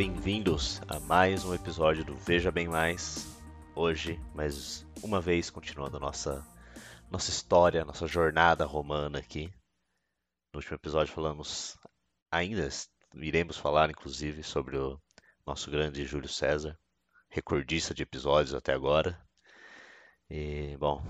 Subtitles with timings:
[0.00, 3.38] bem-vindos a mais um episódio do Veja Bem Mais.
[3.76, 6.42] Hoje, mais uma vez, continuando a nossa,
[7.10, 9.52] nossa história, nossa jornada romana aqui.
[10.54, 11.76] No último episódio falamos,
[12.32, 12.66] ainda
[13.14, 14.98] iremos falar, inclusive, sobre o
[15.46, 16.78] nosso grande Júlio César,
[17.28, 19.20] recordista de episódios até agora.
[20.30, 21.04] E, bom,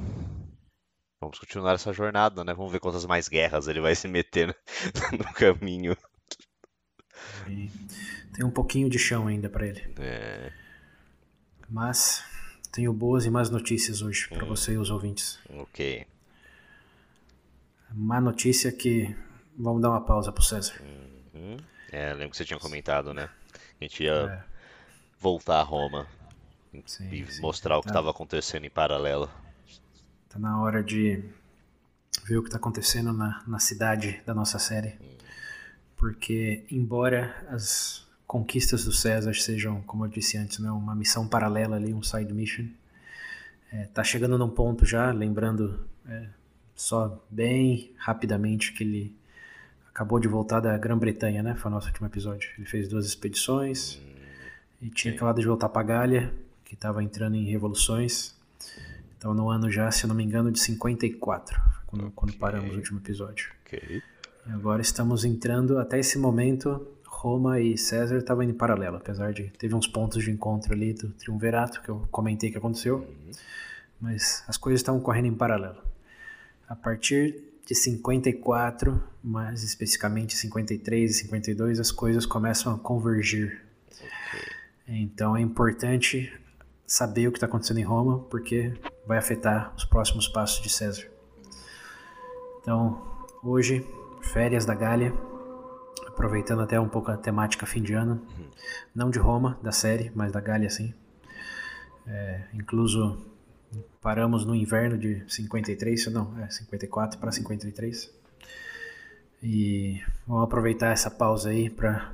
[1.21, 2.53] vamos continuar essa jornada, né?
[2.55, 4.49] Vamos ver quantas mais guerras ele vai se meter
[5.17, 5.97] no caminho.
[8.33, 9.83] Tem um pouquinho de chão ainda para ele.
[9.99, 10.53] É,
[11.69, 12.25] Mas
[12.73, 15.39] tenho boas e más notícias hoje para você e os ouvintes.
[15.49, 16.07] ok.
[17.93, 19.15] Má notícia que
[19.57, 20.81] vamos dar uma pausa pro César.
[21.35, 21.57] Uhum.
[21.91, 23.29] É, lembro que você tinha comentado, né?
[23.81, 24.43] A gente ia É,
[25.19, 26.07] voltar a Roma
[26.87, 27.43] sim, e sim.
[27.43, 29.29] mostrar o que Tá- estava acontecendo em paralelo.
[30.29, 31.23] Tá na hora de
[32.25, 34.97] ver o que tá acontecendo na, na cidade da nossa série.
[36.01, 41.77] Porque, embora as conquistas do César sejam, como eu disse antes, né, uma missão paralela
[41.77, 42.65] ali, um side mission,
[43.71, 46.27] é, tá chegando num ponto já, lembrando é,
[46.75, 49.15] só bem rapidamente que ele
[49.91, 51.55] acabou de voltar da Grã-Bretanha, né?
[51.55, 52.49] Foi o nosso último episódio.
[52.57, 54.01] Ele fez duas expedições
[54.81, 56.33] e tinha acabado de voltar para Gália,
[56.65, 58.35] que estava entrando em revoluções.
[59.19, 62.73] Então, no ano já, se eu não me engano, de 54, foi quando, quando paramos
[62.73, 63.51] o último episódio.
[63.67, 64.03] Ok.
[64.53, 69.75] Agora estamos entrando, até esse momento, Roma e César estavam em paralelo, apesar de teve
[69.75, 73.09] uns pontos de encontro ali do triunvirato, que eu comentei que aconteceu,
[74.01, 75.81] mas as coisas estavam correndo em paralelo.
[76.69, 83.65] A partir de 54, mais especificamente 53 e 52, as coisas começam a convergir.
[84.89, 86.33] Então é importante
[86.85, 88.75] saber o que está acontecendo em Roma, porque
[89.07, 91.07] vai afetar os próximos passos de César.
[92.61, 93.01] Então,
[93.45, 93.87] hoje,
[94.23, 95.13] férias da Gália,
[96.07, 98.25] aproveitando até um pouco a temática fim de ano,
[98.95, 100.93] não de Roma, da série, mas da Gália sim.
[102.07, 103.19] É, incluso
[104.01, 108.13] paramos no inverno de 53, não, é 54 para 53.
[109.43, 112.13] E vamos aproveitar essa pausa aí para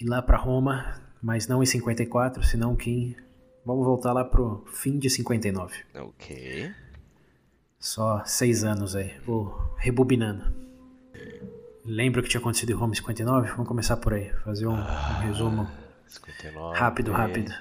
[0.00, 3.16] ir lá para Roma, mas não em 54, senão que em-
[3.64, 5.76] vamos voltar lá pro fim de 59.
[5.94, 6.70] Ok.
[7.78, 9.12] Só seis anos aí.
[9.26, 10.63] Vou rebobinando.
[11.84, 13.50] Lembra o que tinha acontecido em Roma em 59?
[13.50, 14.32] Vamos começar por aí.
[14.44, 15.68] Fazer um, um resumo
[16.06, 16.78] 59.
[16.78, 17.52] rápido, rápido.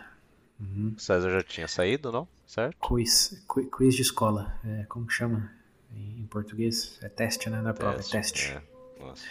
[0.96, 2.28] O César já tinha saído, não?
[2.48, 2.78] Certo?
[2.80, 4.54] Quiz, qui- quiz de escola.
[4.64, 5.52] É, como chama
[5.94, 6.98] em, português?
[7.02, 7.62] É teste, né?
[7.62, 8.52] Não é prova, é teste.
[8.52, 8.62] É.
[9.00, 9.24] Nossa,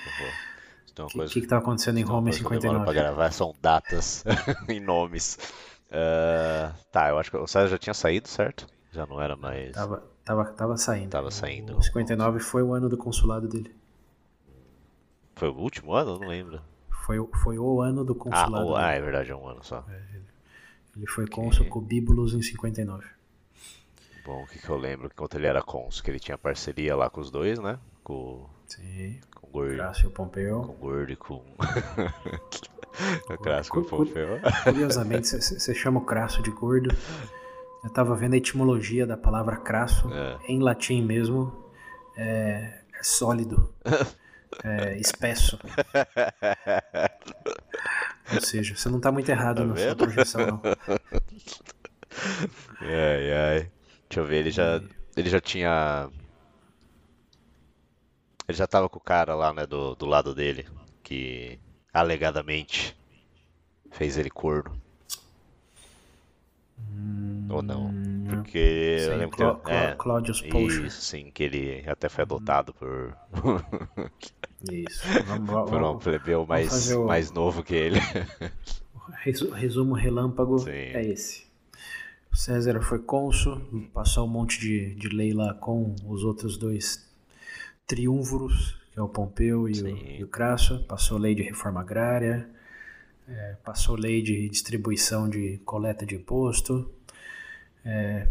[0.94, 2.54] tem uma O que, coisa que que tava acontecendo em uma Roma em coisa que
[2.54, 3.00] eu demoro pra 59?
[3.16, 4.24] gravar são datas
[4.68, 5.38] e nomes.
[5.90, 8.66] Ah, tá, eu acho que o César já tinha saído, certo?
[8.90, 9.72] Já não era mais.
[9.72, 11.08] Tava, tava, tava saindo.
[11.08, 11.78] Tava saindo.
[11.78, 13.74] O 59 foi o ano do consulado dele.
[15.42, 16.12] Foi o último ano?
[16.12, 16.60] Eu não lembro.
[17.04, 18.98] Foi, o- foi o ano do Ah, consulado o- ah, dele.
[18.98, 19.84] é verdade, é um ano só.
[20.96, 23.04] Ele foi cônsul com Bíbulos em 59.
[24.24, 25.10] Bom, o que, que eu lembro?
[25.12, 27.76] Enquanto ele era cônsul, que ele tinha parceria lá com os dois, né?
[28.04, 29.18] Com, Sim.
[29.34, 30.60] com o Gordo, Crácio Pompeu.
[30.62, 31.34] com o Gordo e com.
[31.34, 31.56] o
[33.42, 34.38] Clássico Cu- cu- Pompeu.
[34.62, 36.94] Curiosamente, você chama o crasso de gordo.
[37.82, 40.08] Eu tava vendo a etimologia da palavra crasso.
[40.12, 40.38] É.
[40.46, 41.52] Em latim mesmo,
[42.16, 43.74] é, é sólido,
[44.64, 45.58] é espesso.
[48.32, 49.96] Ou seja, você não tá muito errado na sua vendo?
[49.96, 50.62] projeção, não.
[52.80, 53.70] Ai, ai.
[54.08, 54.80] Deixa eu ver, ele já,
[55.16, 56.08] ele já tinha.
[58.48, 60.66] Ele já tava com o cara lá, né, do, do lado dele,
[61.02, 61.58] que
[61.92, 62.96] alegadamente
[63.92, 64.76] fez ele corno.
[67.48, 67.92] Ou não?
[68.28, 69.70] Porque eu Sim, lembro Clá- que.
[69.70, 69.94] É,
[70.50, 70.86] Pocher.
[70.86, 73.16] isso, sim, que ele até foi adotado por,
[74.70, 75.02] Isso.
[75.26, 77.98] Vamos, vamos, por um plebeu mais, o- mais novo que ele.
[79.22, 80.70] Resu- Resumo relâmpago Sim.
[80.70, 81.44] é esse.
[82.32, 83.60] O César foi cônsul,
[83.92, 87.06] passou um monte de, de lei lá com os outros dois
[87.86, 90.82] triunvros, que é o Pompeu e o, e o Crasso.
[90.84, 92.48] Passou lei de reforma agrária,
[93.28, 96.90] é, passou lei de distribuição de coleta de imposto,
[97.84, 98.26] é,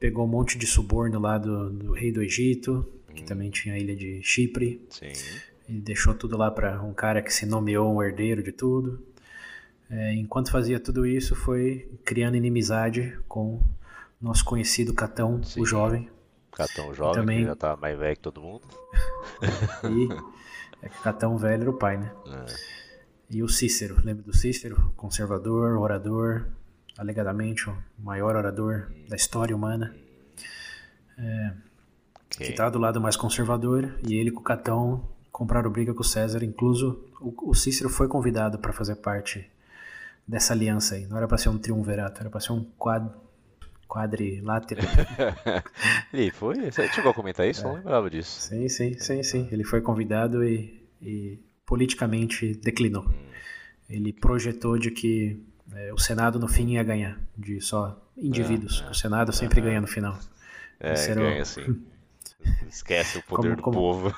[0.00, 3.78] pegou um monte de suborno lá do, do rei do Egito, que também tinha a
[3.78, 4.86] ilha de Chipre.
[4.90, 5.12] Sim.
[5.68, 9.06] E deixou tudo lá para um cara que se nomeou um herdeiro de tudo.
[9.90, 13.62] É, enquanto fazia tudo isso, foi criando inimizade com
[14.20, 15.60] nosso conhecido Catão, Sim.
[15.62, 16.10] o jovem.
[16.52, 18.66] Catão jovem, também- que já tá mais velho que todo mundo.
[20.82, 22.12] E é que Catão velho era o pai, né?
[22.26, 22.54] É.
[23.30, 24.92] E o Cícero, lembra do Cícero?
[24.96, 26.46] Conservador, orador,
[26.96, 29.94] alegadamente o maior orador da história humana.
[32.28, 32.50] Que Ok.
[32.50, 36.42] está do lado mais conservador, e ele com o Catão compraram briga com o César.
[36.44, 39.48] Incluso o, o Cícero foi convidado para fazer parte
[40.26, 41.06] dessa aliança aí.
[41.06, 43.08] Não era para ser um triunvirato, era para ser um quad,
[43.86, 44.82] quadrilátero.
[46.12, 46.70] e foi?
[46.70, 47.62] Você chegou a comentar isso?
[47.62, 47.64] É.
[47.64, 48.40] Não lembrava disso.
[48.40, 49.48] Sim, sim, sim, sim.
[49.50, 53.04] Ele foi convidado e, e politicamente declinou.
[53.04, 53.28] Hum.
[53.88, 55.42] Ele projetou de que
[55.74, 58.84] é, o Senado no fim ia ganhar, de só indivíduos.
[58.86, 60.18] É, o Senado sempre ganha no final.
[60.78, 61.46] É, ganha o...
[61.46, 61.80] sim.
[62.68, 64.14] Esquece o poder como, do como, povo.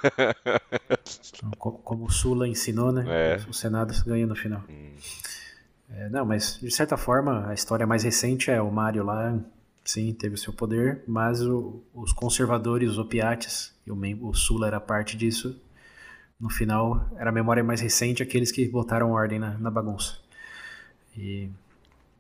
[1.85, 3.05] como o Sula ensinou, né?
[3.09, 3.37] É.
[3.49, 4.63] O Senado ganha no final.
[4.69, 4.95] Hum.
[5.89, 9.39] É, não, mas de certa forma a história mais recente é o Mário lá,
[9.85, 14.67] sim, teve o seu poder, mas o, os conservadores, os opiates, e o, o Sula
[14.67, 15.61] era parte disso.
[16.39, 20.17] No final, era a memória mais recente aqueles que botaram ordem na, na bagunça.
[21.17, 21.51] E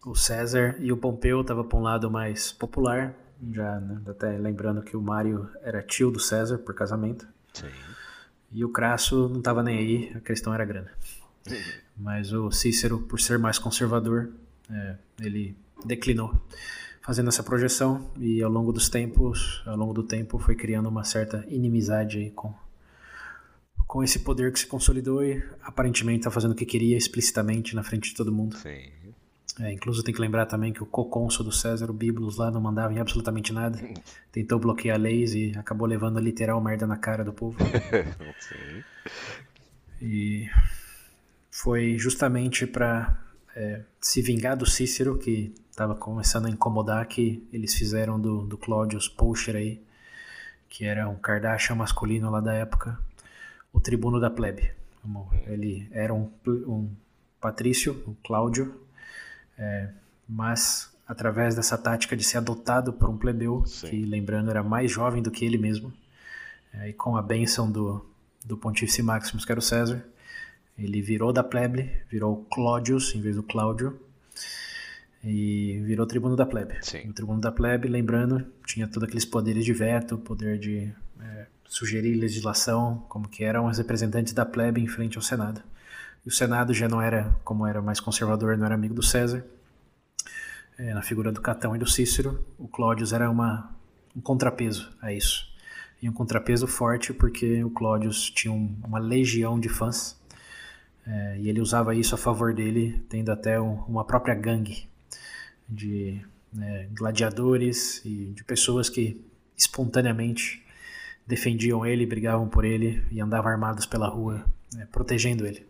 [0.05, 3.15] o César e o Pompeu estavam para um lado mais popular,
[3.53, 7.27] já né, até lembrando que o Mário era tio do César por casamento.
[7.53, 7.69] Sim.
[8.53, 10.91] E o Crasso não estava nem aí, a questão era grana.
[11.97, 14.31] Mas o Cícero, por ser mais conservador,
[14.71, 16.35] é, ele declinou
[17.03, 21.05] fazendo essa projeção e ao longo dos tempos, ao longo do tempo, foi criando uma
[21.05, 22.55] certa inimizade com
[23.91, 27.83] com esse poder que se consolidou e aparentemente está fazendo o que queria explicitamente na
[27.83, 28.57] frente de todo mundo.
[28.57, 28.89] Sim.
[29.59, 32.61] É, inclusive tem que lembrar também que o co-cônsul do César, o Biblos, lá não
[32.61, 33.81] mandava em absolutamente nada.
[34.31, 37.59] Tentou bloquear leis e acabou levando literal merda na cara do povo.
[40.03, 40.49] E
[41.51, 43.23] foi justamente para
[43.55, 48.57] é, se vingar do Cícero, que estava começando a incomodar, que eles fizeram do, do
[48.57, 49.83] Claudius Pocher aí,
[50.71, 52.99] que era um Kardashian masculino lá da época,
[53.73, 54.71] o tribuno da plebe.
[55.47, 56.91] Ele era um, um
[57.41, 58.75] patrício, o Cláudio,
[59.61, 59.91] é,
[60.27, 63.89] mas através dessa tática de ser adotado por um plebeu, Sim.
[63.89, 65.93] que lembrando era mais jovem do que ele mesmo,
[66.73, 68.05] é, e com a bênção do,
[68.45, 70.03] do Pontífice Maximus, que era o César,
[70.79, 74.01] ele virou da plebe, virou Claudius em vez do Cláudio,
[75.23, 76.79] e virou tribuno da plebe.
[76.81, 77.11] Sim.
[77.11, 80.91] O tribuno da plebe, lembrando, tinha todos aqueles poderes de veto, poder de
[81.21, 85.63] é, sugerir legislação, como que eram os representantes da plebe em frente ao Senado.
[86.25, 89.45] E o Senado já não era, como era mais conservador, não era amigo do César.
[90.79, 93.71] É, na figura do Catão e do Cícero, o Cláudius era uma,
[94.17, 95.49] um contrapeso a isso.
[96.03, 100.19] E um contrapeso forte porque o Cláudius tinha um, uma legião de fãs
[101.07, 104.89] é, e ele usava isso a favor dele, tendo até um, uma própria gangue
[105.69, 106.21] de
[106.53, 109.25] né, gladiadores e de pessoas que
[109.57, 110.65] espontaneamente
[111.27, 114.45] defendiam ele, brigavam por ele e andavam armados pela rua,
[114.75, 115.70] né, protegendo ele.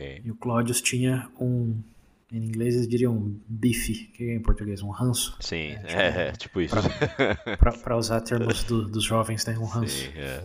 [0.00, 0.22] Okay.
[0.24, 1.78] E o Claudius tinha um,
[2.32, 4.82] em inglês eles diriam um bife, que é em português?
[4.82, 5.36] Um ranço.
[5.40, 6.76] Sim, é, tipo, é, tipo isso.
[7.58, 9.58] Para usar termos do, dos jovens, né?
[9.58, 9.96] Um ranço.
[9.96, 10.44] Sim, é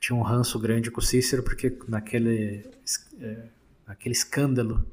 [0.00, 2.66] tinha um ranço grande com o Cícero, porque naquele,
[3.20, 3.44] é,
[3.86, 4.84] naquele escândalo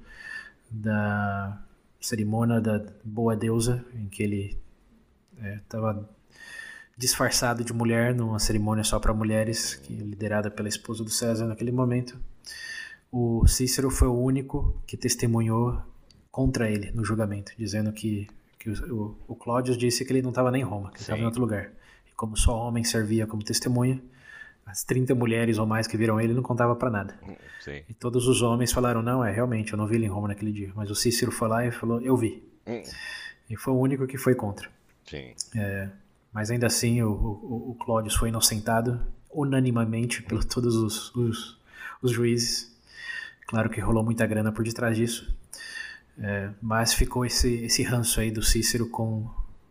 [0.69, 1.57] da
[1.99, 4.57] cerimônia da Boa Deusa, em que ele
[5.63, 6.39] estava é,
[6.97, 11.71] disfarçado de mulher numa cerimônia só para mulheres, que, liderada pela esposa do César naquele
[11.71, 12.19] momento.
[13.11, 15.81] O Cícero foi o único que testemunhou
[16.31, 18.27] contra ele no julgamento, dizendo que,
[18.59, 21.25] que o, o, Cláudio disse que ele não estava nem em Roma, que estava em
[21.25, 21.71] outro lugar.
[22.07, 24.01] E como só homem servia como testemunha,
[24.65, 27.19] as 30 mulheres ou mais que viram ele não contava para nada.
[27.61, 27.81] Sim.
[27.87, 30.51] E todos os homens falaram: não, é realmente, eu não vi ele em Roma naquele
[30.51, 30.71] dia.
[30.75, 32.43] Mas o Cícero foi lá e falou: eu vi.
[32.67, 32.83] Hum.
[33.49, 34.69] E foi o único que foi contra.
[35.05, 35.33] Sim.
[35.55, 35.89] É,
[36.33, 41.59] mas ainda assim, o, o, o Cláudio foi inocentado unanimamente por todos os, os,
[42.01, 42.76] os, juízes.
[43.47, 45.35] Claro que rolou muita grana por detrás disso.
[46.19, 49.29] É, mas ficou esse, esse ranço aí do Cícero com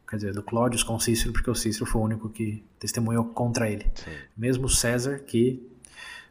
[0.09, 3.69] quer dizer, do Cláudio com Cícero, porque o Cícero foi o único que testemunhou contra
[3.69, 3.87] ele.
[3.95, 4.13] Sim.
[4.37, 5.69] Mesmo César, que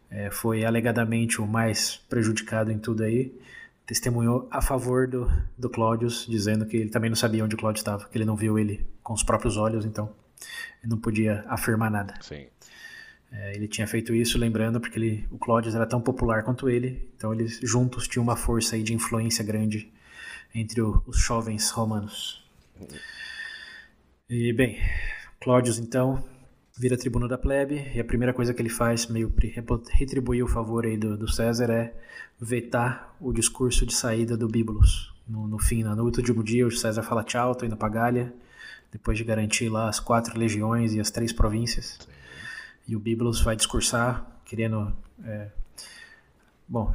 [0.10, 3.38] é, foi alegadamente o mais prejudicado em tudo aí,
[3.86, 7.80] testemunhou a favor do, do Cláudio, dizendo que ele também não sabia onde o Cláudio
[7.80, 10.10] estava, que ele não viu ele com os próprios olhos, então
[10.84, 12.14] não podia afirmar nada.
[12.22, 12.48] Sim.
[13.38, 17.10] É, ele tinha feito isso, lembrando, porque ele, o Cláudio era tão popular quanto ele,
[17.18, 19.92] então eles juntos tinham uma força aí de influência grande
[20.54, 22.42] entre o, os jovens romanos.
[24.30, 24.80] E bem,
[25.42, 26.24] Cláudios então
[26.78, 29.34] vira tribuno da plebe e a primeira coisa que ele faz, meio
[29.92, 31.94] retribuir o favor aí do, do César, é
[32.40, 35.14] vetar o discurso de saída do Bíbulos.
[35.28, 38.34] No, no fim, no último dia, o César fala tchau, tô indo pra Gália,
[38.92, 42.00] depois de garantir lá as quatro legiões e as três províncias.
[42.88, 44.96] E o Bíbulos vai discursar, querendo.
[45.24, 45.50] É,
[46.68, 46.94] bom,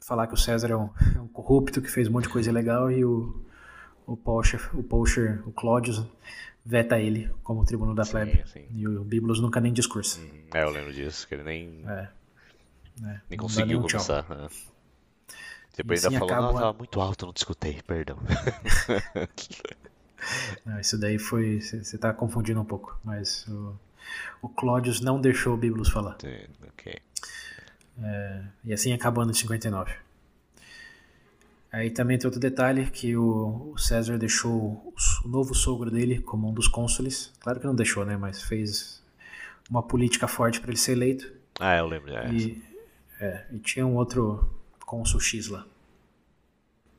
[0.00, 2.50] falar que o César é um, é um, corrupto que fez um monte de coisa
[2.50, 3.40] legal e o,
[4.06, 6.06] o Pocher, o, Pocher, o Cláudio
[6.64, 8.42] veta ele como tribuno da plebe.
[8.46, 8.66] Sim.
[8.74, 10.20] E o Biblos nunca nem discursa.
[10.20, 11.84] Hum, é, eu lembro disso, que ele nem.
[11.86, 12.08] É.
[13.00, 13.22] Né?
[13.30, 14.28] Nem conseguiu começar.
[14.28, 14.48] Né?
[15.76, 16.60] Depois assim ainda falou, acaba...
[16.60, 18.18] tava muito alto, não te escutei, perdão.
[20.66, 21.60] não, isso daí foi.
[21.60, 23.74] Você tá confundindo um pouco, mas o,
[24.42, 26.16] o Clódius não deixou o Biblos falar.
[26.68, 27.00] Ok.
[28.02, 29.92] É, e assim acabou ano de 59.
[31.72, 36.20] Aí também tem outro detalhe que o, o César deixou o, o, novo sogro dele
[36.20, 37.32] como um dos cônsules.
[37.40, 38.16] Claro que não deixou, né?
[38.16, 39.00] Mas fez
[39.70, 41.32] uma política forte para ele ser eleito.
[41.60, 42.12] Ah, eu lembro.
[42.12, 42.62] É, e,
[43.20, 44.50] é, e tinha um outro
[44.84, 45.64] cônsul X lá.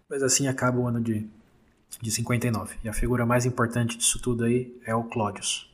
[0.09, 1.27] Mas assim acaba o ano de,
[2.01, 2.77] de 59.
[2.83, 5.70] E a figura mais importante disso tudo aí é o Clódius.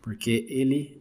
[0.00, 1.00] Porque ele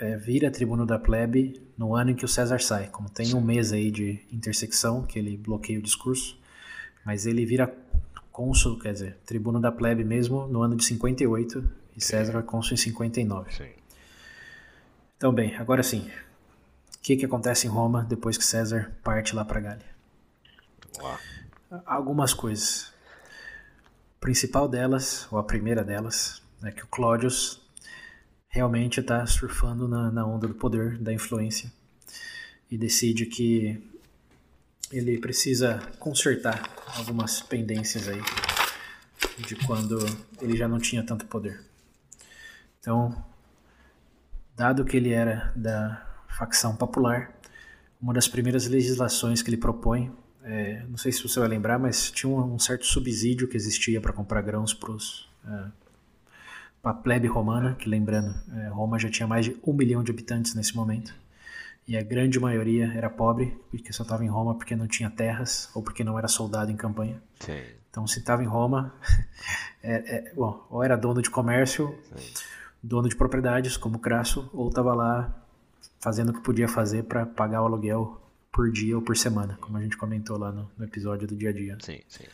[0.00, 2.88] é, vira tribuno da plebe no ano em que o César sai.
[2.88, 6.38] Como tem um mês aí de intersecção, que ele bloqueia o discurso,
[7.04, 7.72] mas ele vira
[8.32, 12.74] cônsul, quer dizer, tribuno da plebe mesmo, no ano de 58, e César é cônsul
[12.74, 13.52] em 59.
[13.52, 13.68] Sim.
[15.16, 16.08] Então, bem, agora sim.
[16.96, 19.86] O que, que acontece em Roma depois que César parte lá para Gália?
[21.84, 22.92] Algumas coisas.
[24.16, 27.60] A principal delas, ou a primeira delas, é que o Cláudius
[28.50, 31.72] realmente está surfando na, na onda do poder, da influência,
[32.70, 33.80] e decide que
[34.92, 38.20] ele precisa consertar algumas pendências aí
[39.38, 39.98] de quando
[40.42, 41.60] ele já não tinha tanto poder.
[42.80, 43.24] Então,
[44.56, 47.32] dado que ele era da facção popular,
[48.00, 52.10] uma das primeiras legislações que ele propõe, é, não sei se você vai lembrar, mas
[52.10, 54.92] tinha um, certo subsídio que existia para comprar grãos para
[56.84, 60.10] é, a plebe romana, que lembrando, é, Roma já tinha mais de um milhão de
[60.10, 61.14] habitantes nesse momento,
[61.86, 65.68] e a grande maioria era pobre, porque só estava em Roma porque não tinha terras
[65.74, 67.20] ou porque não era soldado em campanha.
[67.40, 67.60] Sim.
[67.90, 68.94] Então, se estava em Roma,
[69.82, 72.44] é, é, bom, ou era dono de comércio, Sim.
[72.80, 75.34] dono de propriedades, como Crasso, ou estava lá
[75.98, 78.20] fazendo o que podia fazer para pagar o aluguel
[78.52, 81.50] por dia ou por semana, como a gente comentou lá no, no episódio do dia
[81.50, 81.76] a dia.
[81.80, 82.24] Sim, sim.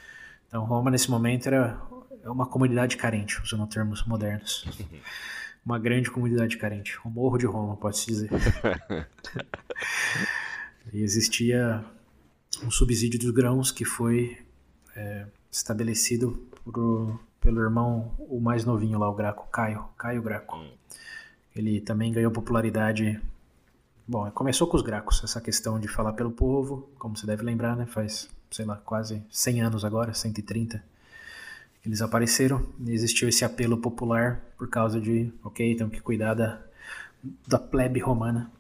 [0.49, 1.81] Então Roma nesse momento era
[2.31, 4.65] uma comunidade carente, usando termos modernos.
[5.65, 6.99] uma grande comunidade carente.
[7.05, 8.31] O morro de Roma, pode-se dizer.
[10.93, 11.85] e existia
[12.65, 14.39] um subsídio dos grãos que foi
[14.95, 16.33] é, estabelecido
[16.65, 20.57] por, pelo irmão, o mais novinho lá, o Graco, Caio, Caio Graco.
[20.57, 20.71] Hum.
[21.55, 23.21] Ele também ganhou popularidade
[24.09, 27.75] Bom, começou com os Gracos, essa questão de falar pelo povo, como você deve lembrar,
[27.75, 27.87] né?
[27.87, 30.85] Faz, sei lá, quase 100 anos agora, 130, que
[31.87, 32.67] eles apareceram.
[32.85, 36.63] E existiu esse apelo popular por causa de, ok, temos que cuidar da,
[37.47, 38.51] da plebe romana.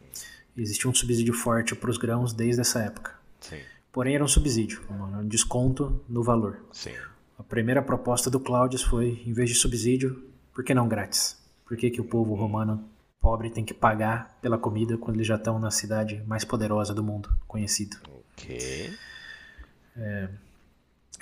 [0.56, 3.14] E existia um subsídio forte para os grãos desde essa época.
[3.40, 3.58] Sim.
[3.92, 6.64] Porém, era um subsídio, um desconto no valor.
[6.72, 6.94] Sim.
[7.38, 11.36] A primeira proposta do Cláudio foi, em vez de subsídio, por que não grátis?
[11.66, 12.88] Por que, que o povo romano
[13.20, 17.02] pobre tem que pagar pela comida quando eles já estão na cidade mais poderosa do
[17.02, 17.96] mundo, conhecido.
[18.32, 18.90] Ok.
[19.96, 20.28] É,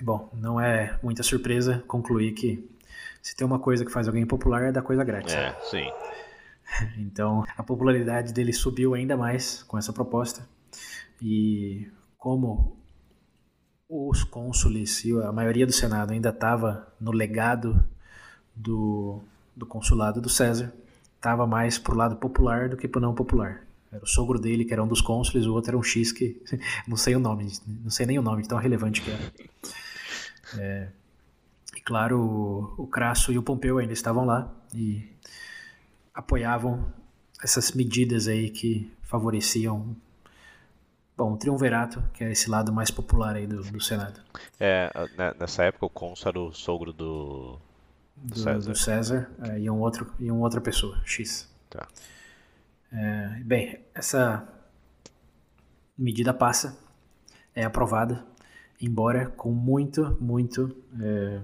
[0.02, 2.68] bom, não é muita surpresa concluir que
[3.22, 5.34] se tem uma coisa que faz alguém popular é dar coisa grátis.
[5.34, 5.86] É, sim.
[6.96, 10.48] Então a popularidade dele subiu ainda mais com essa proposta.
[11.20, 11.86] E
[12.18, 12.76] como
[13.88, 17.84] os cônsules e a maioria do Senado ainda estava no legado
[18.56, 19.22] do,
[19.54, 20.72] do consulado do César,
[21.16, 23.62] estava mais pro lado popular do que pro não popular.
[23.92, 26.42] Era o sogro dele, que era um dos cônsules, o outro era um X que
[26.88, 29.32] não sei o nome, não sei nem o nome tão relevante que era.
[30.58, 30.88] É,
[31.76, 35.08] e claro, o, o Crasso e o Pompeu ainda estavam lá e
[36.14, 36.92] apoiavam
[37.42, 39.96] essas medidas aí que favoreciam
[41.16, 44.20] bom, o triunvirato, que é esse lado mais popular aí do, do Senado.
[44.58, 47.58] É, né, nessa época o cônsul era o sogro do
[48.16, 51.50] do César, do César é, e, um outro, e uma outra pessoa, X.
[51.68, 51.88] Tá.
[52.92, 54.46] É, bem, essa
[55.99, 56.78] medida passa,
[57.54, 58.25] é aprovada,
[58.80, 61.40] embora com muito, muito é,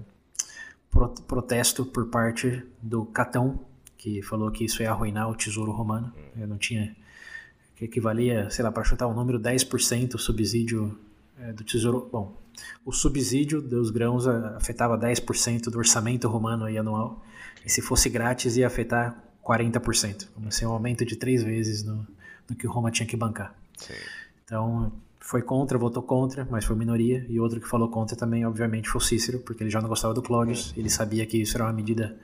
[1.27, 3.59] protesto por parte do Catão,
[3.97, 6.11] que falou que isso ia arruinar o tesouro romano.
[6.35, 6.47] Hum.
[6.47, 6.95] não tinha.
[7.75, 10.97] que equivalia, sei lá, para chutar o um número, 10% subsídio
[11.39, 12.09] é, do tesouro.
[12.11, 12.35] Bom,
[12.85, 17.23] o subsídio dos grãos afetava 10% do orçamento romano anual,
[17.65, 22.05] e se fosse grátis ia afetar 40%, como assim, um aumento de três vezes no,
[22.49, 23.55] no que Roma tinha que bancar.
[23.77, 23.93] Sim.
[24.43, 24.91] Então,
[25.21, 28.99] foi contra, votou contra, mas foi minoria, e outro que falou contra também, obviamente, foi
[28.99, 31.71] o Cícero, porque ele já não gostava do Clóvis, ele sabia que isso era uma
[31.71, 32.17] medida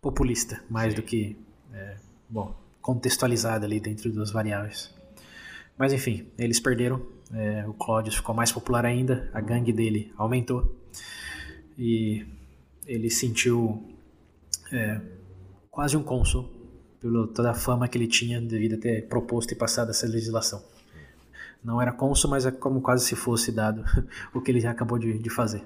[0.00, 1.00] populista, mais Sim.
[1.00, 1.36] do que,
[1.74, 1.96] é,
[2.28, 4.94] bom, contextualizada ali dentro das variáveis.
[5.76, 7.02] Mas enfim, eles perderam,
[7.34, 10.76] é, o Claudius ficou mais popular ainda, a gangue dele aumentou
[11.76, 12.26] e
[12.86, 13.82] ele sentiu
[14.72, 15.00] é,
[15.70, 16.48] quase um cônsul
[17.00, 20.62] pela toda a fama que ele tinha devido a ter proposto e passado essa legislação.
[21.62, 23.84] Não era cônsul, mas é como quase se fosse dado
[24.34, 25.62] o que ele acabou de, de fazer.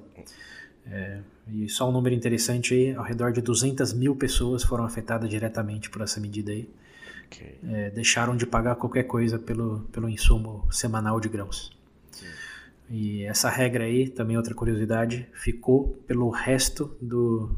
[0.86, 5.28] É, e só um número interessante aí, ao redor de 200 mil pessoas foram afetadas
[5.28, 6.68] diretamente por essa medida aí.
[7.26, 7.58] Okay.
[7.64, 11.74] É, deixaram de pagar qualquer coisa pelo, pelo insumo semanal de grãos.
[12.88, 17.56] E essa regra aí, também outra curiosidade, ficou pelo resto do,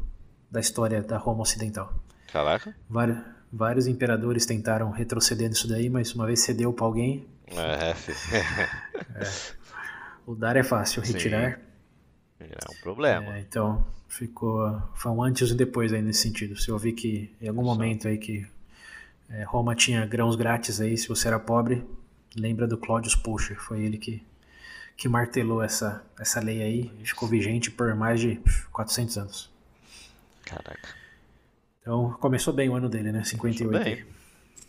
[0.50, 1.92] da história da Roma Ocidental.
[2.32, 2.74] Caraca.
[2.88, 3.18] Vários,
[3.52, 7.26] vários imperadores tentaram retroceder nisso daí, mas uma vez cedeu para alguém.
[7.48, 7.90] É,
[9.22, 9.30] é,
[10.26, 11.60] o dar é fácil, retirar.
[12.40, 13.36] É um problema.
[13.36, 14.82] É, então, ficou.
[14.94, 16.56] Foi um antes e depois aí nesse sentido.
[16.56, 18.46] Se eu vi que em algum momento aí que
[19.30, 21.84] é, Roma tinha grãos grátis aí, se você era pobre,
[22.34, 23.56] lembra do Claudius Pusher.
[23.58, 24.22] Foi ele que
[24.96, 28.40] que martelou essa, essa lei aí ficou vigente por mais de
[28.72, 29.50] 400 anos.
[30.42, 30.88] Caraca.
[31.80, 33.22] Então começou bem o ano dele, né?
[33.22, 33.66] 58.
[33.66, 34.06] Começou bem.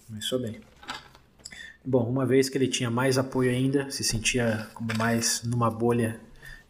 [0.07, 0.61] Começou bem.
[1.89, 6.19] Bom, uma vez que ele tinha mais apoio ainda, se sentia como mais numa bolha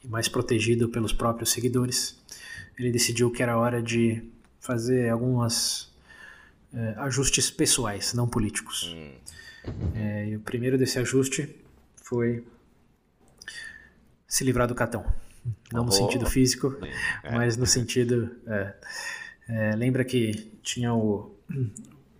[0.04, 2.22] e mais protegido pelos próprios seguidores,
[2.78, 4.22] ele decidiu que era hora de
[4.60, 5.92] fazer algumas
[6.72, 8.96] é, ajustes pessoais, não políticos.
[9.96, 11.50] É, e o primeiro desse ajuste
[11.96, 12.46] foi
[14.28, 15.04] se livrar do Catão.
[15.74, 16.78] Não no sentido físico,
[17.24, 17.32] é.
[17.32, 18.30] mas no sentido.
[19.50, 21.36] É, lembra que tinha o.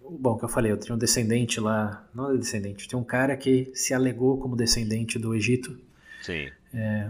[0.10, 2.08] Bom, que eu falei, eu tinha um descendente lá.
[2.14, 5.78] Não é descendente, tem um cara que se alegou como descendente do Egito.
[6.22, 6.50] Sim.
[6.74, 7.10] É,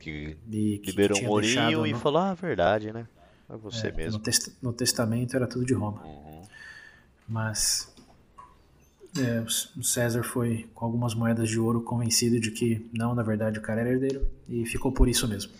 [0.00, 3.06] que, que liberou um e no, falou a verdade, né?
[3.48, 4.18] É você mesmo.
[4.18, 6.02] No, test, no, testamento era tudo de Roma.
[6.04, 6.42] Uhum.
[7.28, 7.92] Mas
[9.18, 9.40] é,
[9.76, 13.62] o César foi com algumas moedas de ouro convencido de que não, na verdade o
[13.62, 15.52] cara era herdeiro e ficou por isso mesmo.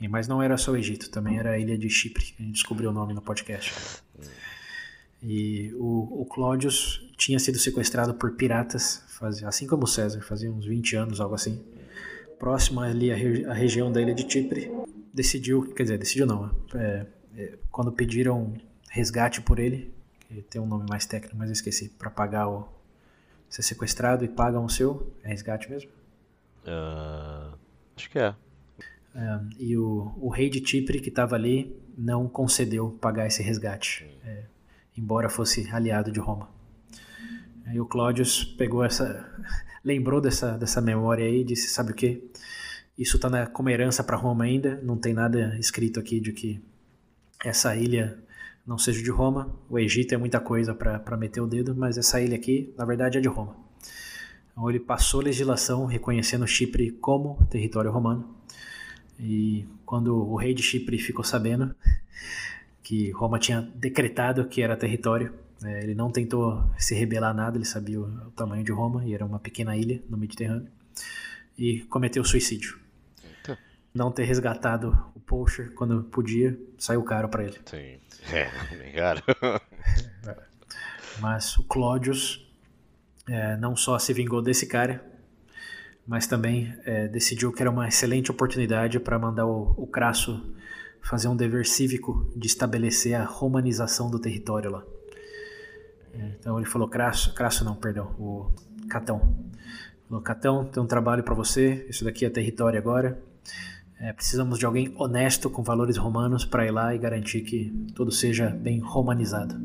[0.00, 2.46] E, mas não era só o Egito, também era a ilha de Chipre, que a
[2.46, 3.74] gente descobriu o nome no podcast.
[5.22, 6.58] E o, o
[7.16, 11.34] tinha sido sequestrado por piratas, fazia, assim como o César, fazia uns 20 anos, algo
[11.34, 11.60] assim.
[12.38, 14.70] Próximo ali à, a região da ilha de Chipre,
[15.12, 18.54] decidiu, quer dizer, decidiu não, é, é, quando pediram
[18.88, 19.92] resgate por ele,
[20.48, 22.68] tem um nome mais técnico, mas eu esqueci, para pagar o,
[23.48, 25.12] ser sequestrado e pagam o seu?
[25.22, 25.90] É resgate mesmo?
[26.64, 27.56] Uh,
[27.96, 28.34] acho que é.
[29.58, 34.44] E o, o rei de Chipre, que estava ali, não concedeu pagar esse resgate, é,
[34.98, 36.50] embora fosse aliado de Roma.
[37.66, 39.26] Aí o Cláudius pegou essa.
[39.84, 42.30] lembrou dessa, dessa memória aí e disse: Sabe o que?
[42.98, 46.60] Isso está como herança para Roma ainda, não tem nada escrito aqui de que
[47.44, 48.18] essa ilha
[48.66, 49.54] não seja de Roma.
[49.70, 53.16] O Egito é muita coisa para meter o dedo, mas essa ilha aqui, na verdade,
[53.16, 53.56] é de Roma.
[54.50, 58.34] Então ele passou legislação reconhecendo Chipre como território romano.
[59.20, 61.74] E quando o rei de Chipre ficou sabendo
[62.88, 67.66] que Roma tinha decretado que era território, é, ele não tentou se rebelar nada, ele
[67.66, 70.70] sabia o, tamanho de Roma e era uma pequena ilha no Mediterrâneo,
[71.58, 72.78] e cometeu suicídio.
[73.92, 77.58] Não ter resgatado o Poacher quando podia, saiu caro para ele.
[77.66, 77.98] Sim.
[78.32, 79.22] É, obrigado.
[81.20, 82.50] Mas o Claudius
[83.28, 85.04] é, não só se vingou desse cara,
[86.06, 90.54] mas também é, decidiu que era uma excelente oportunidade para mandar o, o Crasso
[91.08, 94.84] fazer um dever cívico de estabelecer a romanização do território lá.
[96.14, 98.50] Então ele falou, Crasso, Crasso não, perdão, o
[98.88, 99.34] Catão.
[100.06, 103.18] Falou, Catão, tem um trabalho para você, isso daqui é território agora.
[103.98, 108.12] É, precisamos de alguém honesto com valores romanos para ir lá e garantir que tudo
[108.12, 109.58] seja bem romanizado.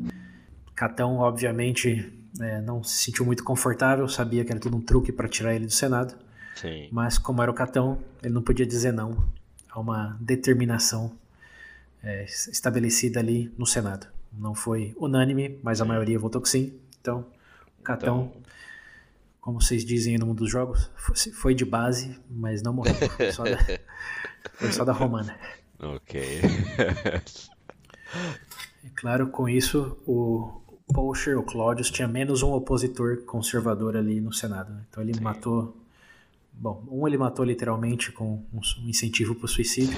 [0.74, 5.28] Catão, obviamente, é, não se sentiu muito confortável, sabia que era tudo um truque para
[5.28, 6.16] tirar ele do Senado.
[6.56, 6.88] Sim.
[6.92, 9.26] Mas, como era o Catão, ele não podia dizer não
[9.70, 11.12] a uma determinação
[12.04, 14.08] é, estabelecida ali no Senado.
[14.32, 16.74] Não foi unânime, mas a maioria votou que sim.
[17.00, 17.26] Então,
[17.84, 18.44] Catão então
[19.44, 20.90] como vocês dizem no mundo dos jogos,
[21.34, 22.96] foi de base, mas não morreu.
[23.34, 23.58] Só da,
[24.56, 25.38] foi só da romana.
[25.82, 26.42] Ok.
[28.86, 30.62] e claro, com isso, o
[30.94, 34.72] Poacher, o Claudius, tinha menos um opositor conservador ali no Senado.
[34.72, 34.86] Né?
[34.90, 35.22] Então ele Sim.
[35.22, 35.76] matou.
[36.54, 39.98] Bom, um ele matou literalmente com um incentivo para o suicídio,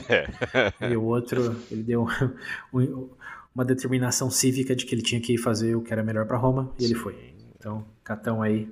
[0.90, 2.08] e o outro ele deu
[2.74, 3.10] um,
[3.54, 6.74] uma determinação cívica de que ele tinha que fazer o que era melhor para Roma,
[6.80, 7.36] e ele foi.
[7.56, 8.72] Então, Catão aí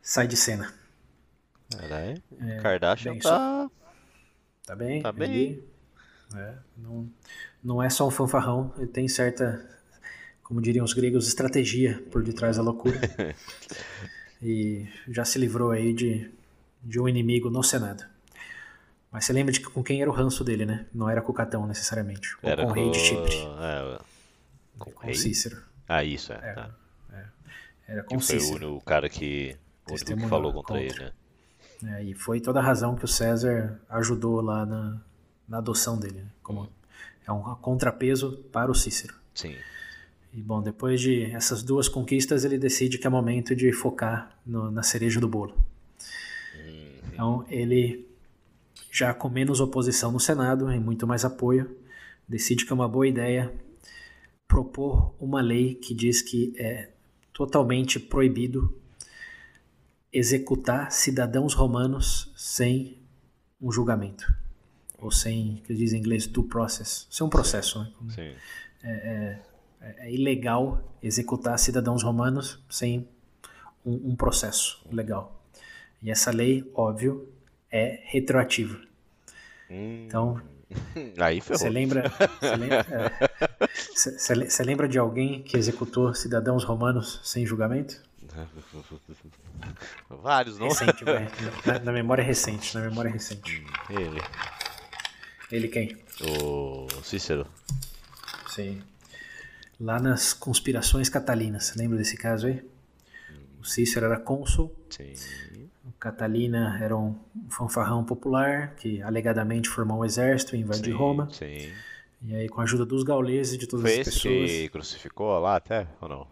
[0.00, 0.72] sai de cena.
[1.70, 2.22] Caralho.
[2.40, 3.28] É, Kardashian tá...
[3.28, 3.70] Só...
[4.66, 5.02] Tá bem.
[5.02, 5.62] Tá bem.
[6.36, 7.10] É, não,
[7.62, 9.68] não é só um fanfarrão, ele tem certa,
[10.42, 12.98] como diriam os gregos, estratégia por detrás da loucura.
[14.42, 16.30] e já se livrou aí de,
[16.82, 18.04] de um inimigo no Senado.
[19.10, 20.86] Mas você lembra de com quem era o ranço dele, né?
[20.92, 22.36] Não era com o Catão necessariamente.
[22.42, 23.36] Ou era com o rei de Chipre.
[23.60, 23.98] É,
[24.78, 25.62] com, com Cícero.
[25.86, 26.36] Ah, isso, é.
[26.36, 26.70] é, tá.
[27.12, 27.24] é.
[27.88, 28.58] Era com que Cícero.
[28.58, 29.56] Foi o, o cara que
[29.90, 31.12] o que falou contra, contra, ele,
[31.82, 31.98] né?
[31.98, 35.00] É, e foi toda a razão que o César ajudou lá na,
[35.48, 36.30] na adoção dele, né?
[36.42, 36.68] como
[37.26, 39.14] é um contrapeso para o Cícero.
[39.34, 39.54] Sim.
[40.32, 44.70] E bom, depois de essas duas conquistas, ele decide que é momento de focar no,
[44.70, 45.54] na cereja do bolo.
[47.12, 48.08] Então, ele,
[48.90, 51.76] já com menos oposição no Senado e muito mais apoio,
[52.26, 53.52] decide que é uma boa ideia
[54.46, 56.90] propor uma lei que diz que é
[57.32, 58.78] totalmente proibido
[60.12, 62.98] executar cidadãos romanos sem
[63.60, 64.32] um julgamento.
[64.98, 67.06] Ou sem, que diz em inglês, due process.
[67.10, 67.92] Sem um processo, né?
[68.10, 68.34] Sim.
[68.84, 69.38] É,
[69.80, 73.08] é ilegal executar cidadãos romanos sem
[73.84, 75.41] um, um, processo legal.
[76.02, 77.28] E essa lei, óbvio,
[77.70, 78.80] é retroativa.
[79.70, 80.04] Hum.
[80.06, 80.40] Então,
[81.18, 82.04] aí você lembra,
[82.40, 82.86] você lembra,
[84.60, 88.02] é, lembra de alguém que executou cidadãos romanos sem julgamento?
[90.08, 90.68] Vários, não?
[90.68, 91.28] Recente, vai.
[91.66, 93.64] Na, na, memória recente, na memória recente.
[93.90, 94.20] Ele.
[95.50, 95.96] Ele quem?
[96.20, 97.46] O Cícero.
[98.48, 98.82] Sim
[99.82, 101.74] lá nas conspirações catalinas.
[101.74, 102.62] Lembra desse caso aí?
[103.60, 104.74] O Cícero era cônsul.
[104.88, 105.70] Sim.
[106.02, 107.16] Catalina era um
[107.48, 111.28] fanfarrão popular que alegadamente formou um exército e invadiu Roma.
[111.30, 111.70] Sim.
[112.22, 114.22] E aí, com a ajuda dos gauleses e de todas foi as pessoas.
[114.22, 116.26] Foi esse que crucificou lá até, ou não?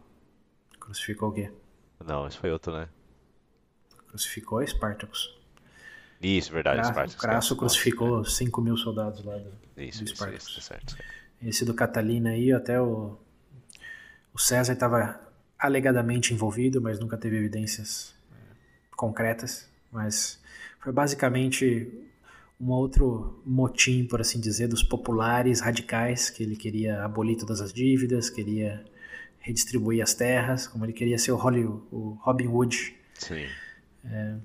[0.81, 1.53] Crucificou o quê?
[2.05, 2.89] Não, esse foi outro, né?
[4.09, 5.39] Crucificou Espartacus.
[6.21, 7.15] Isso, verdade, Espartacus.
[7.15, 10.49] Crasso crucificou 5 mil soldados lá do, isso, do Espartacus.
[10.49, 11.05] Isso, isso, certo, certo.
[11.41, 13.17] Esse do Catalina aí, até o
[14.35, 15.21] o César estava
[15.57, 18.20] alegadamente envolvido, mas nunca teve evidências é,
[19.01, 19.67] concretas.
[19.91, 20.39] Mas
[20.79, 21.91] foi basicamente
[22.61, 27.73] um outro motim, por assim dizer, dos populares radicais, que ele queria abolir todas as
[27.73, 28.85] dívidas, queria
[29.39, 32.95] redistribuir as terras, como ele queria ser o, Hollywood, o Robin Hood.
[33.15, 33.47] Sim.
[34.05, 34.37] É,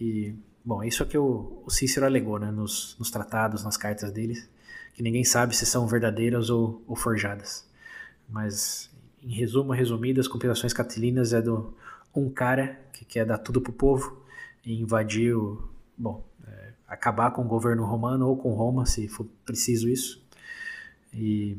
[0.00, 0.34] e,
[0.64, 4.50] bom, isso é que o, o Cícero alegou né, nos, nos, tratados, nas cartas deles,
[4.94, 7.64] que ninguém sabe se são verdadeiras ou, ou forjadas.
[8.28, 8.90] Mas
[9.22, 11.72] em resumo, resumido, as compilações catilinas é do
[12.14, 14.22] um cara que quer dar tudo pro povo
[14.64, 19.26] e invadir o, bom, é, acabar com o governo romano ou com Roma, se for
[19.44, 20.22] preciso isso.
[21.12, 21.56] E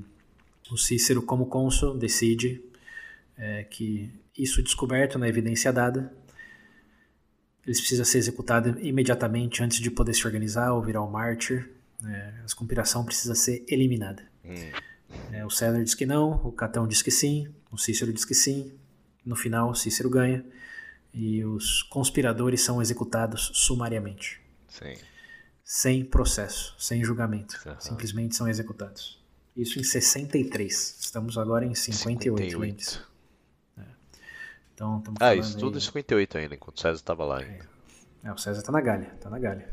[0.72, 2.64] o Cícero, como cônsul, decide
[3.38, 6.12] é, que isso descoberto na evidência dada,
[7.66, 11.70] eles precisam ser executados imediatamente antes de poder se organizar ou virar um mártir.
[12.06, 14.24] É, a conspiração precisa ser eliminada.
[14.44, 14.72] Hum.
[15.32, 18.34] É, o César diz que não, o Catão diz que sim, o Cícero diz que
[18.34, 18.74] sim.
[19.26, 20.46] No final, Cícero ganha
[21.14, 24.42] e os conspiradores são executados sumariamente.
[24.68, 24.96] Sim.
[25.64, 27.60] Sem processo, sem julgamento.
[27.66, 27.80] Uhum.
[27.80, 29.22] Simplesmente são executados.
[29.56, 30.98] Isso em 63.
[31.00, 32.42] Estamos agora em 58.
[32.42, 33.08] 58.
[33.78, 33.82] É.
[34.74, 37.70] Então, estamos ah, isso tudo em 58 ainda, enquanto o César estava lá ainda.
[38.24, 38.28] É.
[38.28, 38.34] é.
[38.34, 39.72] o César está na galha, tá na galha.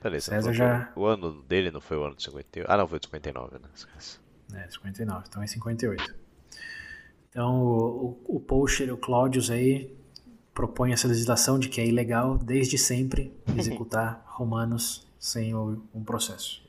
[0.00, 0.92] Peraí, César já...
[0.96, 2.68] O ano dele não foi o ano de 58?
[2.70, 3.68] Ah, não, foi de 59, né?
[3.74, 4.18] Esquece.
[4.54, 6.25] É, 59, então é 58.
[7.36, 9.94] Então o, o, o Pocher, o Claudius aí,
[10.54, 16.62] propõe essa legislação de que é ilegal desde sempre executar romanos sem o, um processo.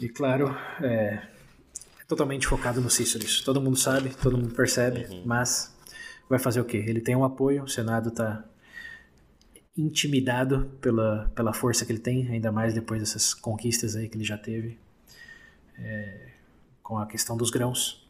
[0.00, 1.22] E claro, é, é,
[2.08, 3.44] totalmente focado no Cícero isso.
[3.44, 5.24] Todo mundo sabe, todo mundo percebe, uhum.
[5.26, 5.76] mas
[6.26, 6.78] vai fazer o quê?
[6.78, 8.46] Ele tem um apoio, o Senado está
[9.76, 14.24] intimidado pela, pela força que ele tem, ainda mais depois dessas conquistas aí que ele
[14.24, 14.78] já teve
[15.78, 16.30] é,
[16.82, 18.05] com a questão dos grãos.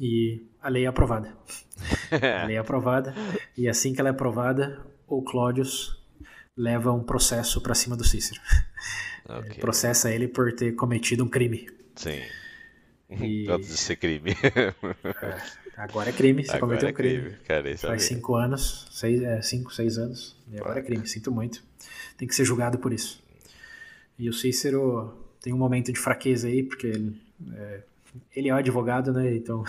[0.00, 1.36] E a lei é aprovada.
[2.42, 3.14] a lei é aprovada.
[3.56, 6.00] E assim que ela é aprovada, o Cláudius
[6.56, 8.40] leva um processo para cima do Cícero.
[9.24, 9.60] Okay.
[9.60, 11.70] Processa ele por ter cometido um crime.
[11.94, 12.20] Sim.
[13.08, 13.46] E...
[13.50, 14.32] Antes de ser crime.
[14.32, 14.74] é,
[15.76, 17.20] agora é crime, você agora cometeu um crime.
[17.20, 17.36] crime.
[17.44, 21.62] Cara, Faz cinco anos, seis, é, cinco, seis anos, e agora é crime, sinto muito.
[22.16, 23.22] Tem que ser julgado por isso.
[24.18, 27.22] E o Cícero tem um momento de fraqueza aí, porque ele
[27.54, 27.82] é,
[28.34, 29.34] ele é um advogado, né?
[29.34, 29.64] Então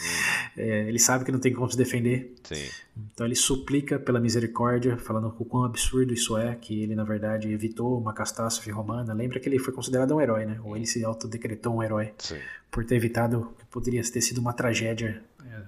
[0.56, 2.34] é, ele sabe que não tem como se defender.
[2.44, 2.68] Sim.
[3.12, 7.50] Então ele suplica pela misericórdia, falando o quão absurdo isso é, que ele na verdade
[7.52, 9.12] evitou uma catástrofe romana.
[9.12, 10.60] Lembra que ele foi considerado um herói, né?
[10.64, 12.38] Ou ele se autodecretou um herói Sim.
[12.70, 15.62] por ter evitado que poderia ter sido uma tragédia, é,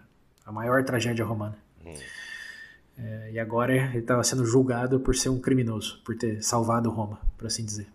[0.45, 1.57] a maior tragédia romana.
[1.85, 1.95] Hum.
[2.99, 7.21] É, e agora ele estava sendo julgado por ser um criminoso, por ter salvado Roma,
[7.37, 7.87] por assim dizer.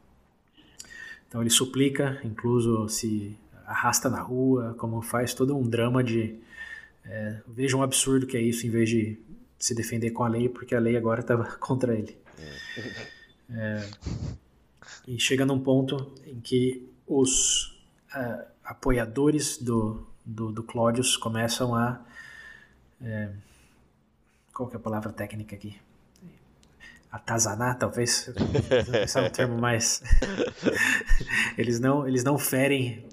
[1.27, 6.39] Então ele suplica, incluso se arrasta na rua, como faz todo um drama de
[7.05, 9.19] é, veja um absurdo que é isso, em vez de
[9.59, 12.17] se defender com a lei, porque a lei agora estava contra ele.
[13.49, 13.89] É,
[15.07, 17.77] e chega num ponto em que os
[18.15, 20.63] uh, apoiadores do, do, do
[21.19, 22.01] começam a.
[23.01, 23.29] É,
[24.53, 25.77] qual que é a palavra técnica aqui?
[27.11, 28.33] atazanar, talvez.
[29.03, 30.01] Esse é um termo mais.
[31.55, 33.05] eles, não, eles não ferem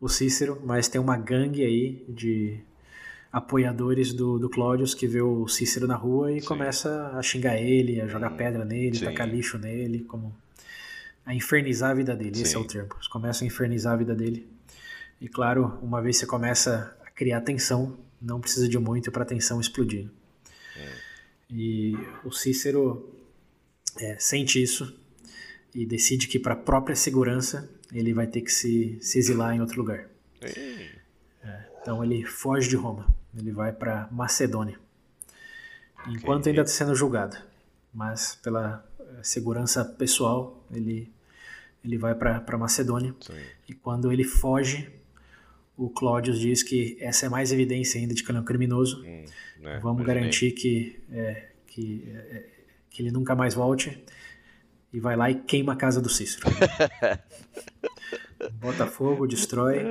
[0.00, 2.60] o Cícero, mas tem uma gangue aí de
[3.32, 6.46] apoiadores do, do Cláudius que vê o Cícero na rua e Sim.
[6.46, 9.04] começa a xingar ele, a jogar hum, pedra nele, Sim.
[9.04, 10.34] tacar lixo nele, como
[11.24, 12.42] a infernizar a vida dele, Sim.
[12.42, 12.90] esse é o termo.
[12.94, 14.48] Eles começam a infernizar a vida dele.
[15.20, 19.26] E claro, uma vez você começa a criar tensão, não precisa de muito para a
[19.26, 20.08] tensão explodir.
[20.76, 20.92] É.
[21.50, 23.12] E o Cícero
[23.98, 24.98] é, sente isso
[25.74, 29.60] e decide que para a própria segurança ele vai ter que se, se exilar em
[29.60, 30.08] outro lugar.
[30.40, 30.90] É,
[31.80, 33.06] então ele foge de Roma.
[33.36, 34.78] Ele vai para Macedônia.
[36.08, 36.52] Enquanto okay.
[36.52, 37.36] ainda está sendo julgado.
[37.92, 41.12] Mas pela eh, segurança pessoal, ele,
[41.84, 43.14] ele vai para Macedônia.
[43.20, 43.32] Sim.
[43.68, 44.90] E quando ele foge,
[45.76, 49.02] o Cláudio diz que essa é mais evidência ainda de que ele é um criminoso.
[49.04, 49.24] Hum,
[49.60, 49.78] né?
[49.82, 52.44] Vamos garantir que, é, que, é,
[52.90, 54.02] que ele nunca mais volte.
[54.96, 56.46] E vai lá e queima a casa do Cícero.
[58.58, 59.84] bota fogo, destrói.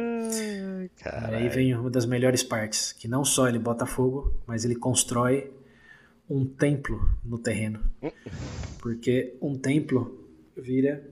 [1.06, 4.74] Ai, aí vem uma das melhores partes, que não só ele bota fogo, mas ele
[4.74, 5.54] constrói
[6.28, 7.84] um templo no terreno.
[8.80, 11.08] Porque um templo vira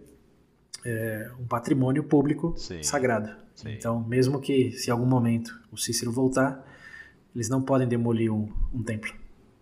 [0.84, 2.82] é, um patrimônio público Sim.
[2.82, 3.30] sagrado.
[3.54, 3.74] Sim.
[3.74, 6.68] Então, mesmo que se em algum momento o Cícero voltar,
[7.36, 9.14] eles não podem demolir um, um templo.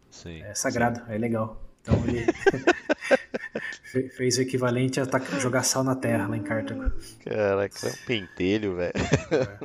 [0.10, 0.42] Sim.
[0.42, 1.62] É sagrado, é legal.
[1.82, 2.26] Então ele
[3.92, 5.06] fez o equivalente a
[5.40, 6.92] jogar sal na terra lá em Cartago.
[7.24, 8.94] Caraca, é um pentelho, velho.
[8.96, 9.58] É.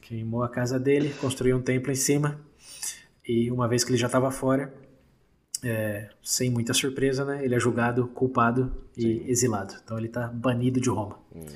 [0.00, 2.40] Queimou a casa dele, construiu um templo em cima.
[3.26, 4.72] E uma vez que ele já estava fora,
[5.62, 7.44] é, sem muita surpresa, né?
[7.44, 9.24] Ele é julgado, culpado e Sim.
[9.26, 9.74] exilado.
[9.82, 11.18] Então ele está banido de Roma.
[11.34, 11.46] Hum.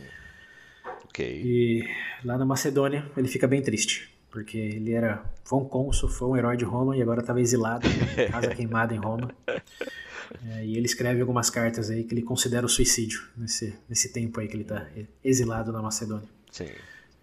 [1.05, 1.43] Ok.
[1.45, 1.85] E
[2.25, 4.17] lá na Macedônia ele fica bem triste.
[4.31, 7.89] Porque ele era, foi um cônsul, foi um herói de Roma e agora estava exilado,
[8.31, 9.35] casa queimada em Roma.
[10.51, 14.41] É, e ele escreve algumas cartas aí que ele considera o suicídio nesse, nesse tempo
[14.41, 14.87] aí que ele está
[15.25, 16.29] exilado na Macedônia.
[16.51, 16.69] Sim.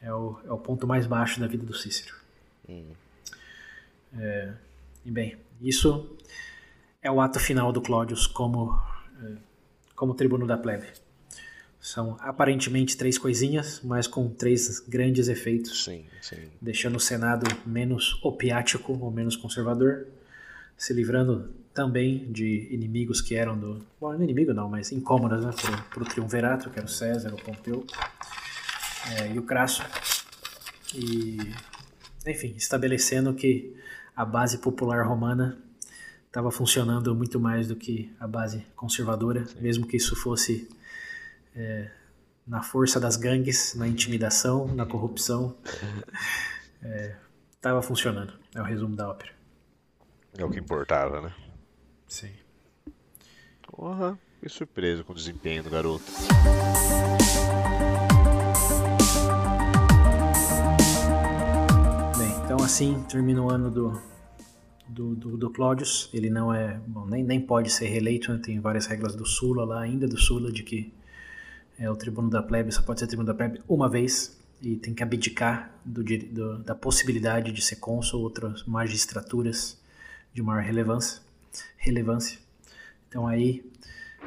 [0.01, 2.15] É o, é o ponto mais baixo da vida do Cícero.
[2.67, 2.91] Hum.
[4.17, 4.53] É,
[5.05, 6.17] e bem, isso
[7.01, 8.79] é o ato final do Cláudius como,
[9.21, 9.35] é,
[9.95, 10.87] como tribuno da plebe.
[11.79, 15.83] São aparentemente três coisinhas, mas com três grandes efeitos.
[15.83, 16.49] Sim, sim.
[16.59, 20.07] Deixando o Senado menos opiático ou menos conservador,
[20.75, 23.85] se livrando também de inimigos que eram do.
[23.99, 25.51] Bom, não inimigo não, mas incômodas né,
[25.93, 27.85] para o triunvirato, que era o César, o Pompeu
[29.11, 29.83] é, e o Crasso.
[30.95, 31.37] E,
[32.25, 33.75] enfim, estabelecendo que
[34.15, 35.57] a base popular romana
[36.25, 39.59] estava funcionando muito mais do que a base conservadora, Sim.
[39.59, 40.69] mesmo que isso fosse
[41.53, 41.91] é,
[42.47, 45.57] na força das gangues, na intimidação, na corrupção.
[47.51, 48.33] Estava é, funcionando.
[48.55, 49.31] É o resumo da ópera.
[50.37, 51.33] É o que importava, né?
[52.07, 52.31] Sim.
[53.63, 56.03] Porra, que surpresa com o desempenho do garoto.
[62.17, 64.01] Bem, então assim termina o ano do,
[64.87, 65.53] do, do, do.
[66.13, 66.79] Ele não é.
[66.85, 68.39] Bom, nem, nem pode ser reeleito, né?
[68.43, 70.93] tem várias regras do Sula lá, ainda do Sula, de que
[71.79, 74.93] é, o tribuno da plebe só pode ser tribuno da plebe uma vez e tem
[74.93, 79.81] que abdicar do, do, da possibilidade de ser cônsul ou outras magistraturas
[80.33, 81.24] de maior relevância
[81.77, 82.39] relevância.
[83.07, 83.69] Então aí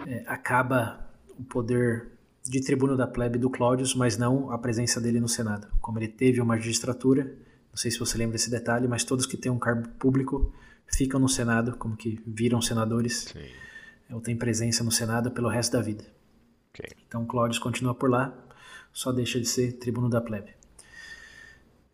[0.07, 2.09] é, acaba o poder
[2.45, 5.69] de tribuno da plebe do Cláudius, mas não a presença dele no Senado.
[5.81, 7.25] Como ele teve uma magistratura,
[7.71, 10.53] não sei se você lembra desse detalhe, mas todos que têm um cargo público
[10.87, 13.47] ficam no Senado, como que viram senadores, Sim.
[14.11, 16.05] ou têm presença no Senado pelo resto da vida.
[16.71, 16.91] Okay.
[17.07, 18.37] Então Cláudius continua por lá,
[18.93, 20.58] só deixa de ser tribuno da plebe.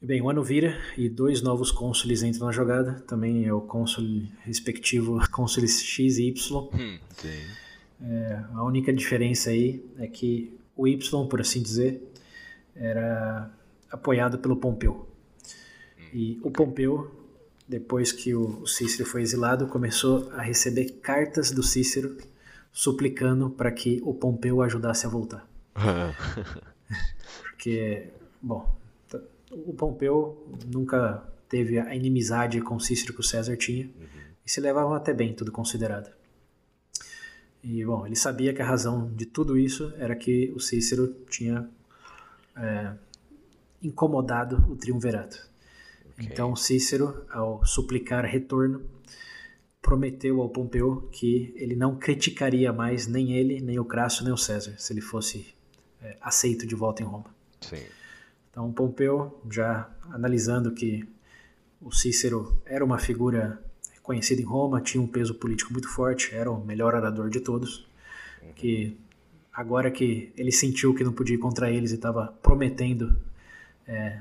[0.05, 3.03] Bem, o ano vira e dois novos cônsules entram na jogada.
[3.07, 4.05] Também é o cônsul
[4.43, 6.69] respectivo, cônsules X e Y.
[6.75, 6.99] Hum,
[8.03, 12.03] é, a única diferença aí é que o Y, por assim dizer,
[12.77, 13.51] era
[13.91, 15.09] apoiado pelo Pompeu.
[15.99, 17.11] Hum, e o Pompeu,
[17.67, 22.15] depois que o Cícero foi exilado, começou a receber cartas do Cícero
[22.71, 25.49] suplicando para que o Pompeu ajudasse a voltar.
[27.41, 28.09] Porque,
[28.43, 28.84] bom,
[29.67, 34.21] o Pompeu nunca teve a inimizade com Cícero que o César tinha uhum.
[34.45, 36.11] e se levavam até bem, tudo considerado.
[37.63, 41.69] E, bom, ele sabia que a razão de tudo isso era que o Cícero tinha
[42.57, 42.93] é,
[43.83, 45.39] incomodado o triunvirato.
[46.13, 46.27] Okay.
[46.27, 48.83] Então, Cícero, ao suplicar retorno,
[49.81, 54.37] prometeu ao Pompeu que ele não criticaria mais nem ele, nem o Crasso, nem o
[54.37, 55.55] César, se ele fosse
[56.03, 57.35] é, aceito de volta em Roma.
[57.61, 57.83] Sim.
[58.55, 61.05] Então, Pompeu, já analisando que
[61.83, 63.61] o Cícero era uma figura
[64.01, 67.85] conhecido em Roma, tinha um peso político muito forte, era o melhor orador de todos,
[68.55, 68.97] que
[69.53, 73.19] agora que ele sentiu que não podia ir contra eles e estava prometendo
[73.89, 74.21] é,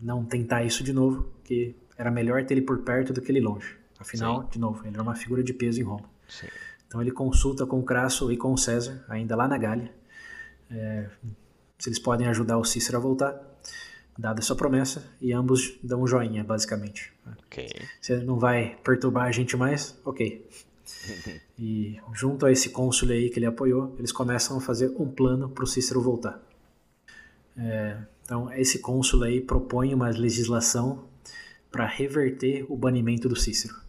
[0.00, 3.40] não tentar isso de novo, que era melhor ter ele por perto do que ele
[3.42, 3.76] longe.
[3.98, 4.48] Afinal, Sim.
[4.52, 6.08] de novo, ele era uma figura de peso em Roma.
[6.26, 6.46] Sim.
[6.86, 9.92] Então ele consulta com Crasso e com César, ainda lá na Gália,
[10.70, 11.10] é,
[11.78, 13.57] se eles podem ajudar o Cícero a voltar,
[14.18, 17.12] dada essa promessa, e ambos dão um joinha, basicamente.
[17.46, 17.70] Okay.
[18.00, 19.96] Você não vai perturbar a gente mais?
[20.04, 20.44] Ok.
[21.58, 25.48] e junto a esse cônsul aí que ele apoiou, eles começam a fazer um plano
[25.48, 26.42] para o Cícero voltar.
[27.56, 31.04] É, então, esse cônsul aí propõe uma legislação
[31.70, 33.88] para reverter o banimento do Cícero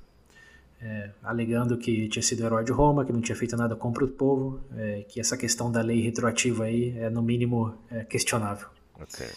[0.81, 4.07] é, alegando que tinha sido herói de Roma, que não tinha feito nada contra o
[4.07, 8.67] povo, é, que essa questão da lei retroativa aí é no mínimo é, questionável.
[8.95, 9.27] Okay.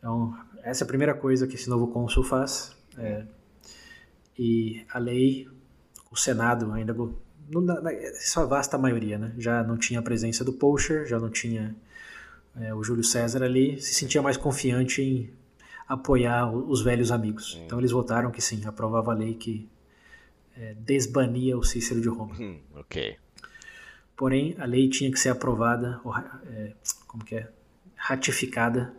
[0.00, 2.74] Então, essa é a primeira coisa que esse novo cônsul faz.
[2.98, 3.24] É,
[4.36, 5.46] e a lei,
[6.10, 11.06] o Senado ainda, na sua vasta maioria, né, já não tinha a presença do Poacher,
[11.06, 11.76] já não tinha
[12.58, 15.30] é, o Júlio César ali, se sentia mais confiante em
[15.86, 17.54] apoiar os velhos amigos.
[17.54, 17.64] Hum.
[17.66, 19.68] Então eles votaram que sim, aprovava a lei que
[20.56, 22.34] é, desbania o Cícero de Roma.
[22.38, 23.16] Hum, ok.
[24.16, 26.72] Porém, a lei tinha que ser aprovada, ou, é,
[27.06, 27.50] como que é,
[27.94, 28.94] ratificada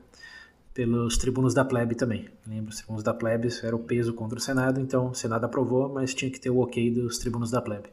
[0.74, 2.30] pelos tribunos da plebe também.
[2.48, 5.90] Lembra, os tribunos da plebe era o peso contra o Senado, então o Senado aprovou,
[5.90, 7.90] mas tinha que ter o ok dos tribunos da plebe.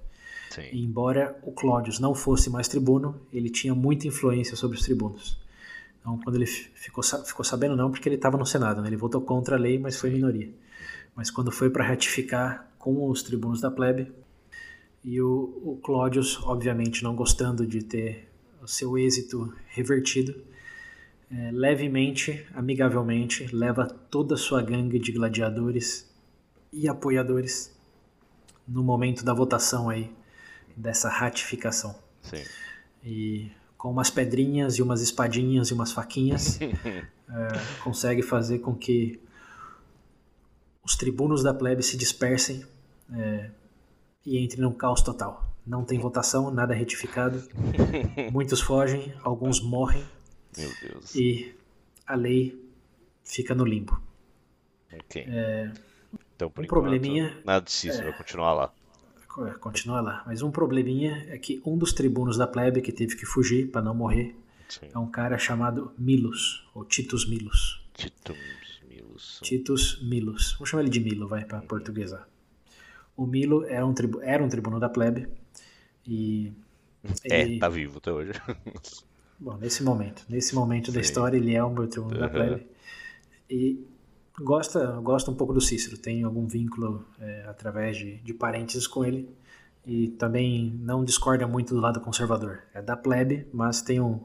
[0.51, 0.69] Sim.
[0.73, 5.38] Embora o Clódius não fosse mais tribuno, ele tinha muita influência sobre os tribunos.
[6.01, 8.88] Então, quando ele ficou, ficou sabendo, não, porque ele estava no Senado, né?
[8.88, 10.51] ele votou contra a lei, mas foi minoria.
[11.14, 14.11] Mas quando foi para ratificar com os tribunos da plebe.
[15.05, 18.29] E o, o Clódius, obviamente, não gostando de ter
[18.62, 20.35] o seu êxito revertido,
[21.31, 26.09] é, levemente, amigavelmente, leva toda a sua gangue de gladiadores
[26.73, 27.77] e apoiadores
[28.67, 30.11] no momento da votação aí
[30.77, 31.95] dessa ratificação.
[32.23, 32.43] Sim.
[33.05, 37.05] E com umas pedrinhas e umas espadinhas e umas faquinhas, é,
[37.83, 39.21] consegue fazer com que
[40.83, 42.64] os tribunos da plebe se dispersem
[43.12, 43.51] é,
[44.25, 45.47] e entrem num caos total.
[45.67, 47.43] Não tem votação, nada retificado.
[48.33, 50.03] Muitos fogem, alguns morrem.
[50.56, 51.14] Meu Deus.
[51.14, 51.54] E
[52.06, 52.58] a lei
[53.24, 54.00] fica no limbo.
[54.92, 55.24] Ok.
[55.26, 55.72] É,
[56.34, 57.37] então, por um enquanto, probleminha.
[57.44, 58.72] Nada de Cícero, é, vai continuar lá.
[59.46, 60.22] É, continua lá.
[60.26, 63.82] Mas um probleminha é que um dos tribunos da plebe que teve que fugir para
[63.82, 64.34] não morrer
[64.68, 64.88] Sim.
[64.94, 67.84] é um cara chamado Milos, ou Titus Milos.
[67.94, 68.37] Titus
[68.88, 69.40] Milos.
[69.42, 70.52] Titus Milos.
[70.54, 72.28] Vamos chamar ele de Milo, vai, para portuguesar.
[73.16, 75.28] O Milo era um, tribu era um tribuno da plebe
[76.06, 76.52] e...
[77.24, 77.56] É, ele...
[77.56, 78.32] É, tá vivo até hoje.
[79.40, 80.92] Bom, nesse momento, nesse momento Sim.
[80.92, 82.20] da história, ele é um meu tribuno uhum.
[82.20, 82.66] da plebe.
[83.48, 83.85] E
[84.40, 89.05] gosta, gosta um pouco do Cícero, tem algum vínculo é, através de, de parentes com
[89.05, 89.29] ele
[89.87, 92.62] e também não discorda muito do lado conservador.
[92.74, 94.20] É da plebe, mas tem um,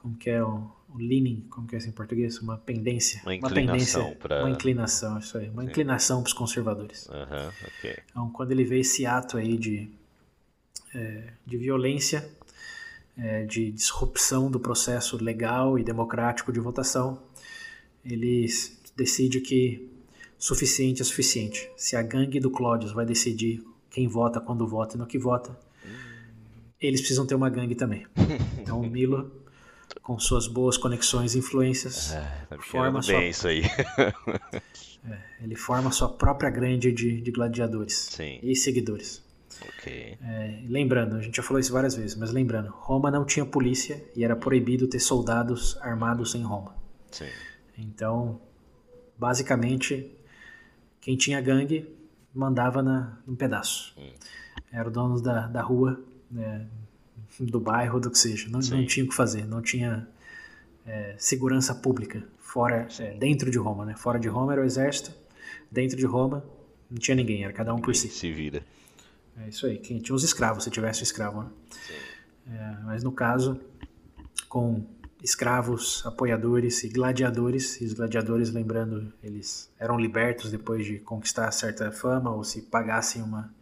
[0.00, 2.38] como que é, um, um leaning, como que é assim em português?
[2.38, 3.20] Uma pendência.
[3.24, 4.16] Uma inclinação.
[4.40, 5.48] Uma inclinação, isso aí.
[5.50, 5.68] Uma Sim.
[5.68, 7.06] inclinação para os conservadores.
[7.06, 7.48] Uhum,
[7.78, 7.98] okay.
[8.10, 9.90] Então, quando ele vê esse ato aí de,
[10.94, 12.26] é, de violência,
[13.18, 17.20] é, de disrupção do processo legal e democrático de votação,
[18.04, 18.46] ele
[18.96, 19.90] decide que
[20.38, 21.68] suficiente é suficiente.
[21.76, 25.58] Se a gangue do Clódius vai decidir quem vota, quando vota e no que vota,
[26.80, 28.06] eles precisam ter uma gangue também.
[28.68, 29.32] Então o Milo
[30.02, 32.12] com suas boas conexões e influências.
[32.12, 33.18] É, tá forma sua...
[33.18, 33.62] bem isso aí.
[35.08, 38.38] é, ele forma sua própria grande de, de gladiadores Sim.
[38.42, 39.22] e seguidores.
[39.78, 40.16] Okay.
[40.22, 44.02] É, lembrando, a gente já falou isso várias vezes, mas lembrando, Roma não tinha polícia
[44.14, 46.74] e era proibido ter soldados armados em Roma.
[47.10, 47.28] Sim.
[47.76, 48.40] Então,
[49.16, 50.10] basicamente,
[51.00, 51.88] quem tinha gangue
[52.34, 53.94] mandava na, um pedaço.
[53.98, 54.12] Hum.
[54.70, 56.66] Era o dono da, da rua, né,
[57.40, 58.48] do bairro, do que seja.
[58.48, 60.06] Não, não tinha o que fazer, não tinha
[60.86, 63.94] é, segurança pública fora, é, dentro de Roma, né?
[63.96, 65.12] Fora de Roma era o exército,
[65.70, 66.44] dentro de Roma
[66.90, 68.08] não tinha ninguém, era cada um por si.
[68.08, 68.62] Se vira.
[69.44, 71.50] É isso aí, tinha os escravos, se tivesse um escravo, né?
[72.50, 73.60] É, mas no caso,
[74.48, 74.84] com
[75.22, 81.90] escravos, apoiadores e gladiadores, e os gladiadores, lembrando, eles eram libertos depois de conquistar certa
[81.90, 83.52] fama ou se pagassem uma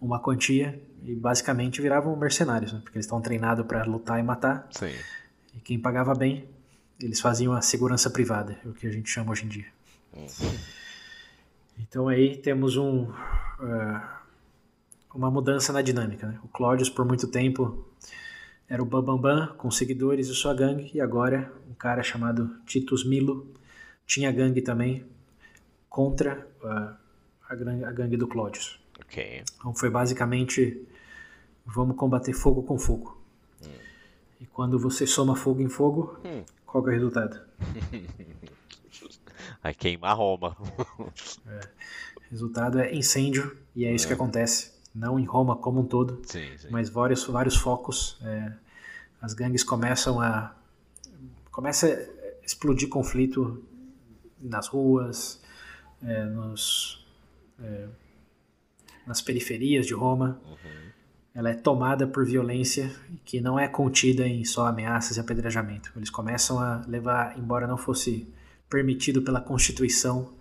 [0.00, 2.80] uma quantia e basicamente viravam mercenários, né?
[2.82, 4.66] porque eles estão treinados para lutar e matar.
[4.70, 4.94] Sim.
[5.54, 6.48] E quem pagava bem,
[6.98, 9.66] eles faziam a segurança privada, é o que a gente chama hoje em dia.
[10.14, 10.58] Uhum.
[11.78, 14.00] Então aí temos um, uh,
[15.14, 16.26] uma mudança na dinâmica.
[16.26, 16.38] Né?
[16.42, 17.84] O Cláudius, por muito tempo,
[18.68, 22.56] era o Bambambam Bam Bam, com seguidores e sua gangue, e agora um cara chamado
[22.66, 23.52] Titus Milo
[24.06, 25.04] tinha gangue também
[25.88, 26.96] contra a,
[27.48, 28.78] a gangue do Cláudius.
[29.00, 29.42] Ok.
[29.56, 30.86] Então foi basicamente
[31.66, 33.20] vamos combater fogo com fogo.
[33.62, 33.68] Hum.
[34.40, 36.44] E quando você soma fogo em fogo, hum.
[36.66, 37.40] qual é o resultado?
[39.62, 40.56] Vai queimar Roma.
[41.46, 41.60] é.
[42.16, 44.08] O resultado é incêndio, e é isso é.
[44.08, 44.79] que acontece.
[44.94, 46.68] Não em Roma como um todo, sim, sim.
[46.70, 48.18] mas vários, vários focos.
[48.22, 48.52] É,
[49.20, 50.54] as gangues começam a.
[51.50, 53.64] Começa a explodir conflito
[54.40, 55.40] nas ruas,
[56.02, 57.06] é, nos,
[57.62, 57.88] é,
[59.06, 60.40] nas periferias de Roma.
[60.44, 60.90] Uhum.
[61.32, 62.90] Ela é tomada por violência
[63.24, 65.92] que não é contida em só ameaças e apedrejamento.
[65.94, 68.26] Eles começam a levar, embora não fosse
[68.68, 70.32] permitido pela Constituição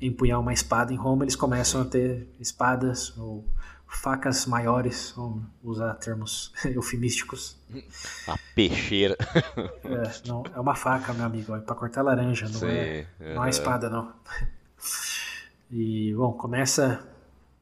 [0.00, 3.44] empunhar uma espada em Roma, eles começam a ter espadas ou
[3.90, 7.56] facas maiores, vamos usar termos eufemísticos.
[8.26, 9.16] A peixeira.
[9.84, 13.50] É, não, é uma faca, meu amigo, é para cortar laranja, não, é, não é
[13.50, 14.12] espada, não.
[15.70, 17.06] E, bom, começa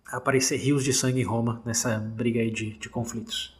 [0.07, 3.57] a aparecer rios de sangue em Roma nessa briga aí de, de conflitos.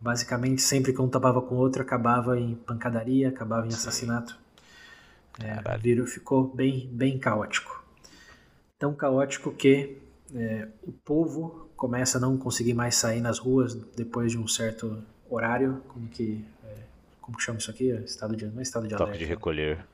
[0.00, 4.38] Basicamente, sempre que um tapava com o outro, acabava em pancadaria, acabava em assassinato.
[5.42, 7.84] É, virou, ficou bem, bem caótico.
[8.78, 9.98] Tão caótico que
[10.34, 15.04] é, o povo começa a não conseguir mais sair nas ruas depois de um certo
[15.28, 16.76] horário, como que é,
[17.20, 17.90] como que chama isso aqui?
[18.06, 19.18] Estado de não é estado de toque alerta.
[19.18, 19.84] de recolher.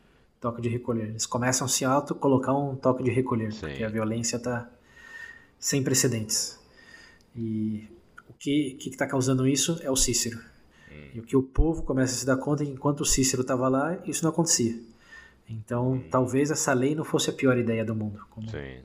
[0.41, 1.09] Toque de recolher.
[1.09, 3.67] Eles começam a se auto colocar um toque de recolher, Sim.
[3.67, 4.71] porque a violência está
[5.59, 6.61] sem precedentes.
[7.35, 7.89] E
[8.29, 10.39] o que que está causando isso é o Cícero.
[10.93, 11.09] Hum.
[11.15, 13.43] E o que o povo começa a se dar conta é que enquanto o Cícero
[13.43, 14.81] estava lá, isso não acontecia.
[15.49, 16.05] Então, hum.
[16.09, 18.25] talvez essa lei não fosse a pior ideia do mundo.
[18.31, 18.49] Como...
[18.49, 18.79] Sim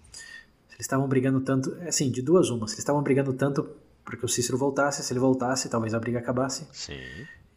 [0.76, 2.72] eles estavam brigando tanto, é assim, de duas umas.
[2.72, 3.64] Eles estavam brigando tanto
[4.04, 6.68] para que o Cícero voltasse, se ele voltasse, talvez a briga acabasse.
[6.72, 7.00] Sim.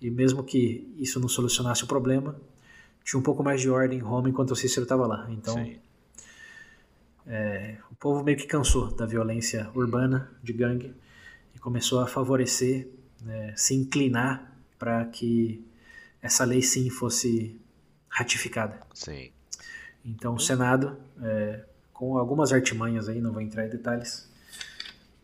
[0.01, 2.37] E mesmo que isso não solucionasse o problema,
[3.05, 5.27] tinha um pouco mais de ordem em Roma enquanto o Cícero estava lá.
[5.31, 5.57] Então,
[7.27, 10.95] é, o povo meio que cansou da violência urbana, de gangue,
[11.55, 12.89] e começou a favorecer,
[13.21, 15.66] né, se inclinar para que
[16.23, 17.61] essa lei sim fosse
[18.09, 18.81] ratificada.
[18.95, 19.31] Sim.
[20.05, 21.64] Então, o Senado é,
[21.99, 24.32] com algumas artimanhas aí, não vou entrar em detalhes,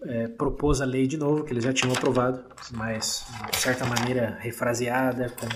[0.03, 4.37] é, propôs a lei de novo, que eles já tinham aprovado, mas de certa maneira
[4.41, 5.47] refraseada, com,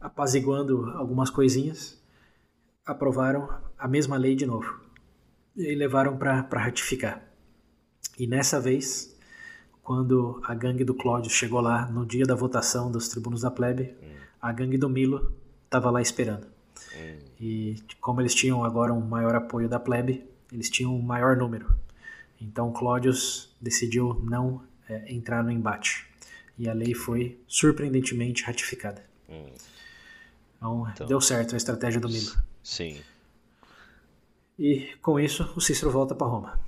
[0.00, 2.02] apaziguando algumas coisinhas,
[2.84, 3.48] aprovaram
[3.78, 4.80] a mesma lei de novo
[5.56, 7.22] e levaram para ratificar.
[8.18, 9.16] E nessa vez,
[9.84, 13.94] quando a gangue do Cláudio chegou lá no dia da votação dos tribunos da plebe,
[14.02, 14.16] hum.
[14.40, 15.32] a gangue do Milo
[15.64, 16.48] estava lá esperando.
[16.92, 17.18] Hum.
[17.42, 21.74] E como eles tinham agora um maior apoio da plebe, eles tinham um maior número.
[22.40, 26.06] Então Cláudius decidiu não é, entrar no embate.
[26.56, 29.04] E a lei foi surpreendentemente ratificada.
[29.28, 29.50] Hum.
[30.56, 32.30] Então, então, deu certo a estratégia do Milo.
[32.62, 33.00] Sim.
[34.56, 36.60] E com isso, o Cícero volta para Roma.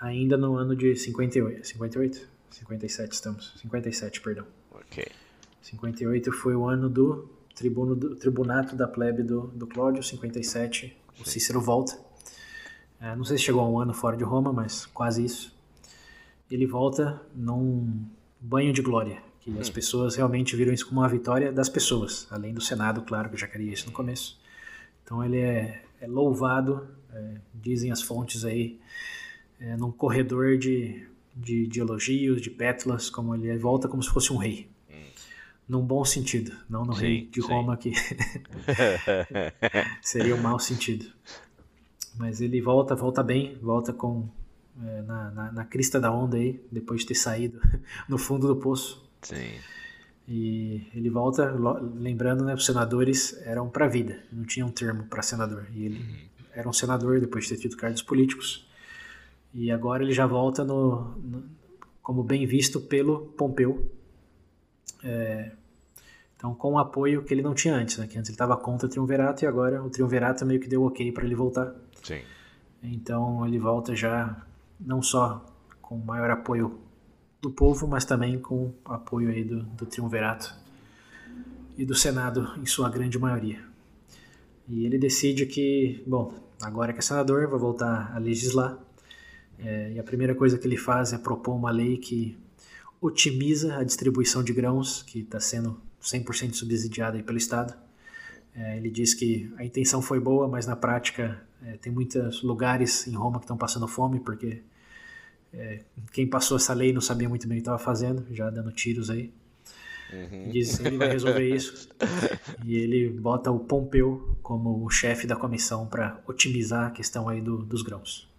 [0.00, 1.66] Ainda no ano de 58.
[1.66, 2.28] 58?
[2.50, 3.52] 57 estamos.
[3.56, 4.46] 57, perdão.
[4.70, 5.04] Ok.
[5.60, 11.28] 58 foi o ano do tribuno do, tribunato da plebe do, do Cláudio, 57, o
[11.28, 11.98] Cícero volta.
[13.00, 15.54] É, não sei se chegou a um ano fora de Roma, mas quase isso.
[16.50, 18.04] Ele volta num
[18.40, 19.60] banho de glória, que hum.
[19.60, 23.34] as pessoas realmente viram isso como uma vitória das pessoas, além do Senado, claro, que
[23.34, 24.38] eu já queria isso no começo.
[25.02, 28.80] Então ele é, é louvado, é, dizem as fontes aí,
[29.60, 34.32] é, num corredor de, de, de elogios, de pétalas, como ele volta como se fosse
[34.32, 34.73] um rei
[35.68, 37.92] num bom sentido, não no sim, rei de Roma que
[40.02, 41.06] seria um mau sentido.
[42.16, 44.28] Mas ele volta, volta bem, volta com
[44.82, 47.60] é, na, na, na, crista da onda aí, depois de ter saído
[48.08, 49.08] no fundo do poço.
[49.22, 49.58] Sim.
[50.26, 51.54] E ele volta,
[51.96, 55.66] lembrando, né, os senadores eram para vida, não tinha um termo para senador.
[55.74, 56.46] E ele uhum.
[56.52, 58.66] era um senador depois de ter tido cargos políticos.
[59.52, 61.44] E agora ele já volta no, no
[62.02, 63.90] como bem visto pelo Pompeu,
[65.02, 65.52] é,
[66.36, 68.06] então, com o apoio que ele não tinha antes, né?
[68.06, 71.10] Que antes ele estava contra o Triunvirato e agora o Triunvirato meio que deu ok
[71.10, 71.74] para ele voltar.
[72.02, 72.20] Sim.
[72.82, 74.44] Então, ele volta já
[74.78, 75.44] não só
[75.80, 76.78] com maior apoio
[77.40, 80.54] do povo, mas também com apoio aí do, do Triunvirato
[81.78, 83.64] e do Senado em sua grande maioria.
[84.68, 88.78] E ele decide que, bom, agora que é senador, vai voltar a legislar.
[89.58, 92.36] É, e a primeira coisa que ele faz é propor uma lei que
[93.04, 97.74] otimiza a distribuição de grãos, que está sendo 100% subsidiada pelo Estado.
[98.54, 103.06] É, ele diz que a intenção foi boa, mas na prática é, tem muitos lugares
[103.06, 104.62] em Roma que estão passando fome, porque
[105.52, 105.80] é,
[106.12, 109.10] quem passou essa lei não sabia muito bem o que estava fazendo, já dando tiros
[109.10, 109.30] aí.
[110.10, 110.48] Uhum.
[110.50, 111.88] Diz que ele vai resolver isso.
[112.64, 117.42] e ele bota o Pompeu como o chefe da comissão para otimizar a questão aí
[117.42, 118.30] do, dos grãos.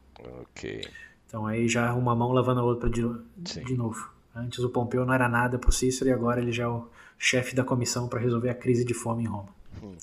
[0.41, 0.88] Ok.
[1.28, 3.03] Então aí já uma mão lavando a outra de,
[3.38, 4.14] de novo.
[4.36, 7.56] Antes o Pompeu não era nada pro Cícero e agora ele já é o chefe
[7.56, 9.50] da comissão para resolver a crise de fome em Roma.
[9.82, 9.96] Hum.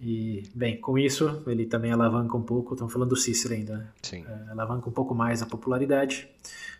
[0.00, 3.88] E, bem, com isso, ele também alavanca um pouco, estamos falando do Cícero ainda, né?
[4.02, 4.24] Sim.
[4.26, 6.28] É, alavanca um pouco mais a popularidade,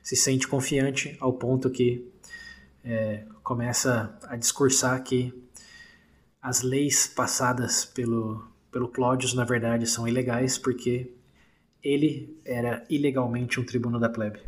[0.03, 2.11] se sente confiante ao ponto que
[2.85, 5.35] é, começa a discursar que
[6.41, 11.11] as leis passadas pelo, pelo Cláudio, na verdade, são ilegais porque
[11.83, 14.41] ele era ilegalmente um tribuno da plebe.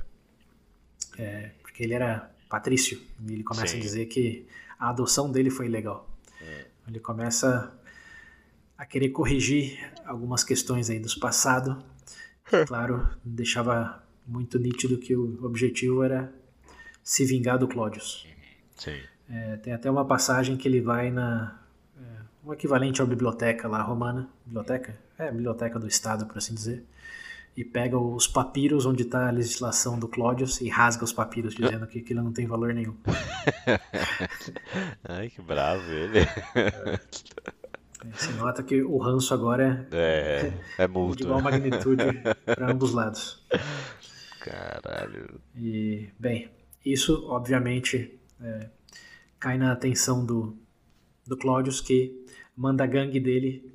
[1.19, 3.79] É, porque ele era patrício, e ele começa Sim.
[3.79, 4.45] a dizer que
[4.81, 6.11] a adoção dele foi ilegal.
[6.43, 6.67] É.
[6.89, 7.73] Ele começa
[8.77, 11.77] a querer corrigir algumas questões aí dos passados.
[12.51, 12.65] É.
[12.65, 16.33] Claro, deixava muito nítido que o objetivo era
[17.05, 18.27] se vingar do Clódius.
[19.31, 21.63] É, tem até uma passagem que ele vai na
[21.97, 22.03] é,
[22.45, 26.85] um equivalente à biblioteca lá romana, biblioteca, é biblioteca do estado, por assim dizer,
[27.57, 31.87] e pega os papiros onde está a legislação do Clódius e rasga os papiros dizendo
[31.87, 32.95] que aquilo não tem valor nenhum.
[35.05, 36.21] Ai, que bravo ele.
[36.21, 37.01] É.
[38.15, 41.17] Se nota que o ranço agora é, é, é mútuo.
[41.17, 42.05] de igual magnitude
[42.47, 43.45] para ambos lados.
[44.41, 45.41] Caralho.
[45.57, 46.49] E, bem,
[46.85, 48.71] isso obviamente é,
[49.39, 50.57] cai na atenção do,
[51.27, 52.25] do Claudius, que
[52.57, 53.73] manda a gangue dele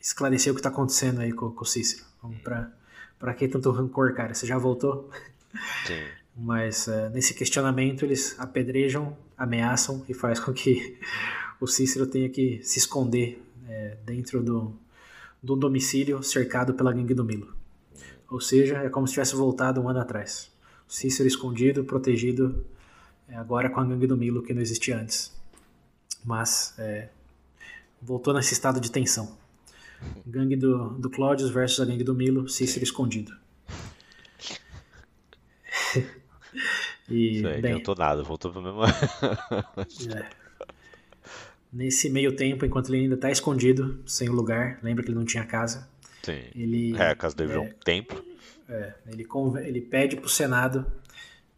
[0.00, 2.04] esclarecer o que está acontecendo aí com, com o Cícero.
[2.22, 2.72] Vamos pra,
[3.18, 4.34] pra que tanto rancor, cara?
[4.34, 5.10] Você já voltou?
[5.86, 6.02] Sim.
[6.40, 10.96] Mas é, nesse questionamento eles apedrejam, ameaçam e faz com que
[11.60, 14.72] o Cícero tenha que se esconder é, dentro do,
[15.42, 17.52] do domicílio cercado pela gangue do Milo.
[18.30, 20.50] Ou seja, é como se tivesse voltado um ano atrás.
[20.88, 22.64] O Cícero escondido, protegido,
[23.28, 25.36] é, agora com a gangue do Milo, que não existia antes.
[26.24, 27.08] Mas é,
[28.00, 29.36] voltou nesse estado de tensão.
[30.26, 33.32] Gangue do, do Cláudius versus a gangue do Milo, Cícero escondido.
[37.08, 38.84] e, Isso aí, bem, tô nada, voltou pro mesmo.
[40.14, 40.30] é.
[41.72, 45.24] Nesse meio tempo, enquanto ele ainda está escondido, sem o lugar, lembra que ele não
[45.24, 45.88] tinha casa.
[46.22, 46.40] Sim.
[46.54, 48.24] Ele, é, a casa dele é um templo.
[48.68, 49.26] É, ele,
[49.64, 50.86] ele pede para o Senado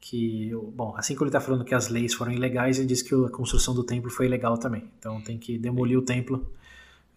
[0.00, 3.14] que, bom, assim que ele está falando que as leis foram ilegais, ele diz que
[3.14, 4.90] a construção do templo foi ilegal também.
[4.98, 6.50] Então tem que demolir o templo.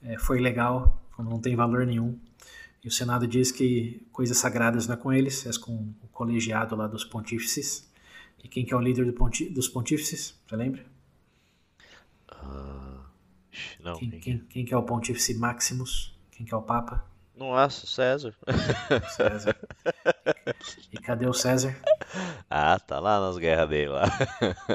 [0.03, 2.17] É, foi ilegal, não tem valor nenhum.
[2.83, 6.75] E o Senado diz que coisas sagradas não é com eles, é com o colegiado
[6.75, 7.89] lá dos pontífices.
[8.43, 10.37] E quem que é o líder do ponti dos pontífices?
[10.45, 10.85] Você lembra?
[12.31, 12.99] Uh,
[13.79, 16.13] não, quem, quem, quem, que é o Pontífice Maximus?
[16.31, 17.05] Quem que é o Papa?
[17.35, 18.35] Nossa, César.
[19.15, 19.55] César.
[20.91, 21.75] E cadê o César?
[22.49, 24.05] Ah, tá lá nas guerras dele lá.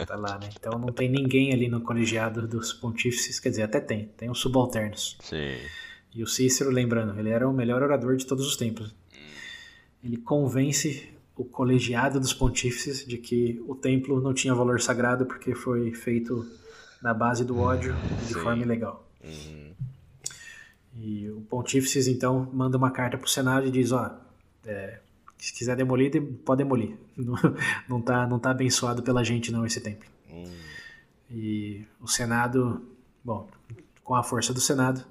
[0.06, 0.48] Tá lá, né?
[0.58, 4.40] Então não tem ninguém ali no colegiado dos pontífices, quer dizer, até tem, tem os
[4.40, 5.16] subalternos.
[5.20, 5.56] Sim.
[6.14, 8.94] E o Cícero, lembrando, ele era o melhor orador de todos os tempos.
[10.02, 15.54] Ele convence o colegiado dos pontífices de que o templo não tinha valor sagrado porque
[15.54, 16.46] foi feito
[17.00, 17.94] na base do ódio
[18.26, 18.40] de Sim.
[18.40, 19.08] forma ilegal.
[19.22, 19.72] Uhum.
[21.00, 24.18] E o Pontífice, então, manda uma carta para o Senado e diz: ó,
[24.66, 24.98] é,
[25.36, 26.10] se quiser demolir,
[26.44, 26.96] pode demolir.
[27.16, 27.34] Não,
[27.88, 30.08] não, tá, não tá abençoado pela gente, não, esse templo.
[30.30, 30.52] Uhum.
[31.28, 32.80] E o Senado,
[33.24, 33.48] bom,
[34.04, 35.04] com a força do Senado,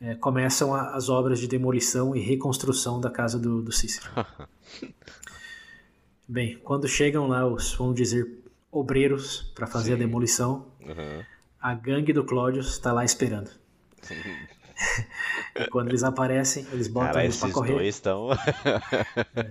[0.00, 4.08] é, começam a, as obras de demolição e reconstrução da casa do, do Cícero.
[6.28, 9.94] Bem, quando chegam lá os, vamos dizer, obreiros para fazer Sim.
[9.94, 11.24] a demolição, Uhum.
[11.60, 13.50] A gangue do Cláudio está lá esperando.
[15.56, 17.88] e quando eles aparecem, eles botam Cara, eles para correr.
[19.34, 19.50] É.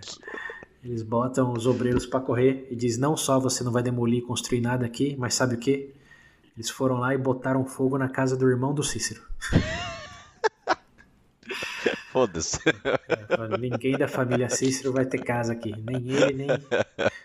[0.83, 4.21] Eles botam os obreiros para correr e diz: não só você não vai demolir e
[4.21, 5.93] construir nada aqui, mas sabe o que?
[6.55, 9.21] Eles foram lá e botaram fogo na casa do irmão do Cícero.
[12.15, 12.59] Foda-se.
[12.65, 15.75] É, ninguém da família Cícero vai ter casa aqui.
[15.77, 16.47] Nem ele, nem.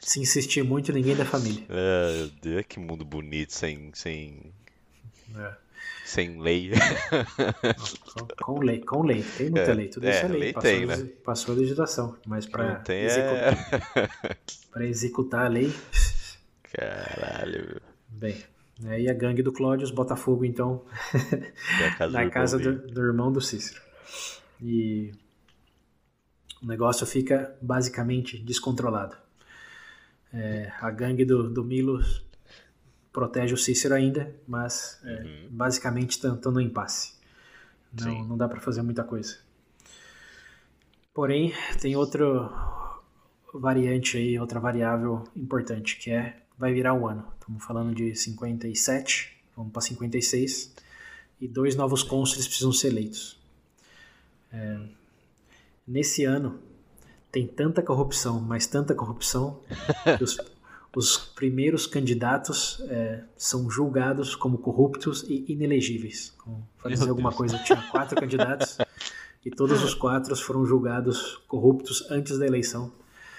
[0.01, 1.63] Se insistir muito, ninguém da família.
[1.69, 3.93] É, meu Deus, que mundo bonito, sem.
[3.95, 4.53] sem...
[5.37, 5.53] É.
[6.05, 6.73] Sem lei.
[8.13, 9.25] Com, com, lei, com lei.
[9.39, 9.87] Tem muita é, lei.
[9.87, 10.41] Tudo isso é lei.
[10.41, 10.97] lei passou, tem, né?
[11.25, 12.17] passou a legislação.
[12.27, 13.57] Mas para executar,
[14.75, 14.87] é...
[14.87, 15.73] executar a lei.
[16.65, 17.81] Caralho.
[18.09, 18.43] Bem,
[18.87, 20.85] aí a gangue do Cláudio, Botafogo, então,
[21.97, 23.90] casa na casa do, do irmão do Cícero.
[24.61, 25.13] E
[26.63, 29.17] o negócio fica basicamente descontrolado.
[30.33, 32.01] É, a gangue do, do Milo
[33.13, 35.49] protege o Cícero ainda, mas é, uhum.
[35.51, 37.15] basicamente estão no impasse.
[37.93, 39.39] Não, não dá para fazer muita coisa.
[41.13, 42.49] Porém, tem outra
[43.53, 47.27] variante aí, outra variável importante, que é vai virar um ano.
[47.41, 50.75] Estamos falando de 57, vamos para 56,
[51.41, 53.40] e dois novos cônsules precisam ser eleitos.
[54.53, 54.81] É,
[55.87, 56.61] nesse ano,
[57.31, 59.61] tem tanta corrupção, mas tanta corrupção,
[60.19, 60.37] que os,
[60.95, 66.35] os primeiros candidatos é, são julgados como corruptos e inelegíveis.
[66.87, 68.79] Dizer alguma coisa, tinha quatro candidatos
[69.45, 72.93] e todos os quatro foram julgados corruptos antes da eleição.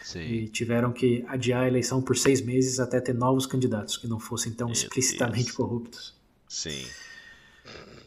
[0.03, 0.21] Sim.
[0.21, 4.19] E tiveram que adiar a eleição por seis meses até ter novos candidatos que não
[4.19, 5.55] fossem tão Meu explicitamente Deus.
[5.55, 6.15] corruptos.
[6.47, 6.85] Sim.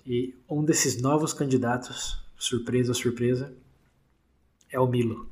[0.05, 3.55] E um desses novos candidatos, surpresa, surpresa,
[4.71, 5.27] é o Milo.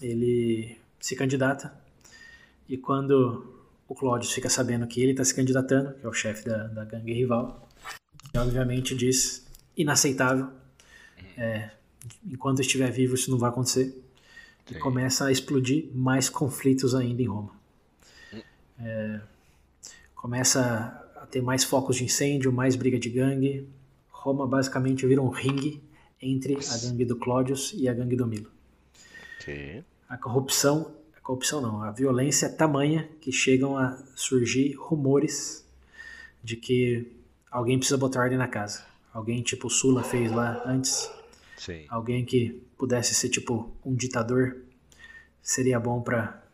[0.00, 1.78] Ele se candidata
[2.66, 3.54] e quando
[3.86, 6.84] o Cláudio fica sabendo que ele está se candidatando, que é o chefe da, da
[6.84, 7.68] gangue rival,
[8.34, 9.46] obviamente diz
[9.76, 10.48] inaceitável.
[11.36, 11.70] É,
[12.26, 14.02] enquanto estiver vivo isso não vai acontecer.
[14.66, 14.74] Sim.
[14.74, 17.50] E começa a explodir mais conflitos ainda em Roma.
[18.78, 19.20] É,
[20.14, 20.60] começa
[21.16, 23.68] a ter mais focos de incêndio, mais briga de gangue.
[24.10, 25.84] Roma basicamente vira um ringue
[26.20, 28.50] entre a gangue do Cláudius e a gangue do Milo.
[29.40, 29.84] Okay.
[30.08, 30.94] A corrupção
[31.26, 35.68] corrupção não, a violência é tamanha que chegam a surgir rumores
[36.40, 37.12] de que
[37.50, 38.84] alguém precisa botar ordem na casa.
[39.12, 41.10] Alguém tipo o Sula fez lá antes.
[41.56, 41.84] Sim.
[41.88, 44.56] Alguém que pudesse ser tipo um ditador
[45.42, 46.44] seria bom para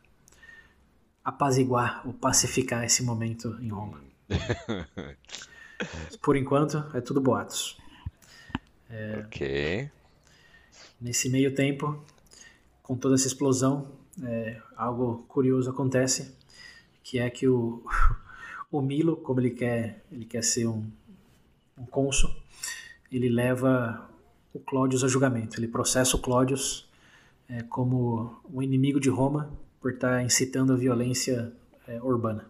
[1.22, 4.00] apaziguar ou pacificar esse momento em Roma.
[6.22, 7.76] Por enquanto, é tudo boatos.
[8.92, 9.90] É, ok.
[11.00, 12.04] Nesse meio tempo,
[12.82, 13.88] com toda essa explosão,
[14.22, 16.36] é, algo curioso acontece,
[17.02, 17.82] que é que o,
[18.70, 20.86] o Milo, como ele quer, ele quer ser um,
[21.78, 22.30] um cônsul,
[23.10, 24.08] ele leva
[24.52, 25.58] o Cláudius a julgamento.
[25.58, 26.86] Ele processa o Cláudius
[27.48, 31.50] é, como um inimigo de Roma por estar incitando a violência
[31.88, 32.46] é, urbana.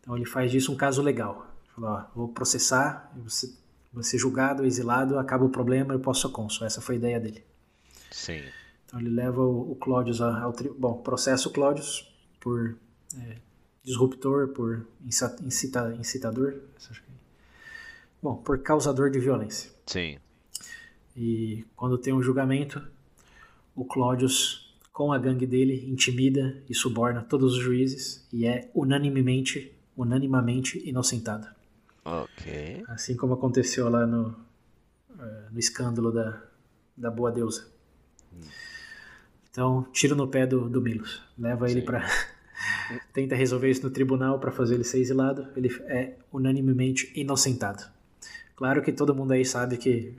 [0.00, 1.54] Então ele faz disso um caso legal.
[1.74, 3.52] Falou, ó, vou processar, você
[4.02, 6.66] ser julgado, exilado, acaba o problema, eu posso ser cônsul.
[6.66, 7.44] Essa foi a ideia dele.
[8.10, 8.42] Sim.
[8.84, 12.08] Então ele leva o, o Cláudius ao bom, processa o Cláudius
[12.40, 12.76] por
[13.18, 13.36] é,
[13.82, 16.60] disruptor, por incita, incitador,
[18.22, 19.70] bom, por causador de violência.
[19.86, 20.18] Sim.
[21.16, 22.82] E quando tem um julgamento,
[23.74, 29.72] o Cláudius, com a gangue dele, intimida e suborna todos os juízes e é unanimemente,
[29.96, 31.55] unanimamente inocentado.
[32.06, 32.84] Ok.
[32.86, 34.32] Assim como aconteceu lá no,
[35.18, 36.40] é, no escândalo da,
[36.96, 37.66] da Boa Deusa.
[38.32, 38.40] Hum.
[39.50, 41.20] Então, tiro no pé do, do Milos.
[41.36, 41.78] Leva Sim.
[41.78, 42.06] ele para.
[43.12, 45.48] Tenta resolver isso no tribunal para fazer ele ser exilado.
[45.56, 47.82] Ele é unanimemente inocentado.
[48.54, 50.14] Claro que todo mundo aí sabe que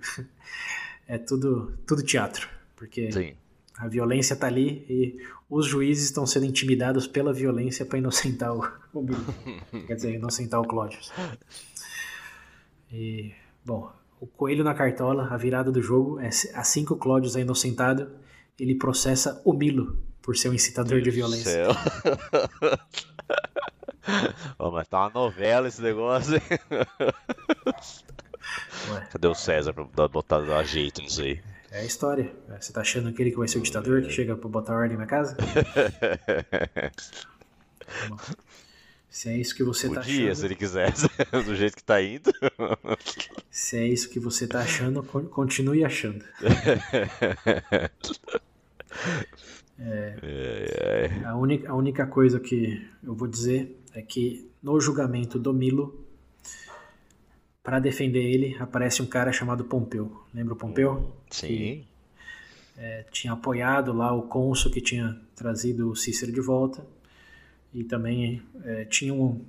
[1.07, 2.49] é tudo, tudo teatro.
[2.75, 3.33] Porque Sim.
[3.77, 8.61] a violência tá ali e os juízes estão sendo intimidados pela violência para inocentar o,
[8.93, 9.05] o
[9.87, 10.99] Quer dizer, inocentar o Cláudio.
[12.91, 13.33] E,
[13.65, 17.41] bom, o coelho na cartola, a virada do jogo, é assim que o Cláudio é
[17.41, 18.09] inocentado
[18.59, 21.51] ele processa o Milo por ser um incitador Deus de violência.
[21.51, 21.71] Céu.
[24.57, 26.41] oh, mas tá uma novela esse negócio, hein?
[28.91, 29.07] Ué.
[29.11, 31.39] Cadê o César pra botar dar jeito nisso aí?
[31.71, 32.33] É a história.
[32.59, 35.05] Você tá achando aquele que vai ser o ditador que chega pra botar ordem na
[35.05, 35.37] casa?
[39.09, 40.35] Se é isso que você tá Podia, achando.
[40.35, 41.07] se ele quisesse,
[41.45, 42.31] do jeito que tá indo.
[43.49, 46.23] Se é isso que você tá achando, continue achando.
[49.79, 51.25] É, é, é.
[51.25, 56.03] A, única, a única coisa que eu vou dizer é que no julgamento do Milo,
[57.63, 60.23] para defender ele, aparece um cara chamado Pompeu.
[60.33, 61.13] Lembra o Pompeu?
[61.29, 61.47] Sim.
[61.47, 61.85] Que,
[62.77, 66.83] é, tinha apoiado lá o cônsul que tinha trazido o Cícero de volta
[67.77, 69.45] e também é, tinha um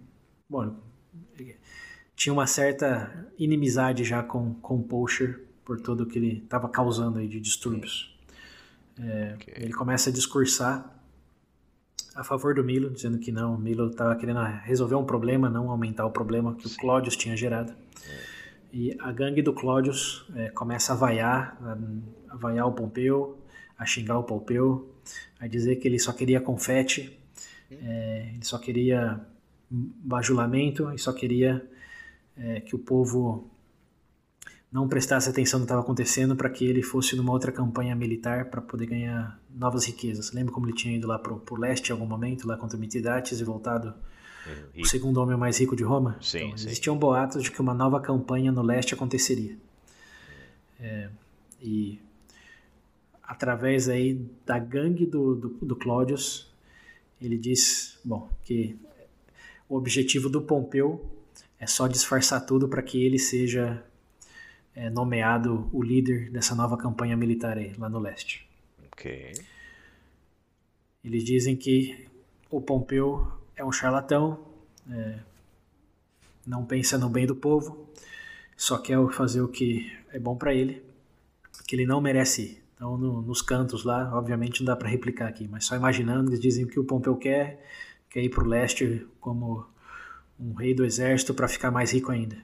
[0.47, 0.77] bom,
[2.15, 7.19] tinha uma certa inimizade já com com o Poacher por tudo que ele estava causando
[7.19, 8.15] aí de distúrbios.
[9.01, 9.55] É, okay.
[9.57, 10.95] Ele começa a discursar
[12.15, 15.71] a favor do Milo, dizendo que não, o Milo estava querendo resolver um problema, não
[15.71, 16.75] aumentar o problema que Sim.
[16.75, 17.73] o Cláudius tinha gerado.
[18.71, 23.39] E a gangue do Cláudius é, começa a vaiar, a, a vaiar o Pompeu,
[23.79, 24.93] a xingar o Pompeu,
[25.41, 27.18] a dizer que ele só queria confete,
[27.71, 29.21] é, ele só queria
[29.71, 31.65] bajulamento e só queria
[32.37, 33.51] é, que o povo
[34.71, 38.47] não prestasse atenção no que estava acontecendo para que ele fosse numa outra campanha militar
[38.47, 40.33] para poder ganhar novas riquezas.
[40.33, 43.41] Lembra como ele tinha ido lá para o leste em algum momento, lá contra Mitidates
[43.41, 43.95] e voltado
[44.77, 46.17] o segundo homem mais rico de Roma?
[46.21, 49.57] Sim, então, existiam boatos de que uma nova campanha no leste aconteceria.
[50.81, 51.09] É,
[51.61, 51.99] e
[53.23, 55.77] através aí da gangue do, do, do
[57.21, 58.77] ele diz, bom, que
[59.69, 61.05] o objetivo do Pompeu
[61.59, 63.85] é só disfarçar tudo para que ele seja
[64.75, 68.49] é, nomeado o líder dessa nova campanha militar aí, lá no leste.
[68.93, 69.33] Ok.
[71.05, 72.07] Eles dizem que
[72.51, 74.47] o Pompeu é um charlatão,
[74.91, 75.19] é,
[76.47, 77.89] não pensa no bem do povo,
[78.57, 80.83] só quer fazer o que é bom para ele,
[81.67, 82.63] que ele não merece.
[82.79, 86.39] Então, no, nos cantos lá, obviamente não dá para replicar aqui, mas só imaginando, eles
[86.39, 87.61] dizem que o Pompeu quer,
[88.09, 89.67] quer ir para o leste como
[90.39, 92.37] um rei do exército para ficar mais rico ainda.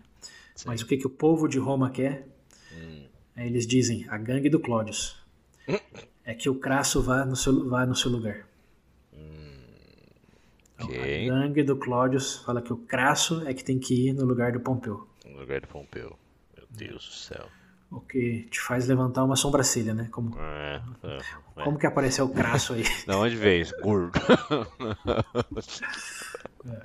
[0.56, 0.64] Sim.
[0.66, 2.26] Mas o que, que o povo de Roma quer?
[2.72, 3.06] Hum.
[3.36, 5.16] É, eles dizem, a gangue do Clódius.
[5.68, 5.78] Hum.
[6.24, 8.44] É que o Crasso vá no seu, vá no seu lugar.
[9.12, 9.54] Hum.
[10.74, 11.30] Então, okay.
[11.30, 14.50] A gangue do Clódius fala que o Crasso é que tem que ir no lugar
[14.50, 15.08] do Pompeu.
[15.24, 16.18] No lugar do Pompeu.
[16.56, 17.48] Meu Deus do céu.
[17.94, 20.08] O que te faz levantar uma sobrancelha, né?
[20.10, 21.18] Como, é, é,
[21.56, 21.62] é.
[21.62, 22.82] como que apareceu o crasso aí?
[23.06, 23.66] Da onde veio?
[23.80, 24.18] Gordo.
[26.66, 26.80] É.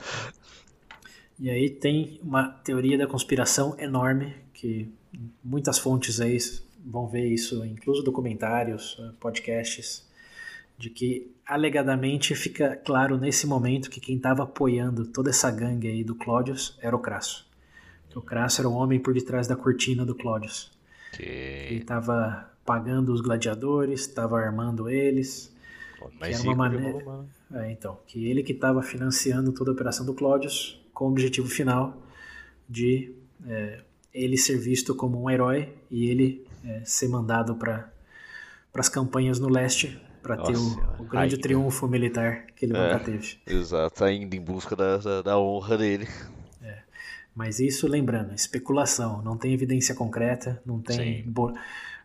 [1.40, 4.94] E aí tem uma teoria da conspiração enorme, que
[5.44, 6.38] muitas fontes aí
[6.86, 10.08] vão ver isso, incluso documentários, eh, podcasts,
[10.78, 16.04] de que alegadamente fica claro nesse momento que quem estava apoiando toda essa gangue aí
[16.04, 17.48] do Clódius era o Crasso.
[18.16, 20.72] O Crasso era o homem por detrás da cortina do Clódius.
[21.12, 21.24] Que...
[21.24, 25.54] Ele estava pagando os gladiadores, estava armando eles.
[26.20, 27.26] Mas que era uma maneira...
[27.52, 31.48] É, então, que ele que estava financiando toda a operação do Clódius com o objetivo
[31.48, 31.98] final
[32.70, 33.16] de
[33.48, 33.82] é,
[34.14, 37.92] ele ser visto como um herói e ele é, ser mandado para
[38.76, 41.42] as campanhas no leste para ter o, o grande ainda.
[41.42, 43.38] triunfo militar que ele nunca é, teve.
[43.48, 46.08] Exato, ainda em busca da, da, da honra dele.
[47.40, 51.24] Mas isso, lembrando, especulação, não tem evidência concreta, não tem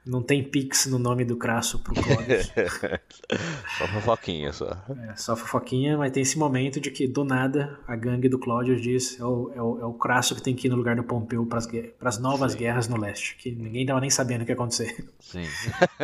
[0.07, 2.53] não tem Pix no nome do Crasso pro Clóvis.
[3.79, 4.71] só fofoquinha, só.
[5.09, 8.79] É, só fofoquinha, mas tem esse momento de que, do nada, a gangue do Cláudio
[8.79, 11.05] diz é o, é o, é o Crasso que tem que ir no lugar do
[11.05, 12.59] Pompeu para as novas Sim.
[12.59, 15.09] guerras no leste, que ninguém tava nem sabendo o que ia acontecer.
[15.21, 15.45] Sim.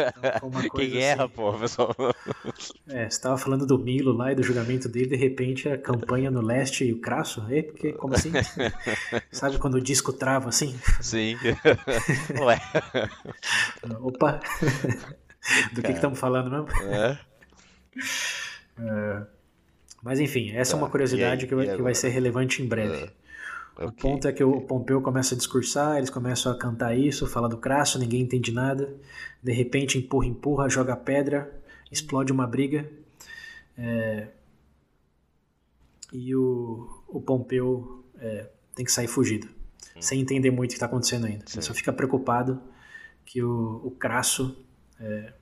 [0.00, 1.34] Então, que guerra, assim.
[1.34, 1.94] pô, pessoal.
[2.88, 6.30] É, você tava falando do Milo lá e do julgamento dele, de repente a campanha
[6.30, 8.30] no leste e o Crasso, é, porque, como assim?
[9.30, 10.78] Sabe quando o disco trava assim?
[11.00, 11.36] Sim.
[12.40, 12.60] Ué.
[14.00, 14.40] Opa!
[15.72, 16.68] Do que estamos falando mesmo?
[16.84, 17.18] É.
[18.78, 19.26] é.
[20.02, 20.76] Mas enfim, essa tá.
[20.76, 20.92] é uma tá.
[20.92, 23.04] curiosidade aí, que, vai, que vai ser relevante em breve.
[23.04, 23.86] Uh, okay.
[23.86, 27.48] O ponto é que o Pompeu começa a discursar, eles começam a cantar isso, fala
[27.48, 28.94] do crasso, ninguém entende nada.
[29.42, 31.50] De repente, empurra, empurra, joga pedra,
[31.90, 32.88] explode uma briga.
[33.76, 34.28] É...
[36.12, 39.46] E o, o Pompeu é, tem que sair fugido,
[39.96, 40.02] hum.
[40.02, 41.44] sem entender muito o que está acontecendo ainda.
[41.46, 41.58] Sim.
[41.58, 42.60] Ele só fica preocupado
[43.30, 44.56] que o, o Crasso
[44.98, 45.32] é,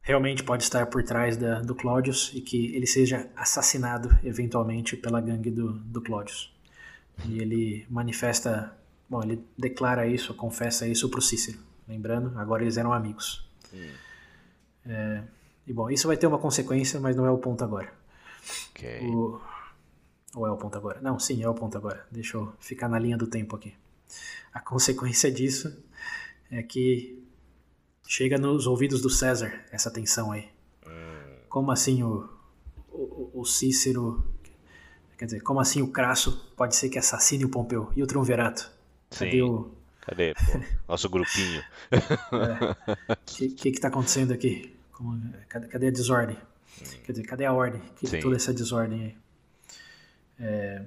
[0.00, 5.20] realmente pode estar por trás da, do Clódius e que ele seja assassinado eventualmente pela
[5.20, 6.56] gangue do, do Clódius.
[7.24, 8.72] E ele manifesta,
[9.10, 11.58] bom, ele declara isso, confessa isso para o Cícero.
[11.88, 13.44] Lembrando, agora eles eram amigos.
[13.74, 13.90] Hum.
[14.86, 15.24] É,
[15.66, 17.92] e bom, isso vai ter uma consequência, mas não é o ponto agora.
[18.70, 19.00] Okay.
[19.08, 19.40] O,
[20.36, 21.00] ou é o ponto agora?
[21.00, 22.06] Não, sim, é o ponto agora.
[22.08, 23.74] Deixa eu ficar na linha do tempo aqui.
[24.54, 25.84] A consequência disso
[26.50, 27.22] é que
[28.06, 30.48] chega nos ouvidos do César essa tensão aí.
[31.48, 32.28] Como assim o,
[32.90, 34.24] o, o, Cícero.
[35.16, 37.90] Quer dizer, como assim o Crasso pode ser que assassine o Pompeu?
[37.96, 38.70] E o Triunvirato?
[39.10, 39.42] Cadê Sim.
[39.42, 39.70] o.
[40.02, 40.60] Cadê, pô?
[40.86, 41.62] Nosso grupinho.
[42.30, 42.36] O
[43.12, 43.16] é.
[43.24, 44.76] que, que que tá acontecendo aqui?
[44.92, 45.18] Como,
[45.48, 46.36] cadê, cadê, a desordem?
[46.36, 46.84] Hum.
[47.04, 47.80] Quer dizer, cadê a ordem?
[47.96, 48.20] Que Sim.
[48.20, 49.16] toda essa desordem aí?
[50.38, 50.82] É...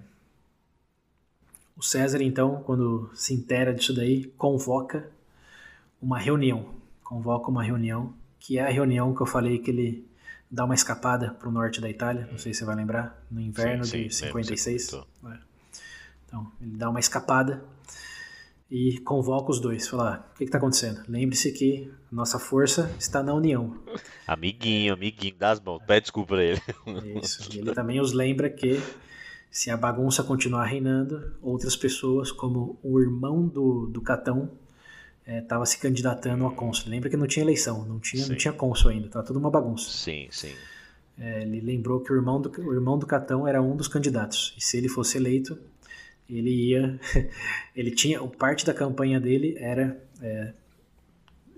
[1.76, 5.10] O César, então, quando se intera disso daí, convoca
[6.02, 10.08] uma reunião, convoca uma reunião, que é a reunião que eu falei que ele
[10.50, 13.39] dá uma escapada para o norte da Itália, não sei se você vai lembrar, no
[13.39, 14.93] inverno sim, sim, de 56.
[14.93, 15.38] É.
[16.26, 17.64] Então, ele dá uma escapada
[18.70, 19.88] e convoca os dois.
[19.88, 21.02] Fala, ah, o que está acontecendo?
[21.08, 23.76] Lembre-se que nossa força está na união.
[24.28, 26.62] Amiguinho, amiguinho, dá as mãos, pede desculpa para ele.
[27.22, 27.50] Isso.
[27.52, 28.80] E ele também os lembra que
[29.52, 34.52] se a bagunça continuar reinando, outras pessoas, como o irmão do, do Catão,
[35.38, 36.89] estava é, se candidatando a cônsul.
[36.89, 39.89] Lembra que não tinha eleição, não tinha, não tinha cônsul ainda, estava tudo uma bagunça.
[39.89, 40.53] Sim, sim.
[41.19, 44.55] É, ele lembrou que o irmão, do, o irmão do Catão era um dos candidatos,
[44.57, 45.59] e se ele fosse eleito,
[46.30, 46.99] ele ia.
[47.75, 48.25] ele tinha.
[48.27, 50.53] Parte da campanha dele era é,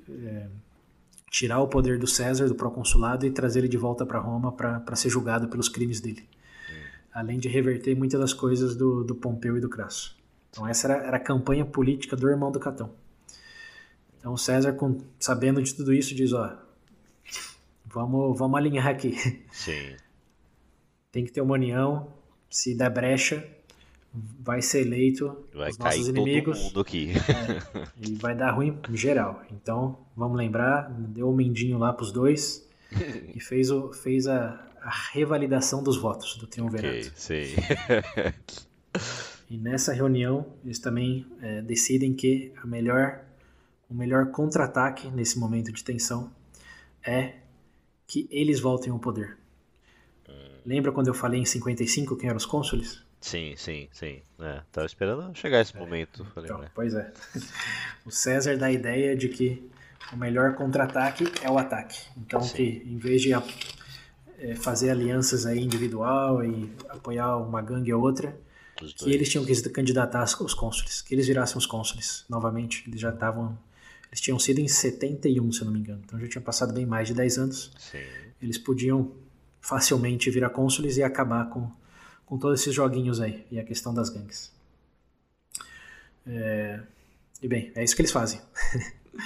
[0.10, 0.48] é,
[1.30, 4.96] tirar o poder do César, do proconsulado, e trazer ele de volta para Roma para
[4.96, 6.28] ser julgado pelos crimes dele.
[6.70, 6.74] Hum.
[7.14, 10.18] Além de reverter muitas das coisas do, do Pompeu e do Crasso.
[10.50, 12.90] Então, essa era, era a campanha política do irmão do Catão.
[14.22, 16.58] Então César, com, sabendo de tudo isso, diz, ó,
[17.86, 19.18] vamos, vamos alinhar aqui.
[19.52, 19.96] Sim.
[21.12, 22.14] Tem que ter uma união,
[22.50, 23.46] se der brecha,
[24.14, 26.58] vai ser eleito vai os nossos inimigos.
[26.60, 27.12] Todo mundo aqui.
[27.12, 29.42] É, e vai dar ruim em geral.
[29.52, 32.66] Então, vamos lembrar, deu um mendinho lá pros dois.
[33.36, 36.96] e fez, o, fez a, a revalidação dos votos do triunvirato.
[36.96, 37.56] Ok, sim.
[39.52, 43.20] E nessa reunião eles também é, decidem que a melhor,
[43.92, 46.32] o melhor contra-ataque nesse momento de tensão
[47.06, 47.34] é
[48.08, 49.38] que eles voltem ao poder.
[50.66, 53.02] Lembra quando eu falei em 55 quem eram os cônsules?
[53.20, 54.22] Sim, sim, sim.
[54.40, 56.24] É, tava esperando chegar esse momento.
[56.36, 56.70] Falei, Então, né?
[56.74, 57.12] pois é.
[58.06, 59.70] O César dá a ideia de que
[60.14, 62.00] o melhor contra-ataque é o ataque.
[62.18, 62.56] Então, Sim.
[62.56, 68.36] que em vez de é, fazer alianças aí individual e apoiar uma gangue ou outra,
[68.82, 69.16] Os que dois.
[69.16, 72.84] eles tinham que se candidatar aos cônsules, que eles virassem os cônsules novamente.
[72.88, 73.58] Eles já estavam.
[74.12, 76.02] Eles tinham sido em 71, se eu não me engano.
[76.04, 77.72] Então já tinha passado bem mais de 10 anos.
[77.80, 78.00] Sim.
[78.42, 79.12] Eles podiam
[79.62, 81.72] facilmente virar cônsules e acabar com,
[82.26, 84.52] com todos esses joguinhos aí e a questão das gangues.
[86.28, 86.82] É,
[87.42, 88.42] e bem, é isso que eles fazem.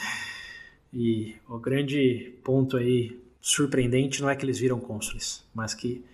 [0.93, 6.05] e o grande ponto aí surpreendente não é que eles viram cônsules, mas que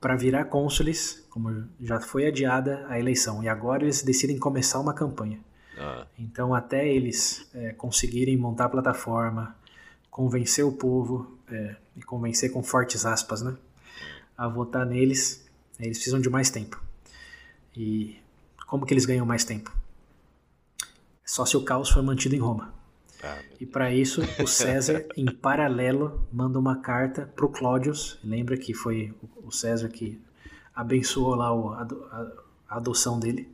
[0.00, 4.94] para virar cônsules, como já foi adiada a eleição, e agora eles decidem começar uma
[4.94, 5.40] campanha.
[5.80, 9.56] Ah, Então, até eles é, conseguirem montar a plataforma,
[10.10, 13.56] convencer o povo, é, e convencer com fortes aspas, né,
[14.36, 16.80] a votar neles, eles precisam de mais tempo.
[17.76, 18.16] E
[18.66, 19.74] como que eles ganham mais tempo?
[21.24, 22.74] Só se o caos for mantido em Roma.
[23.22, 28.18] ah, E para isso, o César, em paralelo, manda uma carta para o Cláudius.
[28.22, 30.20] Lembra que foi o César que
[30.74, 31.48] abençoou lá
[32.68, 33.48] a adoção dele.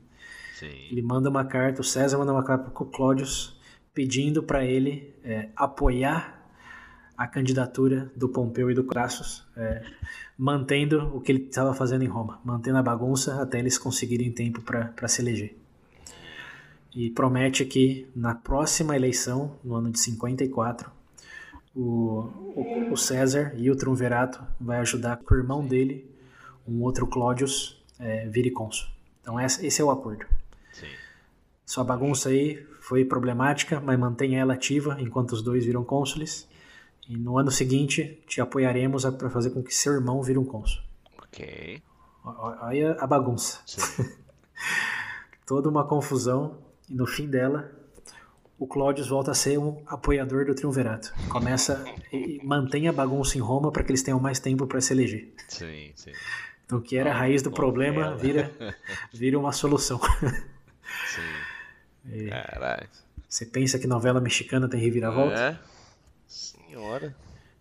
[0.59, 0.89] Sim.
[0.91, 3.57] Ele manda uma carta, o César manda uma carta para o Cláudius
[3.95, 6.37] pedindo para ele é, apoiar
[7.17, 9.83] a candidatura do Pompeu e do Crassus, é,
[10.37, 14.61] mantendo o que ele estava fazendo em Roma, mantendo a bagunça até eles conseguirem tempo
[14.61, 15.57] para se eleger.
[16.95, 20.91] E promete que na próxima eleição, no ano de 54,
[21.75, 21.81] o,
[22.55, 26.11] o, o César e o Triunvirato vai ajudar que o irmão dele,
[26.67, 28.89] um outro Cláudius, é, vire cônsul.
[29.21, 30.27] Então esse é o acordo.
[31.67, 36.49] Sua bagunça aí foi problemática, mas mantenha ela ativa enquanto os dois viram cônsules.
[37.09, 40.81] E no ano seguinte te apoiaremos para fazer com que seu irmão vire um cônsul.
[41.19, 41.83] Ok.
[42.25, 43.61] Olha a bagunça.
[45.45, 46.59] Toda uma confusão.
[46.89, 47.69] E no fim dela,
[48.57, 51.13] o Cláudius volta a ser um apoiador do Triunvirato.
[51.29, 54.93] Começa e mantém a bagunça em Roma para que eles tenham mais tempo para se
[54.93, 55.33] eleger.
[55.49, 56.13] Sim, sim.
[56.65, 58.53] Então, o que era a raiz do problema vira,
[59.13, 60.01] vira uma solução.
[61.07, 61.23] Sim.
[62.31, 62.89] Caralho.
[63.29, 65.35] Você pensa que novela mexicana tem reviravolta?
[65.39, 65.59] É?
[66.29, 67.15] Senhora.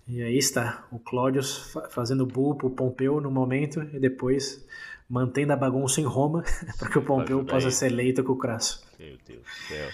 [0.07, 4.63] E aí está, o Cláudius fa- fazendo bull pro Pompeu no momento e depois
[5.09, 6.43] mantendo a bagunça em Roma
[6.77, 8.85] para que o Pompeu possa ser eleito com o Crasso.
[8.99, 9.89] Meu Deus do céu.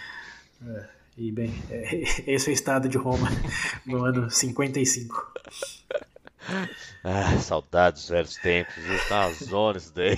[1.18, 1.95] E bem, é,
[2.28, 3.28] esse é o estado de Roma
[3.86, 5.32] no ano 55.
[7.04, 8.99] Ah, saudades dos velhos tempos, viu?
[9.08, 10.18] Tá uma zona isso daí.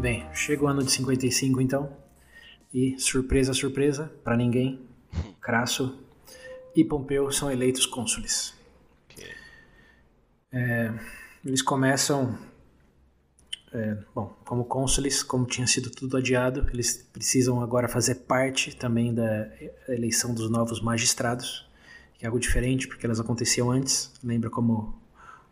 [0.00, 1.94] Bem, chega o ano de 55 então,
[2.72, 4.80] e surpresa, surpresa, para ninguém,
[5.42, 5.98] Crasso
[6.74, 8.54] e Pompeu são eleitos cônsules.
[9.04, 9.26] Ok.
[11.44, 12.38] Eles começam,
[13.74, 19.12] é, bom, como cônsules, como tinha sido tudo adiado, eles precisam agora fazer parte também
[19.12, 19.50] da
[19.86, 21.68] eleição dos novos magistrados,
[22.14, 24.10] que é algo diferente, porque elas aconteciam antes.
[24.24, 24.98] Lembra como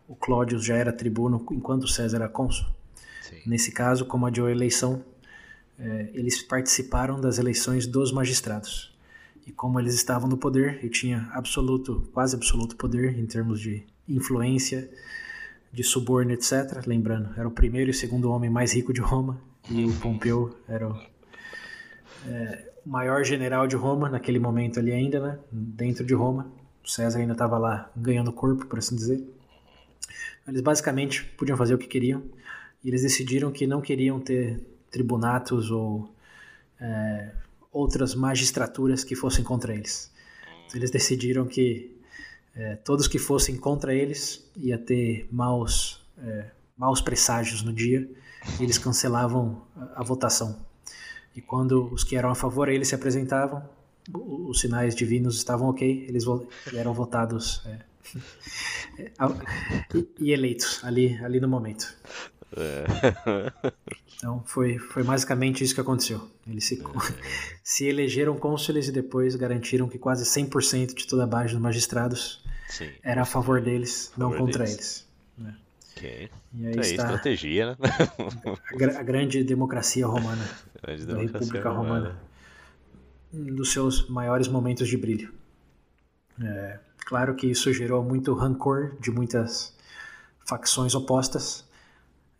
[0.09, 2.78] o Cláudio já era tribuno enquanto César era cônsul?
[3.29, 3.37] Sim.
[3.47, 5.05] Nesse caso, como a eleição,
[5.79, 8.97] eh, eles participaram das eleições dos magistrados.
[9.47, 13.83] E como eles estavam no poder e tinha absoluto, quase absoluto poder em termos de
[14.09, 14.91] influência,
[15.73, 16.85] de suborno, etc.
[16.87, 20.89] Lembrando, era o primeiro e segundo homem mais rico de Roma e o Pompeu era
[20.89, 20.99] o
[22.27, 25.39] eh, maior general de Roma naquele momento ali ainda, né?
[25.53, 26.51] Dentro de Roma.
[26.85, 29.23] O César ainda estava lá ganhando corpo, por assim dizer.
[30.47, 32.23] Eles basicamente podiam fazer o que queriam
[32.83, 34.61] e eles decidiram que não queriam ter
[34.91, 36.13] tribunatos ou
[36.81, 37.33] é,
[37.73, 40.13] outras magistraturas que fossem contra eles.
[40.67, 41.97] Então, eles decidiram que
[42.55, 48.09] é, todos que fossem contra eles ia ter maus, é, maus presságios no dia
[48.59, 50.59] e eles cancelavam a, a votação.
[51.35, 53.63] E quando os que eram a favor eles se apresentavam,
[54.13, 56.25] os sinais divinos estavam ok, eles
[56.75, 57.79] eram votados é,
[59.03, 59.13] é,
[59.95, 61.95] e, e eleitos ali, ali no momento.
[64.17, 66.29] Então foi, foi basicamente isso que aconteceu.
[66.47, 66.83] Eles se,
[67.63, 72.43] se elegeram cônsules e depois garantiram que quase 100% de toda a base dos magistrados
[72.69, 72.91] Sim.
[73.03, 75.07] era a favor deles, não favor contra deles.
[75.39, 75.53] eles.
[75.53, 75.57] né?
[76.55, 77.77] E aí, está estratégia, né?
[77.81, 80.49] a, a, grande democracia romana.
[80.81, 81.95] Grande da República romana.
[81.95, 82.21] romana.
[83.33, 85.35] Um dos seus maiores momentos de brilho.
[86.41, 89.77] É, claro que isso gerou muito rancor de muitas
[90.47, 91.68] facções opostas.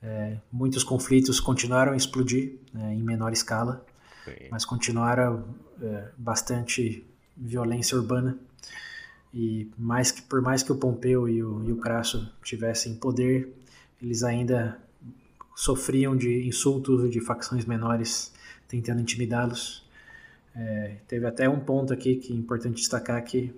[0.03, 3.85] É, muitos conflitos continuaram a explodir né, em menor escala,
[4.25, 4.49] Sim.
[4.51, 5.45] mas continuaram
[5.83, 7.05] é, bastante
[7.37, 8.39] violência urbana.
[9.33, 13.53] E mais que, por mais que o Pompeu e o, e o Crasso tivessem poder,
[14.01, 14.81] eles ainda
[15.55, 18.33] sofriam de insultos de facções menores
[18.69, 19.85] tentando intimidá-los.
[20.55, 23.53] É, teve até um ponto aqui que é importante destacar que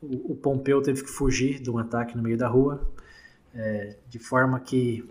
[0.00, 2.88] o, o, Pompeu teve que fugir de um ataque no meio da rua,
[3.54, 5.04] é, de forma que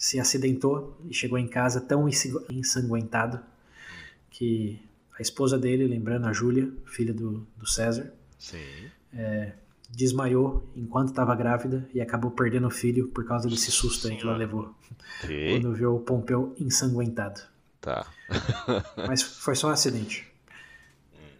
[0.00, 2.08] se acidentou e chegou em casa tão
[2.48, 3.38] ensanguentado
[4.30, 4.80] que
[5.18, 8.10] a esposa dele, lembrando a Júlia, filha do, do César,
[9.12, 9.52] é,
[9.90, 14.22] desmaiou enquanto estava grávida e acabou perdendo o filho por causa desse susto aí que
[14.22, 14.74] ela levou.
[15.20, 17.42] Quando viu o Pompeu ensanguentado.
[17.78, 18.06] Tá.
[19.06, 20.26] Mas foi só um acidente.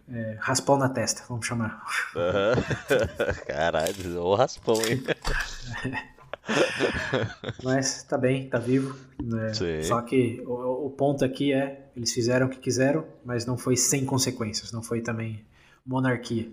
[0.07, 1.83] É, raspão na testa, vamos chamar.
[3.47, 5.01] Caralho, ou raspão, hein?
[7.63, 8.97] Mas tá bem, tá vivo.
[9.21, 9.51] Né?
[9.83, 13.77] Só que o, o, ponto aqui é: eles fizeram o que quiseram, mas não foi
[13.77, 15.45] sem consequências, não foi também
[15.85, 16.49] monarquia.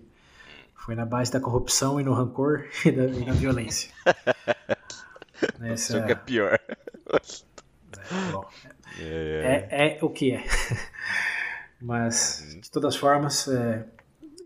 [0.74, 3.90] Foi na base da corrupção e no rancor e, da, e na violência.
[5.58, 5.98] Nessa...
[5.98, 6.58] Isso que é pior.
[6.60, 8.44] É, bom,
[9.00, 10.44] é, é, é o que é.
[11.80, 12.60] Mas, uhum.
[12.60, 13.84] de todas formas, é,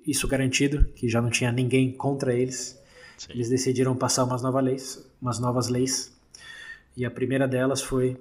[0.06, 2.78] isso garantido, que já não tinha ninguém contra eles,
[3.16, 3.32] Sim.
[3.32, 6.12] eles decidiram passar umas novas leis, umas novas leis.
[6.96, 8.20] E a primeira delas foi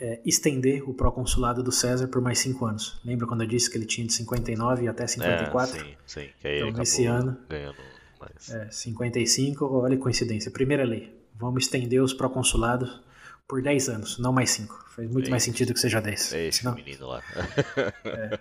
[0.00, 3.00] é, estender o proconsulado do César por mais cinco anos.
[3.04, 5.76] Lembra quando eu disse que ele tinha de 59 até 54?
[5.76, 6.28] É, sim, sim.
[6.40, 7.76] Que aí então, nesse ano, ganhando
[8.20, 8.50] mais.
[8.50, 10.50] É, 55, olha coincidência.
[10.50, 13.00] Primeira lei, vamos estender os proconsulados
[13.46, 14.86] por 10 anos, não mais 5.
[14.94, 16.32] Faz muito mais sentido que seja 10.
[16.34, 17.22] É esse Senão, menino lá.
[18.04, 18.38] é,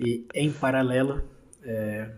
[0.00, 1.22] e em paralelo,
[1.62, 2.10] é,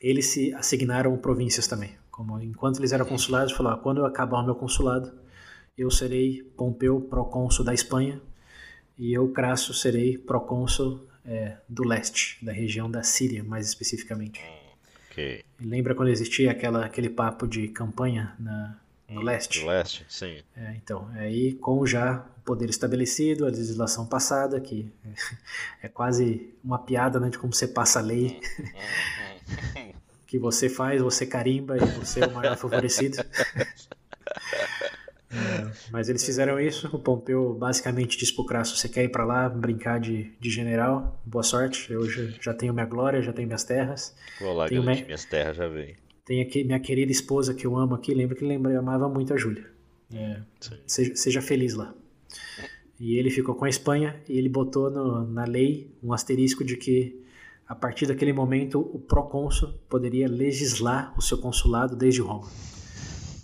[0.00, 1.96] eles se assignaram províncias também.
[2.16, 5.12] Como enquanto eles eram consulados, falaram: quando eu acabar o meu consulado,
[5.76, 8.18] eu serei Pompeu, procônsul da Espanha,
[8.96, 14.40] e eu, Crasso, serei procônsul é, do leste, da região da Síria, mais especificamente.
[15.10, 15.44] Okay.
[15.60, 19.60] Lembra quando existia aquela, aquele papo de campanha na, no leste.
[19.60, 20.42] No leste, sim.
[20.56, 24.90] É, então, aí com já o poder estabelecido, a legislação passada, que
[25.82, 28.40] é, quase uma piada né, de como você passa a lei.
[30.26, 33.18] Que você faz, você carimba e você é o maior favorecido.
[35.28, 36.88] É, mas eles fizeram isso.
[36.94, 41.20] O Pompeu basicamente disse pro Crasso: Você quer ir para lá brincar de, de general?
[41.26, 41.92] Boa sorte.
[41.92, 44.16] Eu já, já tenho minha glória, já tenho minhas terras.
[44.40, 45.04] Vou lá, tenho minha...
[45.04, 45.96] minhas terras já vem.
[46.24, 49.36] Tem aqui minha querida esposa que eu amo aqui, lembra que ele amava muito a
[49.36, 49.66] Júlia.
[50.14, 50.40] É,
[50.86, 51.92] seja, seja, feliz lá.
[52.98, 56.76] E ele ficou com a Espanha e ele botou no, na lei um asterisco de
[56.76, 57.25] que
[57.68, 62.48] a partir daquele momento o procônsul poderia legislar o seu consulado desde Roma.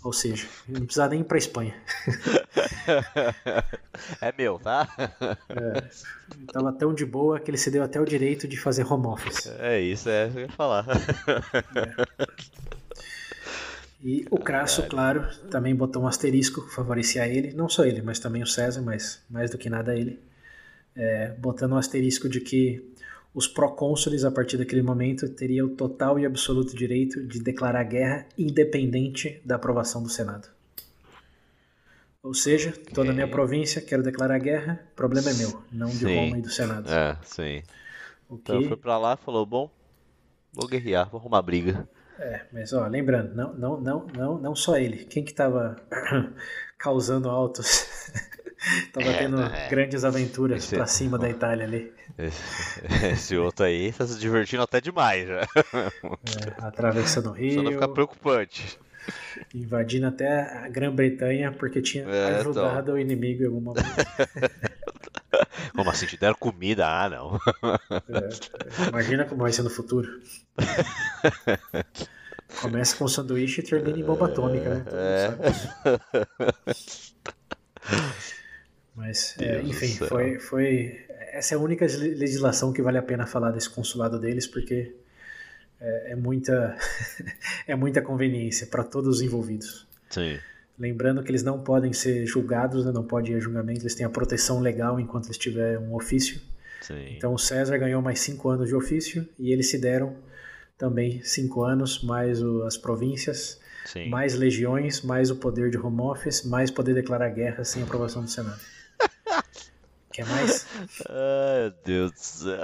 [0.04, 1.74] Ou seja, não precisava nem ir para Espanha.
[4.20, 4.88] é meu, tá?
[5.48, 5.84] É,
[6.52, 9.46] tava tão de boa que ele se deu até o direito de fazer home office.
[9.60, 10.86] É isso, é isso que eu ia falar.
[10.88, 12.32] É.
[14.02, 18.18] E o Crasso, claro, também botou um asterisco que favorecia ele, não só ele, mas
[18.18, 20.18] também o César, mas mais do que nada ele,
[20.96, 22.91] é, botando um asterisco de que
[23.34, 28.26] os procônsules, a partir daquele momento, teriam o total e absoluto direito de declarar guerra
[28.36, 30.48] independente da aprovação do Senado.
[32.22, 36.14] Ou seja, toda a minha província, quero declarar guerra, problema é meu, não de sim.
[36.14, 36.88] Roma e do Senado.
[36.92, 37.62] É, sim.
[38.28, 38.52] O que...
[38.52, 39.70] Então foi pra lá falou, bom,
[40.52, 41.88] vou guerrear, vou arrumar briga.
[42.18, 45.04] É, mas ó, lembrando, não, não, não, não, não só ele.
[45.04, 45.76] Quem que tava
[46.78, 47.88] causando altos,
[48.92, 49.68] tava é, tendo é.
[49.68, 51.92] grandes aventuras esse, pra cima da Itália ali.
[52.18, 55.42] Esse, esse, outro aí tá se divertindo até demais já.
[56.02, 57.54] É, atravessando o rio.
[57.54, 58.78] Só não ficar preocupante.
[59.54, 62.94] Invadindo até a Grã-Bretanha porque tinha é, ajudado então...
[62.94, 63.84] o inimigo em algum momento.
[65.74, 66.06] Como assim?
[66.06, 66.86] Te deram comida?
[66.86, 67.40] Ah, não.
[68.08, 70.20] É, imagina como vai ser no futuro.
[72.60, 74.84] Começa com sanduíche e termina em bomba atômica, né?
[74.92, 75.34] É.
[78.94, 81.00] Mas, é, enfim, foi, foi.
[81.32, 84.94] Essa é a única legislação que vale a pena falar desse consulado deles, porque
[85.80, 86.76] é, é muita,
[87.66, 89.86] é muita conveniência para todos os envolvidos.
[90.10, 90.38] Sim.
[90.78, 92.92] Lembrando que eles não podem ser julgados, né?
[92.92, 96.40] não pode ir a julgamento, eles têm a proteção legal enquanto eles tiverem um ofício.
[96.80, 97.14] Sim.
[97.16, 100.16] Então o César ganhou mais cinco anos de ofício e eles se deram
[100.76, 104.08] também cinco anos, mais o, as províncias, Sim.
[104.08, 108.30] mais legiões, mais o poder de home office, mais poder declarar guerra sem aprovação do
[108.30, 108.60] Senado.
[110.12, 110.66] Quer mais?
[111.08, 112.58] Ai, meu Deus do céu.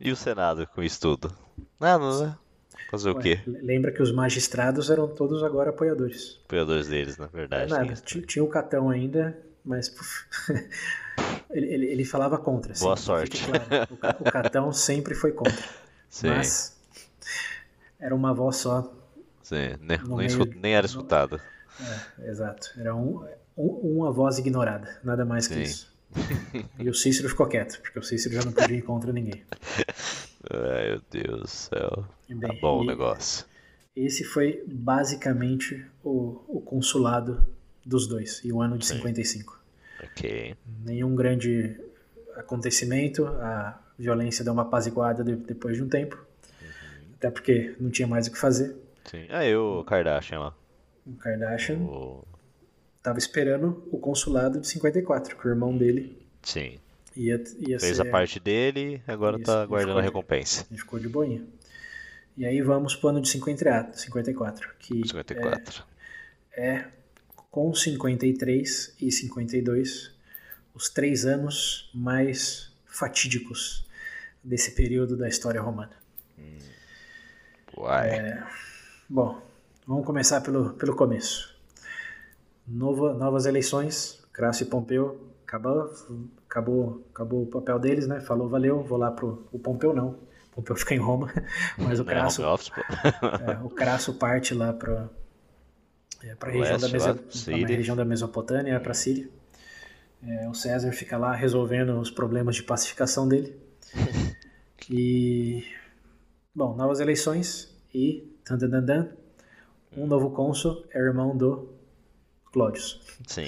[0.00, 1.32] E o Senado com isso tudo?
[1.80, 2.36] Nada, né?
[2.90, 3.40] Fazer o Ué, quê?
[3.46, 6.38] Lembra que os magistrados eram todos agora apoiadores.
[6.44, 7.70] Apoiadores deles, na verdade.
[7.72, 9.92] Nada, tinha o Catão ainda, mas
[11.50, 12.72] ele, ele, ele falava contra.
[12.78, 13.44] Boa sorte.
[13.44, 13.88] claro.
[14.22, 15.64] O, o Catão sempre foi contra.
[16.08, 16.78] Sim, Mas
[18.00, 18.90] era uma voz só.
[19.42, 19.74] sim.
[19.80, 21.38] Nem, no nem meio- nem era escutado.
[22.18, 22.70] É, exato.
[22.78, 23.26] Era um-
[23.62, 25.62] uma voz ignorada, nada mais que Sim.
[25.62, 25.98] isso.
[26.78, 29.42] E o Cícero ficou quieto, porque o Cícero já não podia ir contra ninguém.
[30.50, 32.04] Ai, meu Deus do céu.
[32.28, 33.44] E Tá bem, bom o e negócio.
[33.94, 37.44] Esse foi basicamente o, o consulado
[37.84, 38.94] dos dois, e o ano de Sim.
[38.96, 39.58] 55.
[40.04, 40.54] Ok.
[40.84, 41.76] Nenhum grande
[42.36, 46.16] acontecimento, a violência deu uma apaziguada de- depois de um tempo,
[46.62, 46.68] Uhum.
[47.16, 48.76] até porque não tinha mais o que fazer.
[49.04, 49.26] Sim.
[49.30, 50.54] Ah, eu, o Kardashian lá.
[51.06, 52.24] O Kardashian O...
[52.98, 56.78] estava esperando o consulado de 54, que o irmão dele Sim.
[57.16, 58.06] ia, ia Fez ser...
[58.06, 60.66] a parte dele, agora Isso, tá aguardando ficou a de- recompensa.
[60.70, 61.42] Ele ficou de boinha.
[62.36, 65.84] E aí vamos pro ano de 54, 54 que 54.
[66.52, 66.88] é, é
[67.50, 70.12] com 53 e 52
[70.74, 73.84] os três anos mais fatídicos
[74.44, 75.96] desse período da história romana.
[77.76, 78.10] Uai.
[78.10, 78.46] É.
[79.08, 79.40] Bom,
[79.86, 81.57] vamos começar pelo, pelo começo.
[82.68, 85.90] Nova, novas eleições, Crasso e Pompeu, acabou,
[86.48, 88.20] acabou, acabou o papel deles, né?
[88.20, 90.16] Falou, valeu, vou lá pro o Pompeu não.
[90.52, 91.32] Pompeu fica em Roma,
[91.78, 95.08] mas o Né, Crasso, é, o Crasso parte lá para
[96.22, 99.28] é, para região, da Meso- região da Mesopotâmia, para Síria.
[100.20, 103.56] É, o César fica lá resolvendo os problemas de pacificação dele.
[104.90, 105.62] E
[106.54, 109.10] bom, novas eleições e tandandandan,
[109.96, 111.68] um novo cônsul é irmão do
[112.52, 113.00] Clódius.
[113.26, 113.46] Sim.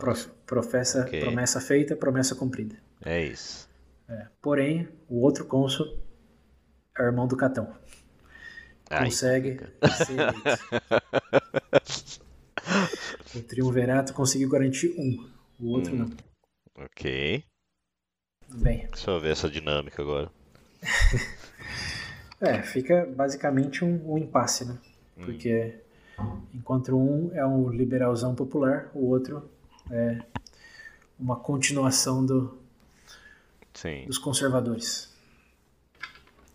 [0.00, 0.14] Pro-
[0.46, 1.20] professa, Ok.
[1.20, 2.76] promessa feita, promessa cumprida.
[3.04, 3.68] É isso.
[4.08, 5.98] É, Porém, o outro cônsul
[6.98, 7.74] é o irmão do Catão.
[8.90, 9.58] Ai, consegue
[10.06, 10.42] ser eleito.
[13.34, 15.28] O Triunvirato conseguiu garantir um,
[15.58, 16.10] o outro não.
[16.76, 17.42] ok.
[18.54, 20.30] Bem, Deixa eu ver essa dinâmica agora.
[22.40, 24.78] é, fica basicamente um, um impasse, né?
[25.16, 25.80] Porque
[26.54, 29.48] enquanto um é um liberalzão popular, o outro
[29.90, 30.22] é
[31.18, 32.58] uma continuação do,
[33.74, 34.04] Sim.
[34.06, 35.12] dos conservadores.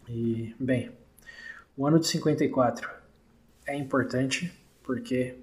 [0.10, 0.92] E, bem,
[1.76, 2.90] o ano de 54
[3.66, 4.52] é importante
[4.84, 5.38] porque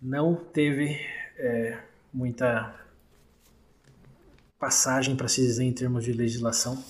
[0.00, 1.00] não teve
[1.38, 1.78] é,
[2.12, 2.74] muita
[4.58, 6.84] passagem para se dizer em termos de legislação,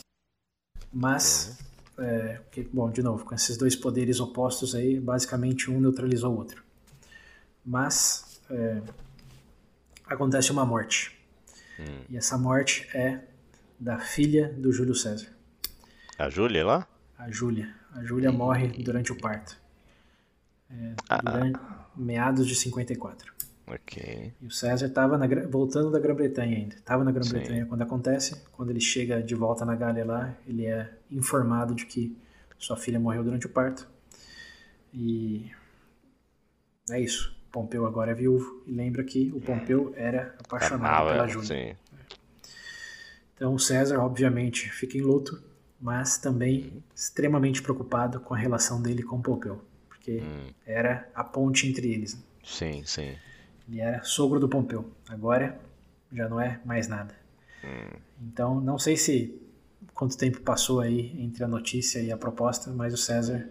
[0.92, 1.58] mas,
[1.98, 6.36] é, que, bom, de novo, com esses dois poderes opostos aí, basicamente um neutralizou o
[6.36, 6.62] outro.
[7.64, 8.80] Mas é,
[10.06, 11.18] acontece uma morte.
[12.08, 13.24] E essa morte é
[13.78, 15.28] da filha do Júlio César,
[16.18, 16.86] A Júlia lá?
[17.18, 17.74] a Júlia.
[17.92, 19.56] A Júlia morre durante o parto.
[20.70, 21.60] É, durante
[21.96, 23.32] meados de 54.
[23.74, 24.32] Ok.
[24.40, 25.18] E o César estava
[25.48, 26.74] voltando da Grã-Bretanha ainda.
[26.74, 27.10] Estava na.
[27.12, 28.42] Grã-Bretanha quando acontece.
[28.52, 32.16] Quando ele chega de volta na Gália lá, ele é informado de que
[32.58, 33.88] sua filha morreu durante o parto.
[34.92, 35.50] E
[36.90, 37.34] é isso.
[37.50, 38.62] Pompeu agora é viúvo.
[38.66, 41.46] E lembra que o Pompeu era apaixonado Amava pela ela, Júlia.
[41.48, 41.76] sim.
[43.34, 45.42] Então o César, obviamente, fica em luto,
[45.80, 50.50] mas também extremamente preocupado com a relação dele com Pompeu, porque Hum.
[50.64, 52.14] era a ponte entre eles.
[52.14, 52.22] né?
[52.44, 53.16] Sim, sim.
[53.68, 54.90] Ele era sogro do Pompeu.
[55.08, 55.58] Agora
[56.12, 57.14] já não é mais nada.
[57.64, 57.98] Hum.
[58.20, 59.40] Então, não sei se
[59.94, 63.48] quanto tempo passou aí entre a notícia e a proposta, mas o César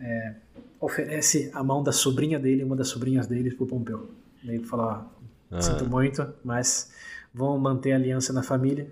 [0.00, 0.34] é,
[0.80, 4.10] oferece a mão da sobrinha dele, uma das sobrinhas dele, pro Pompeu.
[4.44, 5.10] Ele fala,
[5.50, 6.92] ó, sinto muito, mas
[7.32, 8.88] vão manter a aliança na família,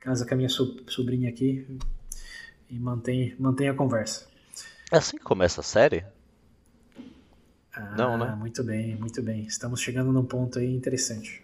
[0.00, 1.66] casa com a minha so- sobrinha aqui
[2.68, 4.26] e mantém, mantém a conversa.
[4.90, 6.04] É assim que começa a série?
[7.78, 8.36] Ah, Não, né?
[8.36, 9.46] Muito bem, muito bem.
[9.46, 11.42] Estamos chegando num ponto aí interessante.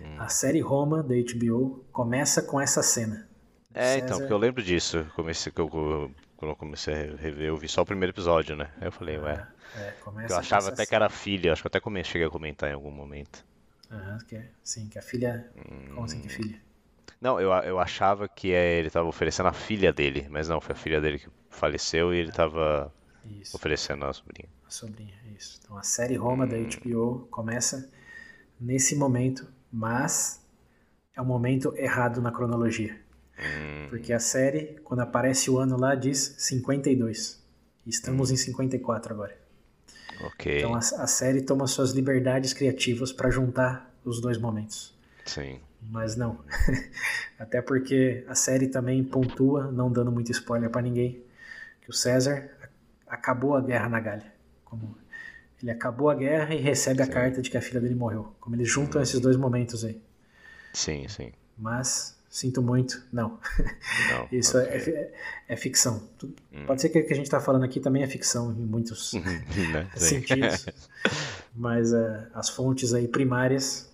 [0.00, 0.26] Hum.
[0.26, 3.28] A série Roma da HBO começa com essa cena.
[3.74, 5.04] É, César- então, porque eu lembro disso.
[5.14, 5.68] Comecei, que eu,
[6.36, 8.70] quando eu comecei a rever, eu vi só o primeiro episódio, né?
[8.80, 9.44] Aí eu falei, ué.
[9.74, 12.30] É, começa que eu achava até que era filha, acho que até come- cheguei a
[12.30, 13.44] comentar em algum momento.
[13.90, 15.48] Aham, que é- sim, que a filha.
[15.88, 16.36] Como assim que Hum.
[16.36, 16.60] filha?
[17.20, 20.74] Não, eu, eu achava que é, ele tava oferecendo a filha dele, mas não, foi
[20.74, 22.92] a filha dele que faleceu e ele tava
[23.24, 24.48] Isso, oferecendo a sobrinha.
[24.72, 25.60] Sobrinha, isso.
[25.62, 26.48] Então a série Roma Hum.
[26.48, 27.90] da HBO começa
[28.60, 30.40] nesse momento, mas
[31.14, 32.98] é um momento errado na cronologia.
[33.38, 37.42] Hum, Porque a série, quando aparece o ano lá, diz 52.
[37.86, 39.36] Estamos em 54 agora.
[40.20, 40.58] ok.
[40.58, 44.94] Então a, a série toma suas liberdades criativas para juntar os dois momentos.
[45.24, 45.60] Sim.
[45.80, 46.38] Mas não.
[47.38, 51.22] Até porque a série também pontua, não dando muito spoiler para ninguém,
[51.80, 52.48] que o César
[53.06, 54.31] acabou a guerra na Gália.
[54.72, 54.96] Como
[55.62, 58.34] ele acabou a guerra e recebe a carta de que a filha dele morreu.
[58.40, 60.00] Como eles juntam esses dois momentos aí.
[60.72, 61.30] Sim, sim.
[61.58, 63.38] Mas sinto muito, não.
[64.10, 64.28] Não.
[64.32, 64.66] Isso ok.
[64.70, 65.14] é, é-
[65.50, 66.08] é ficção.
[66.16, 66.34] Tu-
[66.66, 69.12] Pode ser que o que a gente está falando aqui também é ficção em muitos
[69.72, 69.90] Né?
[69.94, 70.20] Sim.
[70.22, 70.66] sentidos.
[71.54, 73.92] Mas é, as fontes aí primárias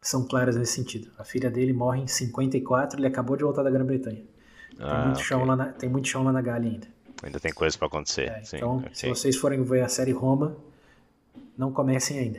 [0.00, 1.10] são claras nesse sentido.
[1.18, 4.22] A filha dele morre em 54, ele acabou de voltar da Grã-Bretanha.
[4.70, 5.48] Tem, Ah, muito chão ok.
[5.48, 6.86] lá na, tem muito chão lá na Gália ainda.
[7.22, 8.28] Ainda tem coisa pra acontecer.
[8.28, 8.90] É, então, ok.
[8.94, 10.56] se vocês forem ver a série Roma,
[11.56, 12.38] não comecem ainda.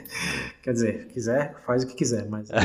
[0.62, 2.60] Quer dizer, quiser, faz o que quiser, mas é,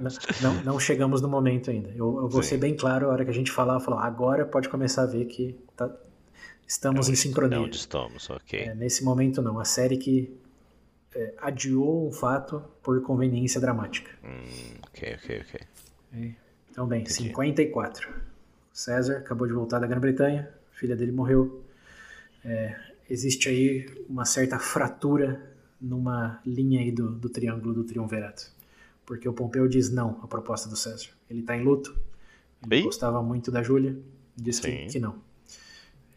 [0.00, 0.10] não,
[0.54, 1.90] não- não chegamos no momento ainda.
[1.90, 2.48] Eu, eu vou Sim.
[2.50, 5.26] ser bem claro, a hora que a gente falar, falar, agora pode começar a ver
[5.26, 5.90] que tá-
[6.66, 7.56] estamos em sincronia.
[7.58, 8.58] É onde estamos, ok.
[8.60, 10.36] É, nesse momento não, a série que
[11.14, 14.10] é, adiou um fato por conveniência dramática.
[14.24, 16.34] Hum, ok, ok, ok.
[16.70, 18.08] Então, bem, 54.
[18.78, 21.64] César acabou de voltar da Grã-Bretanha, filha dele morreu.
[22.44, 22.76] É,
[23.10, 25.42] existe aí uma certa fratura
[25.80, 28.52] numa linha aí do, do triângulo do triunvirato.
[29.04, 31.08] Porque o Pompeu diz não à proposta do César.
[31.28, 31.98] Ele está em luto,
[32.64, 32.82] ele Ih.
[32.84, 33.96] gostava muito da Júlia,
[34.36, 35.16] diz que, que não.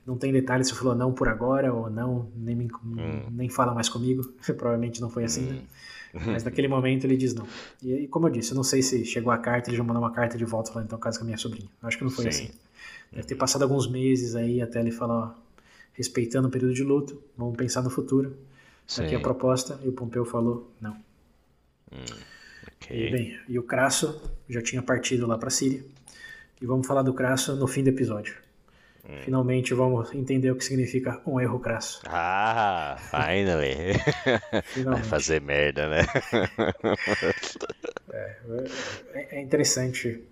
[0.06, 3.28] Não tem detalhes se falou não por agora ou não, nem, me- Hum.
[3.32, 4.24] nem fala mais comigo.
[4.46, 5.62] Provavelmente não foi assim, né?
[6.14, 7.48] Mas naquele momento ele diz não.
[7.82, 10.12] E como eu disse, eu não sei se chegou a carta, ele já mandou uma
[10.12, 11.70] carta de volta falando, então caso com a minha sobrinha.
[11.82, 12.30] Eu acho que não foi Sim.
[12.30, 12.52] assim.
[13.12, 15.34] Deve ter passado alguns meses aí até ele falar, ó,
[15.94, 18.36] respeitando o período de luto, vamos pensar no futuro.
[18.98, 19.22] Aqui é a Sim.
[19.22, 20.98] proposta, e o Pompeu falou não.
[21.92, 23.08] Ok.
[23.08, 25.84] E bem, e o Crasso já tinha partido lá para Síria.
[26.62, 28.36] E vamos falar do Crasso no fim do episódio.
[29.04, 29.18] Hum.
[29.24, 32.02] Finalmente vamos entender o que significa um erro crasso.
[32.06, 33.94] Ah, finally.
[34.86, 36.02] Vai fazer merda, né?
[38.14, 40.24] É, é interessante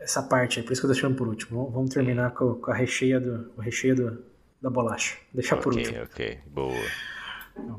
[0.00, 1.70] essa parte, é por isso que eu tô deixando por último.
[1.70, 4.24] Vamos- terminar com, com a recheia, do, o recheio do,
[4.62, 5.16] da bolacha.
[5.32, 6.02] Deixar por ok, último.
[6.04, 6.38] ok.
[6.46, 6.84] Boa.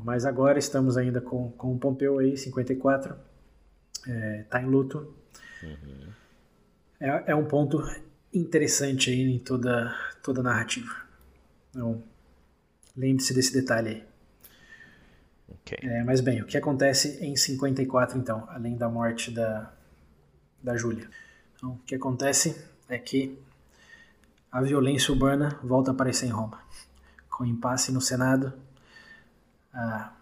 [0.04, 3.16] Mas agora estamos ainda com, com o Pompeu aí, 54.
[4.06, 5.14] É, tá em luto.
[7.00, 7.82] É, é um ponto
[8.32, 10.94] interessante aí em toda, toda a narrativa.
[11.70, 12.02] Então,
[12.96, 14.04] lembre-se desse detalhe aí.
[15.48, 15.78] Ok.
[15.82, 19.72] É, mas bem, o que acontece em 54 então, além da morte da,
[20.62, 21.08] da Júlia?
[21.56, 23.38] Então, o que acontece é que
[24.50, 26.60] a violência urbana volta a aparecer em Roma,
[27.28, 28.52] com impasse no Senado,
[29.72, 30.12] a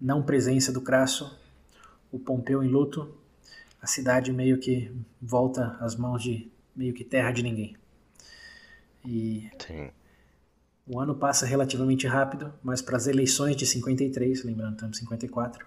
[0.00, 1.36] não presença do Crasso,
[2.12, 3.12] o Pompeu em luto,
[3.80, 7.76] a cidade meio que volta às mãos de meio que terra de ninguém.
[9.04, 9.90] E Sim.
[10.86, 15.64] o ano passa relativamente rápido, mas para as eleições de 53, lembrando estamos em 54,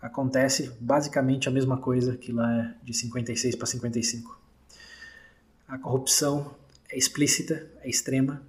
[0.00, 4.38] acontece basicamente a mesma coisa que lá de 56 para 55.
[5.68, 6.54] A corrupção
[6.90, 8.42] é explícita, é extrema.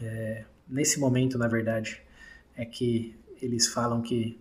[0.00, 2.00] É, nesse momento, na verdade,
[2.56, 4.38] é que eles falam que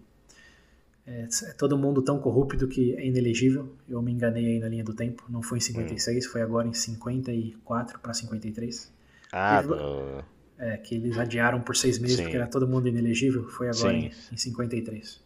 [1.07, 3.73] é, é todo mundo tão corrupto que é inelegível.
[3.87, 6.73] Eu me enganei aí na linha do tempo, não foi em 56, foi agora em
[6.73, 8.91] 54 para 53.
[9.31, 10.23] Ah, Teve- do...
[10.59, 12.23] É, que eles adiaram por seis meses Sim.
[12.23, 14.11] porque era todo mundo inelegível, foi agora Sim.
[14.31, 15.21] em, em 53.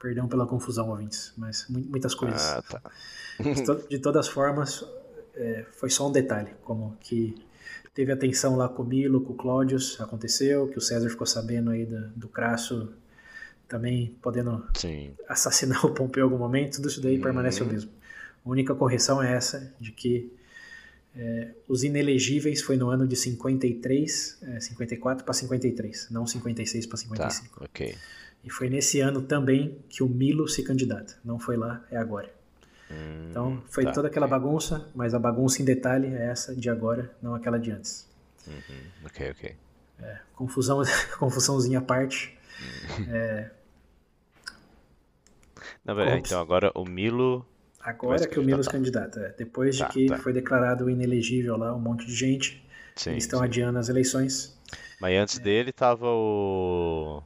[0.00, 2.40] Perdão pela confusão, ouvintes, mas mu- muitas coisas.
[2.42, 2.82] ah tá.
[3.38, 4.82] De, to- de todas formas,
[5.34, 7.34] é, foi só um detalhe, como que
[7.92, 11.26] teve a tensão lá com o Milo, com o Cláudius, aconteceu, que o César ficou
[11.26, 12.90] sabendo aí do, do Crasso
[13.70, 15.12] também podendo Sim.
[15.28, 17.22] assassinar o Pompeu em algum momento, tudo isso daí Uhum.
[17.22, 17.90] permanece o mesmo.
[18.44, 20.30] A única correção é essa, de que
[21.16, 26.96] é, os inelegíveis foi no ano de 53, é, 54 para 53, não 56 para
[26.96, 27.30] Tá.
[27.30, 27.64] 55.
[27.64, 27.96] Ok.
[28.44, 31.14] E foi nesse ano também que o Milo se candidata.
[31.24, 32.32] Não foi lá, é agora.
[32.90, 34.38] Hum, Então foi tá, toda aquela ok.
[34.38, 38.08] bagunça, mas a bagunça em detalhe é essa de agora, não aquela de antes.
[38.46, 39.54] Uhum, Ok, ok.
[40.34, 40.80] Confusão,
[41.18, 42.34] confusãozinha à parte.
[43.06, 43.50] Na
[45.86, 46.18] Ops.
[46.30, 47.44] então agora o Milo.
[47.80, 49.08] Agora que o Milo se candidatar.
[49.08, 49.34] candidata.
[49.34, 49.36] é.
[49.38, 50.18] Depois de Tá, que tá.
[50.18, 52.62] foi declarado inelegível lá um monte de gente,
[52.94, 53.44] Sim, eles estão sim.
[53.46, 54.58] adiando as eleições.
[55.00, 57.22] Mas antes dele tava o.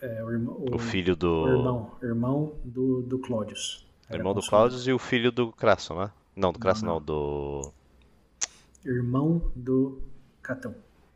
[0.00, 1.44] É, o, irmão, o, O filho do.
[1.44, 3.86] o irmão, irmão do, do Cláudius.
[4.08, 4.40] Era irmão do.
[4.40, 6.10] Claudius e o filho do Crasso, né?
[6.34, 7.72] Não, do Crasso Não, não, do.
[8.84, 10.00] Irmão do
[10.42, 10.74] Catão.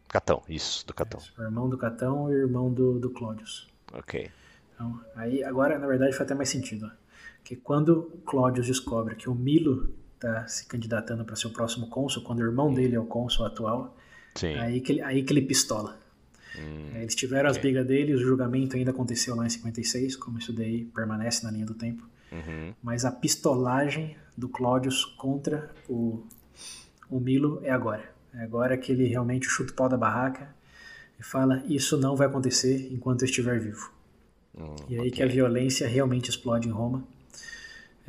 [0.08, 1.20] Catão, isso, do Catão.
[1.38, 3.66] Irmão do Catão e o irmão do, do Cláudius.
[3.92, 4.30] Ok.
[4.76, 6.86] Então, aí agora, na verdade, faz até mais sentido.
[6.86, 6.90] ó.
[7.42, 11.88] Que quando o Cláudius descobre que o Milo está se candidatando para ser o próximo
[11.88, 13.96] cônsul, quando o irmão dele é o cônsul atual,
[14.34, 14.54] Sim.
[14.54, 15.98] aí que, ele, aí que ele pistola.
[16.58, 17.62] Hum, É, Eles tiveram as ok.
[17.70, 21.66] brigas dele, o julgamento ainda aconteceu lá em 56, como isso daí permanece na linha
[21.66, 22.06] do tempo.
[22.32, 26.22] uhum, Mas a pistolagem do Claudius contra o,
[27.10, 28.04] o Milo é agora.
[28.34, 30.54] É agora que ele realmente chuta o pau da barraca
[31.18, 33.90] e fala: Isso não vai acontecer enquanto eu estiver vivo.
[34.56, 35.10] Hum, E aí ok.
[35.10, 37.04] que a violência realmente explode em Roma,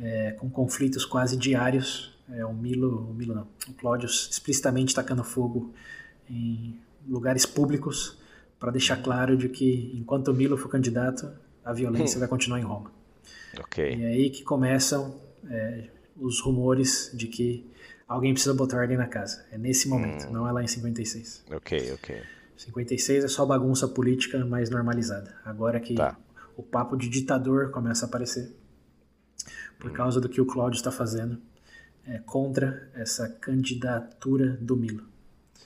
[0.00, 2.16] é, com conflitos quase diários.
[2.30, 5.72] É, o Milo, o Milo não, o Claudius explicitamente tacando fogo
[6.28, 8.18] em lugares públicos
[8.60, 11.30] para deixar claro de que enquanto o Milo for candidato,
[11.64, 12.90] a violência vai continuar em Roma.
[13.58, 13.94] Ok.
[13.96, 15.18] E é aí que começam
[15.48, 17.64] é, os rumores de que
[18.06, 19.44] alguém precisa botar ordem na casa.
[19.50, 21.44] É nesse momento, não é lá em 56.
[21.52, 22.22] Ok, ok.
[22.56, 25.34] 56 é só bagunça política mais normalizada.
[25.44, 26.16] Agora que Tá.
[26.58, 28.52] O papo de ditador começa a aparecer,
[29.78, 31.40] por causa do que o Cláudio está fazendo
[32.04, 35.06] é, contra essa candidatura do Milo.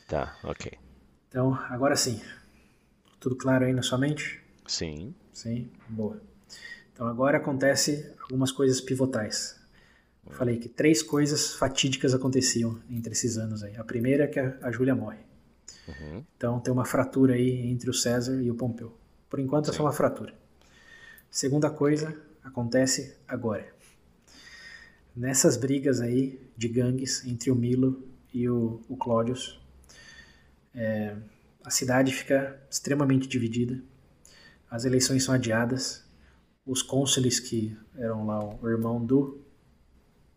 [0.06, 0.70] Tá, ok.
[1.30, 2.20] Então, agora sim,
[3.18, 4.38] tudo claro aí na sua mente?
[4.66, 5.14] Sim.
[5.32, 6.20] Sim, boa.
[6.92, 9.58] Então agora acontece algumas coisas pivotais.
[10.26, 13.76] Eu falei que três coisas fatídicas aconteciam entre esses anos aí.
[13.76, 15.20] A primeira é que a, a Júlia morre.
[15.88, 16.22] Uhum.
[16.36, 18.94] Então tem uma fratura aí entre o César e o Pompeu.
[19.30, 20.41] Por enquanto é só uma fratura.
[21.32, 22.14] Segunda coisa
[22.44, 23.66] acontece agora.
[25.16, 29.58] Nessas brigas aí de gangues entre o Milo e o, o Cláudius,
[30.74, 31.16] é,
[31.64, 33.82] a cidade fica extremamente dividida.
[34.70, 36.04] As eleições são adiadas.
[36.66, 39.40] Os cônsules que eram lá o irmão do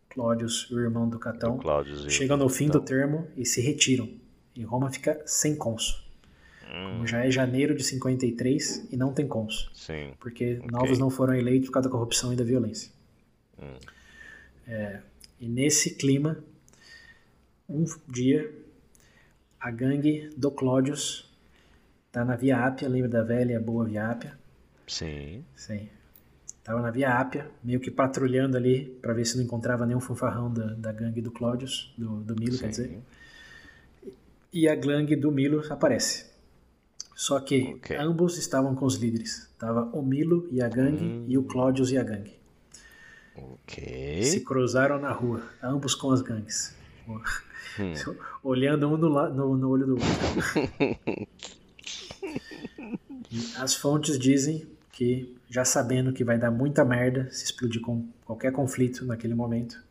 [0.08, 3.60] Cláudius e o irmão do Catão O Cláudio chegam no fim do termo e se
[3.60, 4.10] retiram.
[4.56, 6.05] E Roma fica sem cônsul.
[6.84, 10.14] Como já é janeiro de 53 e não tem cônsul, Sim.
[10.19, 12.91] porque novos não foram eleitos por causa da corrupção e da violência.
[13.57, 13.77] Hum.
[14.68, 14.99] É,
[15.39, 16.43] e nesse clima,
[17.69, 18.52] um dia,
[19.60, 21.31] a gangue do Cláudius
[22.11, 24.38] tá na Via Ápia, lembra da velha e boa Via Ápia?
[24.88, 25.45] Sim.
[25.56, 25.88] Sim.
[26.64, 30.52] Tava na Via Ápia, meio que patrulhando ali para ver se não encontrava nenhum fanfarrão
[30.52, 32.99] da, da gangue do Cláudius, do, do Milo, quer dizer.
[34.52, 36.35] E a gangue do Milo aparece.
[37.16, 37.98] Só que Ok.
[37.98, 39.50] ambos estavam com os líderes.
[39.58, 42.36] Tava o Milo e a gangue e o Cláudius e a gangue.
[43.36, 44.24] Ok.
[44.24, 46.76] Se cruzaram na rua, ambos com as gangues.
[47.08, 47.20] Hum.
[48.44, 50.08] Olhando um no, no- no olho do outro.
[53.58, 58.52] As fontes dizem que, já sabendo que vai dar muita merda se explodir com qualquer
[58.52, 59.82] conflito naquele momento,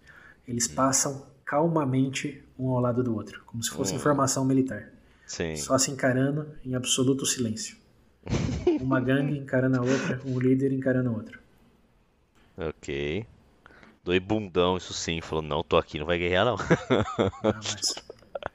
[0.47, 4.89] eles passam calmamente um ao lado do outro, como se fosse informação militar.
[5.27, 5.57] Sim.
[5.57, 7.77] Só se encarando em absoluto silêncio.
[8.81, 11.39] Uma gangue encarando a outra, um líder encarando o outro.
[12.57, 13.27] Ok.
[14.05, 15.21] Dois bundão, isso sim.
[15.21, 16.57] Falou, não, tô aqui, não vai guerrear não.
[17.43, 17.95] Ah, mas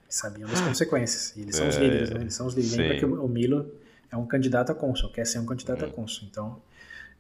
[0.08, 1.36] sabiam das consequências.
[1.36, 2.22] E eles são os É, líderes, né?
[2.22, 2.78] Eles são os líderes.
[2.78, 3.00] Lembra sim.
[3.00, 3.72] que o Milo
[4.12, 6.28] é um candidato a cônsul, quer ser um candidato a cônsul.
[6.30, 6.62] Então,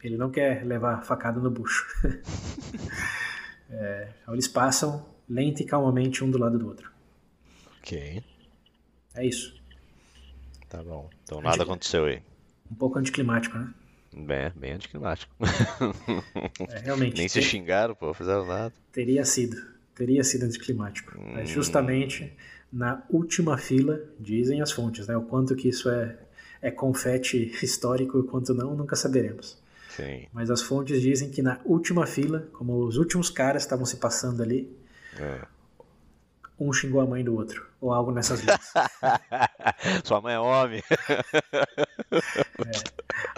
[0.04, 1.86] ele não quer levar facada no bucho.
[3.72, 6.92] É, então, eles passam lenta e calmamente um do lado do outro.
[7.78, 8.24] ok.
[9.20, 9.54] É isso.
[10.70, 11.10] Tá bom.
[11.24, 12.22] Então nada aconteceu aí.
[12.72, 13.74] Um pouco anticlimático, né?
[14.16, 15.34] Bem, bem anticlimático.
[16.70, 17.18] É, realmente.
[17.18, 18.74] Nem se te- xingaram, pô, fizeram nada.
[18.92, 19.58] Teria sido.
[19.96, 21.18] Teria sido anticlimático.
[21.20, 21.34] Hum.
[21.34, 22.32] Mas justamente
[22.72, 25.18] na última fila, dizem as fontes, né?
[25.18, 26.16] O quanto que isso é,
[26.62, 29.58] é confete histórico e o quanto não, nunca saberemos.
[29.90, 30.28] Sim.
[30.32, 34.42] Mas as fontes dizem que na última fila, como os últimos caras estavam se passando
[34.42, 34.72] ali,
[35.20, 35.42] É.
[36.60, 37.66] um xingou a mãe do outro.
[37.82, 38.74] Ou algo nessas linhas.
[40.04, 40.84] Sua mãe é homem.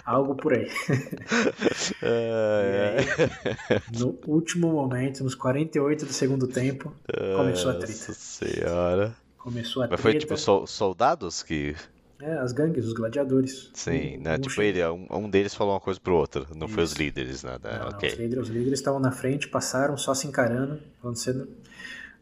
[0.04, 0.68] algo por aí.
[2.02, 2.96] É,
[3.96, 6.92] No último momento, nos 48 do segundo tempo,
[7.36, 7.92] começou a treta.
[7.92, 9.14] Nossa senhora.
[9.38, 10.26] Começou a Mas foi treta.
[10.26, 11.74] tipo sol- soldados que.
[12.20, 13.68] É, as gangues, os gladiadores.
[13.74, 14.34] Sim, Um- né?
[14.36, 16.46] um Tipo, xing- ele, um, um deles falou uma coisa pro outro.
[16.54, 16.98] Não foi os Isso.
[17.02, 17.72] líderes, nada.
[17.72, 18.08] Não, não, ok.
[18.10, 21.48] os, líderes, os líderes estavam na frente, passaram só se encarando, falando cedo.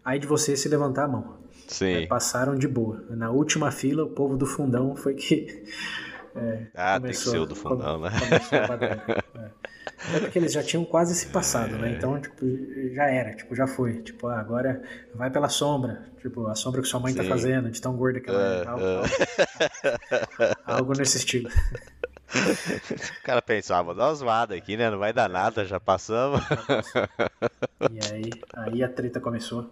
[0.05, 1.37] Aí de você se levantar a mão.
[1.69, 2.07] Sim.
[2.09, 3.05] Passaram de boa.
[3.11, 5.65] Na última fila, o povo do fundão foi que.
[6.35, 8.11] é, Ah, tem que começou- ser o do fundão, né?
[8.11, 8.59] começou.
[10.13, 10.17] É.
[10.17, 11.93] É porque eles já tinham quase se passado, né?
[11.93, 12.37] Então, tipo,
[12.95, 14.01] já era, tipo, já foi.
[14.03, 14.83] Tipo, ah, agora
[15.15, 16.07] vai pela sombra.
[16.21, 17.29] Tipo, a sombra que sua mãe tá Sim.
[17.29, 18.63] fazendo, de tão gorda que ela é.
[18.63, 20.55] É, Algo, é.
[20.65, 21.51] algo nesse estilo.
[21.51, 24.91] O cara pensava, dá uma zoada aqui, né?
[24.91, 26.41] Não vai dar nada, já passamos.
[27.91, 29.69] E aí, aí a treta começou.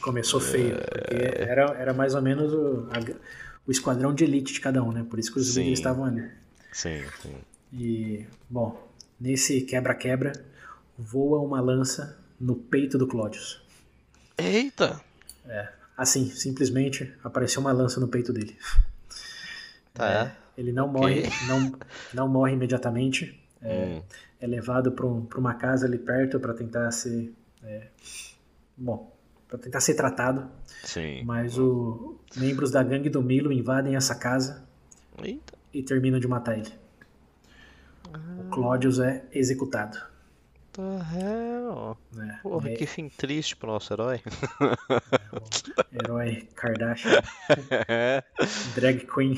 [0.00, 3.18] Começou feio, porque era, era mais ou menos o, a-
[3.66, 5.04] o esquadrão de elite de cada um, né?
[5.08, 5.60] Por isso que os Sim.
[5.60, 6.30] líderes estavam ali.
[6.72, 7.36] Sim, sim.
[7.72, 8.88] E, bom,
[9.20, 10.32] nesse quebra-quebra,
[10.96, 13.60] voa uma lança no peito do Clódius.
[14.38, 15.00] Eita!
[15.46, 18.56] É, assim, simplesmente apareceu uma lança no peito dele.
[19.92, 20.32] Tá.
[20.56, 21.72] É, ele não morre, não,
[22.14, 23.38] não morre imediatamente.
[23.60, 24.02] É, Hum,
[24.40, 27.34] é levado para uma casa ali perto para tentar ser,
[27.64, 27.88] é,
[28.76, 29.12] bom,
[29.48, 30.48] para tentar ser tratado.
[30.84, 31.22] sim.
[31.24, 34.64] Mas os membros da gangue do Milo invadem essa casa
[35.22, 35.54] Eita.
[35.72, 36.72] e terminam de matar ele.
[38.38, 39.98] O Claudius é executado.
[40.72, 41.96] The hell?
[42.12, 42.38] né?
[42.42, 44.20] Porra, É, que fim triste pro nosso herói.
[45.92, 47.20] herói Kardashian,
[48.76, 49.36] drag queen,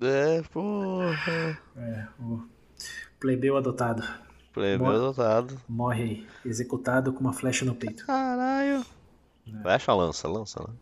[0.00, 1.58] é, porra.
[1.76, 2.42] é, o
[3.20, 4.02] plebeu adotado.
[4.52, 4.94] Plebeu Boa.
[4.96, 5.60] adotado.
[5.68, 8.04] Morre executado com uma flecha no peito.
[8.06, 8.84] Caralho.
[9.62, 10.74] Fecha a lança, lança, né?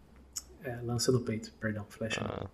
[0.62, 2.20] É, lança no peito, perdão, flecha.
[2.22, 2.46] Ah.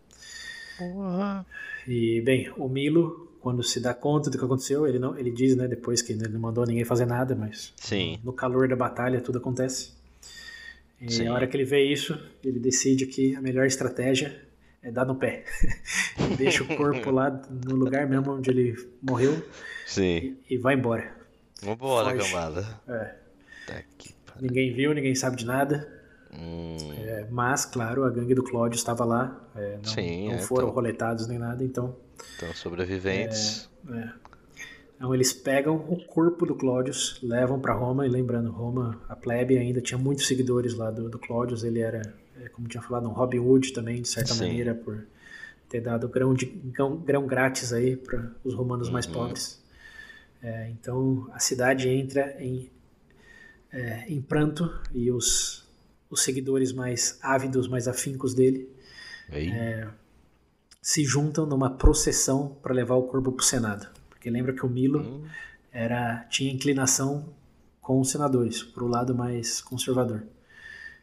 [0.79, 1.47] Porra.
[1.87, 5.57] E, bem, o Milo, quando se dá conta do que aconteceu, ele não ele diz,
[5.57, 8.21] né, depois que ele não mandou ninguém fazer nada, mas Sim.
[8.23, 9.93] no calor da batalha tudo acontece.
[11.01, 11.27] E Sim.
[11.29, 14.41] a hora que ele vê isso, ele decide que a melhor estratégia
[14.83, 15.45] é dar no pé.
[16.39, 19.43] Deixa o corpo lá no lugar mesmo onde ele morreu
[19.87, 20.37] Sim.
[20.49, 21.15] e, e vai embora.
[21.63, 22.31] Vambora, Foge.
[22.31, 22.81] cambada.
[22.87, 23.15] É,
[23.67, 25.96] Tá aqui, ninguém viu, ninguém sabe de nada.
[26.39, 29.49] Hum, É, mas, claro, a gangue do Cláudio estava lá.
[29.55, 30.75] é, não, Sim, não é, foram então.
[30.75, 31.97] roletados nem nada, então
[32.37, 33.69] então, sobreviventes.
[33.91, 34.09] É.
[34.97, 39.59] Então eles pegam o corpo do Cláudius, levam para Roma, e lembrando, Roma, a plebe
[39.59, 41.21] ainda tinha muitos seguidores lá do, do
[41.65, 42.01] ele era,
[42.43, 44.47] é, como tinha falado, um Robin Hood também, de certa Sim.
[44.47, 45.05] maneira, por
[45.69, 49.13] ter dado grão, de, grão, grão grátis aí para os romanos mais Uhum.
[49.13, 49.63] pobres.
[50.43, 52.71] É, então a cidade entra em,
[53.73, 55.66] é, em pranto e os,
[56.11, 58.69] os seguidores mais ávidos, mais afincos dele,
[59.31, 59.89] é,
[60.81, 63.89] se juntam numa procissão para levar o corpo para o Senado.
[64.09, 65.25] Porque lembra que o Milo Hum,
[65.73, 67.35] era, tinha inclinação
[67.81, 70.23] com os senadores, para o lado mais conservador.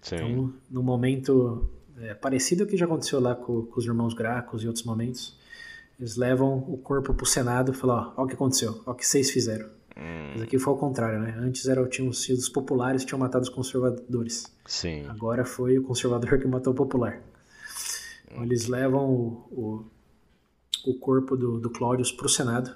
[0.01, 0.15] sim.
[0.15, 1.69] Então, no momento
[1.99, 5.37] é, parecido ao que já aconteceu lá com, com os irmãos Gracos e outros momentos,
[5.99, 8.91] eles levam o corpo para o Senado e falam: ó, ó o que aconteceu, ó
[8.91, 9.69] o que vocês fizeram.
[10.03, 11.33] Hum, Mas aqui foi ao contrário, né?
[11.39, 14.53] Antes era, tinham sido os populares que tinham matado os conservadores.
[14.65, 15.05] sim.
[15.07, 17.21] Agora foi o conservador que matou o popular.
[18.25, 19.85] Então, eles levam o,
[20.85, 22.75] o, o corpo do, do Cláudius para o Senado.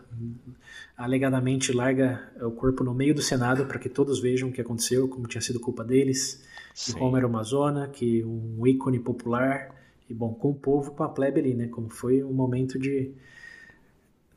[0.95, 5.09] Alegadamente larga o corpo no meio do Senado para que todos vejam o que aconteceu,
[5.09, 6.41] como tinha sido culpa deles.
[6.73, 6.99] Que Sim.
[6.99, 9.75] Roma era uma zona, que um ícone popular.
[10.09, 11.67] E bom, com o povo, com a plebe ali, né?
[11.67, 13.13] Como foi um momento de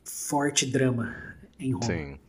[0.03, 1.15] forte drama
[1.57, 1.85] em Roma.
[1.85, 2.19] Sim.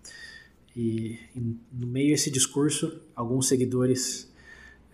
[0.77, 1.41] E, e
[1.73, 4.33] no meio desse discurso, alguns seguidores,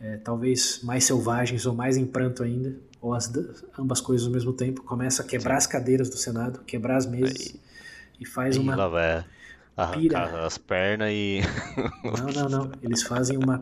[0.00, 3.32] eh, talvez mais selvagens ou mais em pranto ainda, ou as,
[3.78, 7.54] ambas coisas ao mesmo tempo, começam a quebrar as cadeiras do Senado, quebrar as mesas
[8.18, 8.74] e faz Ih, uma.
[8.74, 9.24] lá vai
[9.76, 10.00] arrancar
[10.30, 10.46] pira.
[10.46, 11.40] as pernas e.
[12.02, 12.72] Não, não, não.
[12.82, 13.60] Eles fazem uma,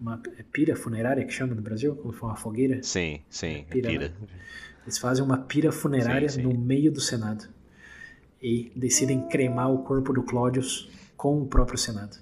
[0.00, 2.80] uma é pira funerária que chama no Brasil, como foi uma fogueira.
[2.84, 3.64] sim, sim.
[3.68, 4.08] Pira, Pira.
[4.10, 4.14] né?
[4.84, 6.42] Eles fazem uma pira funerária Sim, sim.
[6.42, 7.48] no meio do Senado
[8.42, 10.88] e decidem cremar o corpo do Cláudius
[11.20, 12.16] com o próprio Senado.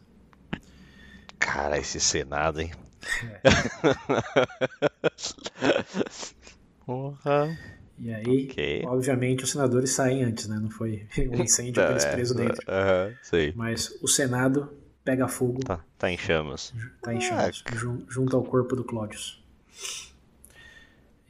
[1.39, 2.73] Cara, esse Senado, hein?
[6.85, 7.57] Porra.
[7.97, 8.83] E aí, Ok.
[8.87, 10.59] obviamente, os senadores saem antes, né?
[10.61, 12.61] Não foi um incêndio que eles É, presos dentro.
[12.69, 13.53] Aham, sei.
[13.55, 16.75] Mas o Senado pega fogo, Tá, tá em chamas.
[17.01, 19.41] tá em chamas, jun- junto ao corpo do Cláudius.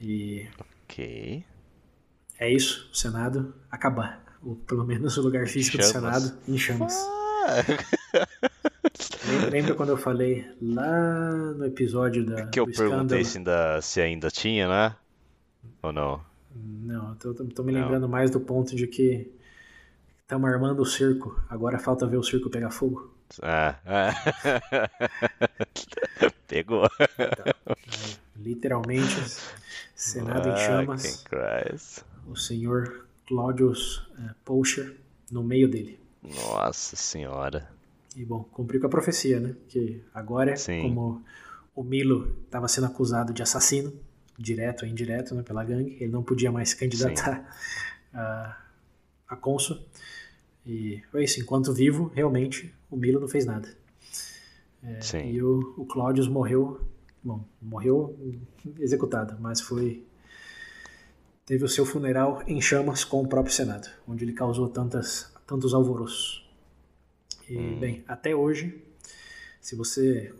[0.01, 0.47] E
[0.87, 1.45] Ok.
[2.39, 4.25] é isso, o Senado acabar.
[4.41, 5.83] Ou pelo menos o lugar físico do.
[5.83, 6.95] Senado em chamas.
[9.51, 14.29] Lembra, quando eu falei lá no episódio da, que eu perguntei se ainda, se ainda
[14.31, 14.95] tinha, né?
[15.81, 16.21] Ou não?
[16.55, 17.81] Não, tô, tô- me Não.
[17.81, 19.31] lembrando mais do ponto de que
[20.21, 23.13] estamos armando o circo, agora falta ver o circo pegar fogo.
[23.41, 24.13] Ah, ah.
[26.47, 26.89] Pegou.
[28.35, 29.15] Literalmente,
[29.95, 32.03] Senado em Ah, chamas, quem Christ.
[32.27, 34.07] o senhor Claudius
[34.43, 34.95] Pocher
[35.31, 35.99] no meio dele.
[36.23, 37.69] Nossa senhora.
[38.15, 39.55] E bom, cumpriu com a profecia, né?
[39.67, 40.81] Que agora, Sim.
[40.81, 41.23] como
[41.75, 43.93] o Milo estava sendo acusado de assassino,
[44.37, 47.55] direto ou indireto, né, pela gangue, ele não podia mais se candidatar
[48.13, 48.57] a,
[49.27, 49.77] a cônsul.
[50.65, 53.69] E foi isso, enquanto vivo, realmente, o Milo não fez nada.
[54.83, 55.25] É.
[55.25, 56.79] E o, o Claudius morreu,
[57.23, 58.17] bom, morreu
[58.79, 60.05] executado, mas foi
[61.45, 65.73] teve o seu funeral em chamas com o próprio Senado, onde ele causou tantas, tantos
[65.73, 66.47] alvoroços.
[67.49, 67.79] E, Hum.
[67.79, 68.79] bem, até hoje,
[69.59, 70.31] se você.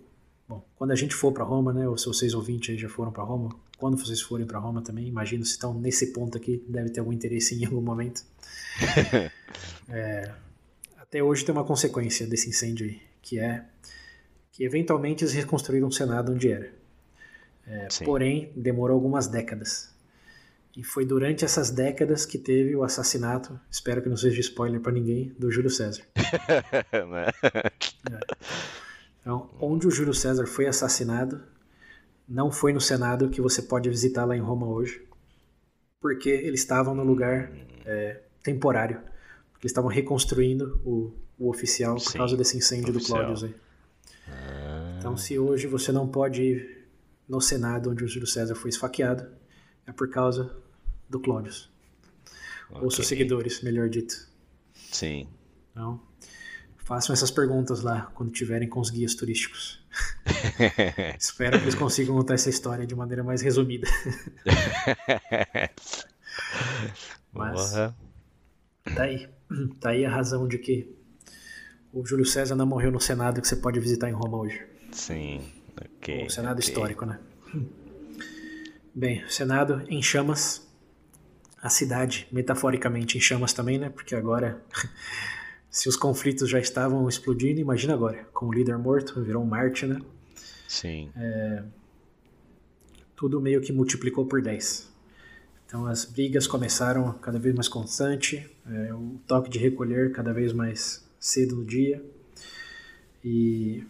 [0.48, 3.12] Bom, quando a gente for para Roma, né, ou se vocês ouvintes aí já foram
[3.12, 6.90] para Roma, quando vocês forem para Roma também, imagino se estão nesse ponto aqui, deve
[6.92, 8.24] ter algum interesse em algum momento.
[9.92, 10.32] É,
[10.98, 13.66] até hoje tem uma consequência desse incêndio aí, que é
[14.52, 16.72] que eventualmente eles reconstruíram o Senado onde era.
[17.66, 19.92] É, porém, demorou algumas décadas.
[20.76, 24.92] E foi durante essas décadas que teve o assassinato, espero que não seja spoiler para
[24.92, 26.04] ninguém, do Júlio César.
[27.10, 27.26] Né?
[28.12, 28.20] é.
[29.22, 31.42] Então, onde o Júlio César foi assassinado,
[32.28, 35.04] não foi no Senado que você pode visitar lá em Roma hoje,
[36.00, 37.52] porque eles estavam no lugar
[37.86, 38.98] é, temporário.
[39.60, 43.56] Eles estavam reconstruindo o, o oficial por Sim, causa desse incêndio do Cláudio aí.
[44.28, 44.96] Ah.
[45.00, 46.88] Então, se hoje você não pode ir
[47.28, 49.28] no Senado onde o Júlio César foi esfaqueado,
[49.90, 50.56] é por causa
[51.10, 51.52] do Cláudio.
[52.70, 52.84] Okay.
[52.84, 54.30] Ou seus seguidores, melhor dito.
[54.92, 55.28] Sim.
[55.72, 56.00] Então,
[56.78, 59.84] façam essas perguntas lá quando tiverem com os guias turísticos.
[61.20, 63.88] Espero que eles consigam contar essa história de maneira mais resumida.
[67.34, 69.28] Mas tá aí.
[69.80, 70.96] Tá aí a razão de que
[71.92, 74.64] o Júlio César não morreu no Senado que você pode visitar em Roma hoje.
[74.92, 75.42] Sim,
[75.82, 76.28] ok.
[76.28, 76.70] O Senado okay.
[76.70, 77.20] histórico, né?
[78.94, 80.68] Bem, o Senado em chamas.
[81.62, 83.90] A cidade, metaforicamente, em chamas também, né?
[83.90, 84.64] Porque agora,
[85.70, 89.86] se os conflitos já estavam explodindo, imagina agora, com o líder morto, virou um Marte,
[89.86, 90.00] né?
[90.68, 91.12] Sim.
[91.18, 91.64] É,
[93.16, 94.90] tudo meio que multiplicou por 10.
[95.66, 100.54] Então as brigas começaram cada vez mais constante, é, o toque de recolher cada vez
[100.54, 102.04] mais cedo no dia.
[103.24, 103.84] E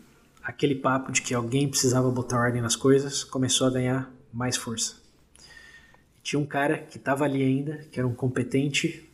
[0.44, 4.98] aquele papo de que alguém precisava botar ordem nas coisas começou a ganhar mais força.
[6.22, 9.10] Tinha um cara que estava ali ainda, que era um competente,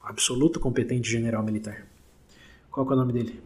[0.00, 1.86] absoluto competente general militar.
[2.70, 3.42] Qual é o nome dele?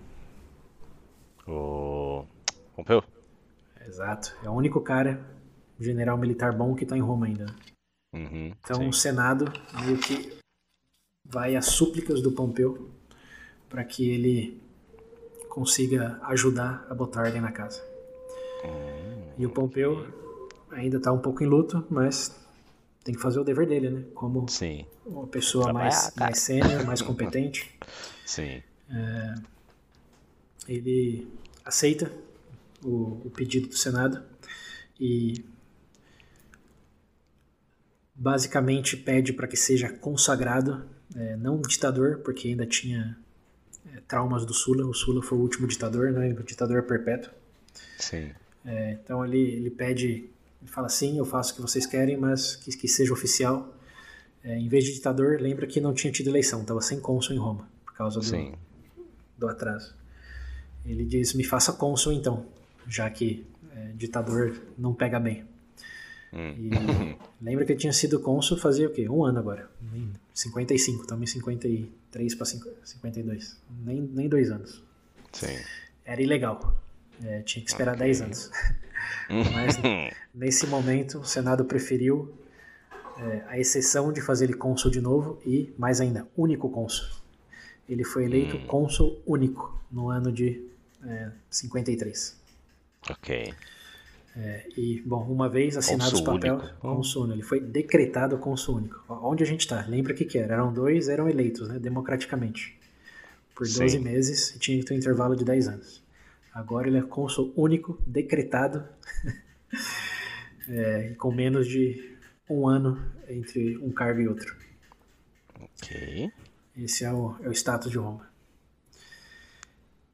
[1.46, 2.24] O
[2.76, 3.02] Pompeu.
[3.86, 4.34] Exato.
[4.42, 5.24] É o único cara,
[5.78, 7.46] general militar bom, que está em Roma ainda.
[8.12, 8.88] Uhum, então sim.
[8.88, 9.52] o Senado
[9.84, 10.38] meio que
[11.24, 12.90] vai às súplicas do Pompeu
[13.68, 14.62] para que ele
[15.48, 17.82] consiga ajudar a botar ordem na casa.
[18.64, 20.06] Hum, e o Pompeu
[20.70, 22.34] ainda está um pouco em luto, mas
[23.02, 24.04] tem que fazer o dever dele, né?
[24.14, 24.86] Como Sim.
[25.04, 27.70] uma pessoa mais, mais sênior, mais competente.
[28.24, 28.62] Sim.
[28.90, 29.34] É,
[30.68, 31.28] ele
[31.64, 32.10] aceita
[32.82, 34.22] o, o pedido do Senado
[34.98, 35.44] e
[38.14, 40.84] basicamente pede para que seja consagrado,
[41.14, 43.18] é, não ditador, porque ainda tinha
[43.92, 44.86] é, traumas do Sula.
[44.86, 46.32] O Sula foi o último ditador, né?
[46.32, 47.32] O ditador perpétuo.
[47.98, 48.30] Sim.
[48.64, 50.30] É, então ele, ele pede,
[50.64, 53.76] ele fala assim, eu faço o que vocês querem, mas que, que seja oficial.
[54.42, 57.38] É, em vez de ditador, lembra que não tinha tido eleição, estava sem cônsul em
[57.38, 58.58] Roma, por causa do,
[59.36, 59.94] do atraso.
[60.84, 62.46] Ele diz, me faça cônsul então,
[62.88, 65.44] já que é, ditador não pega bem.
[66.32, 66.54] Hum.
[66.58, 66.70] E
[67.44, 69.08] lembra que ele tinha sido cônsul fazia o quê?
[69.08, 69.70] Um ano agora.
[70.32, 73.60] 55, estamos em 53 para 52.
[73.84, 74.82] Nem, nem dois anos.
[75.32, 75.58] Sim.
[76.04, 76.74] Era ilegal.
[77.22, 78.06] É, tinha que esperar okay.
[78.06, 78.50] 10 anos.
[79.52, 79.78] Mas
[80.35, 82.32] nesse momento o Senado preferiu
[83.18, 87.09] é, a exceção de fazer ele cônsul de novo e, mais ainda, único cônsul.
[87.89, 88.66] Ele foi eleito hum.
[88.66, 90.66] cônsul único no ano de
[91.05, 92.40] é, 53.
[93.10, 93.55] Ok.
[94.36, 99.05] É, e, bom, uma vez assinado os papéis, cônsul ele foi decretado cônsul único.
[99.09, 99.85] Onde a gente está?
[99.86, 100.55] Lembra o que, que era?
[100.55, 102.76] Eram dois, eram eleitos, né, democraticamente,
[103.55, 103.98] por 12 Sim.
[104.01, 106.03] meses e tinha que ter um intervalo de 10 anos.
[106.55, 108.86] Agora ele é cônsul único, decretado,
[110.68, 112.16] é, com menos de
[112.48, 114.56] um ano entre um cargo e outro.
[115.60, 116.31] Ok.
[116.76, 118.32] Esse é o, é o status de Roma.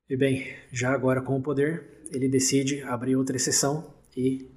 [0.08, 4.48] E bem, já agora com o poder, ele decide abrir outra exceção e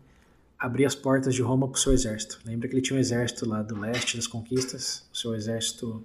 [0.57, 2.39] abrir as portas de Roma para o seu exército.
[2.45, 6.01] Lembra que ele tinha um exército lá do leste das conquistas, o seu exército,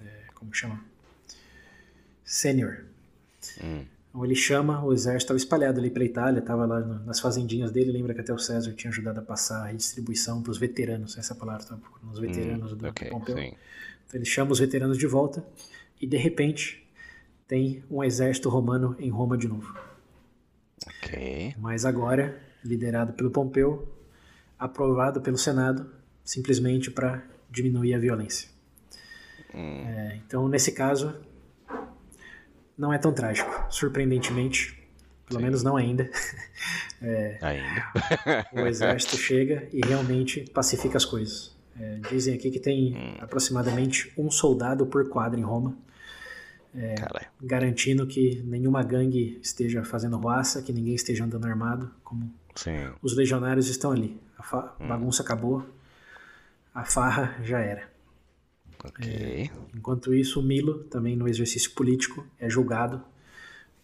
[0.00, 0.82] é, como chama?
[2.24, 2.86] Sênior.
[3.62, 3.84] Hum.
[4.14, 7.90] Então ele chama, o exército estava espalhado ali pela Itália, estava lá nas fazendinhas dele.
[7.90, 11.34] Lembra que até o César tinha ajudado a passar a redistribuição para os veteranos, essa
[11.34, 13.36] palavra, estava procurando os veteranos hum, do okay, Pompeu.
[13.36, 13.54] Sim.
[14.06, 15.44] Então ele chama os veteranos de volta
[16.00, 16.88] e de repente
[17.48, 19.76] tem um exército romano em Roma de novo.
[20.86, 21.56] Ok.
[21.58, 23.92] Mas agora liderado pelo Pompeu,
[24.56, 25.90] aprovado pelo Senado,
[26.22, 28.48] simplesmente para diminuir a violência.
[29.52, 29.82] Hum.
[29.84, 31.12] É, então, nesse caso,
[32.76, 34.78] não é tão trágico, surpreendentemente,
[35.26, 35.44] pelo Sim.
[35.44, 36.10] menos não ainda.
[37.06, 38.46] É, ainda.
[38.50, 41.54] o exército chega e realmente pacifica as coisas.
[41.78, 43.16] É, dizem aqui que tem hum.
[43.20, 45.76] aproximadamente um soldado por quadra em Roma.
[46.74, 46.94] É,
[47.42, 52.92] garantindo que nenhuma gangue esteja fazendo roaça, que ninguém esteja andando armado, como Sim.
[53.02, 54.20] Os legionários estão ali.
[54.38, 54.88] A hum.
[54.88, 55.66] bagunça acabou.
[56.74, 57.88] A farra já era.
[58.84, 59.06] Okay.
[59.06, 63.02] É, enquanto isso, o Milo, também no exercício político, é julgado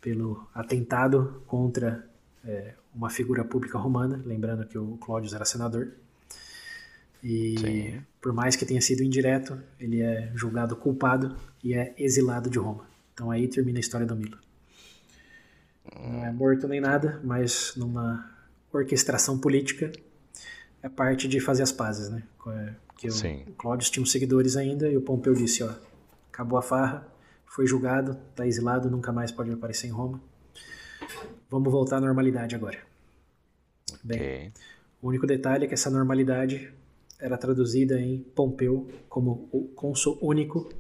[0.00, 2.06] pelo atentado contra
[2.44, 5.92] é, uma figura pública romana, lembrando que o Cláudio era senador.
[7.22, 8.02] E Sim.
[8.20, 12.86] por mais que tenha sido indireto, ele é julgado culpado e é exilado de Roma.
[13.12, 14.38] Então aí termina a história do Milo.
[15.94, 18.30] Não é morto nem nada, mas numa
[18.72, 19.92] orquestração política
[20.82, 22.22] é parte de fazer as pazes, né?
[23.06, 25.72] É, que o, o Cláudio tinha uns seguidores ainda e o Pompeu disse, ó,
[26.32, 27.06] acabou a farra,
[27.46, 30.20] foi julgado, está exilado, nunca mais pode aparecer em Roma.
[31.48, 32.78] Vamos voltar à normalidade agora.
[34.04, 34.52] Bem, okay.
[35.02, 36.72] o único detalhe é que essa normalidade
[37.18, 40.72] era traduzida em Pompeu como o cônsul único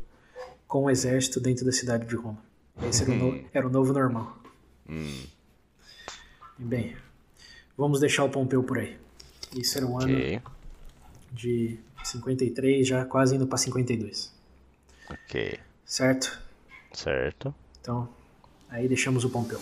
[0.66, 2.42] com o exército dentro da cidade de Roma.
[2.82, 4.38] Esse era o, no, era o novo normal.
[4.88, 5.24] Hum.
[6.56, 6.96] Bem,
[7.76, 8.96] vamos deixar o Pompeu por aí.
[9.56, 10.36] Isso era um okay.
[10.36, 10.59] ano
[11.32, 14.32] de 53, já quase indo para 52.
[15.08, 15.58] Ok.
[15.84, 16.40] Certo?
[16.92, 17.54] Certo.
[17.80, 18.08] Então,
[18.68, 19.60] aí deixamos o Pompeu.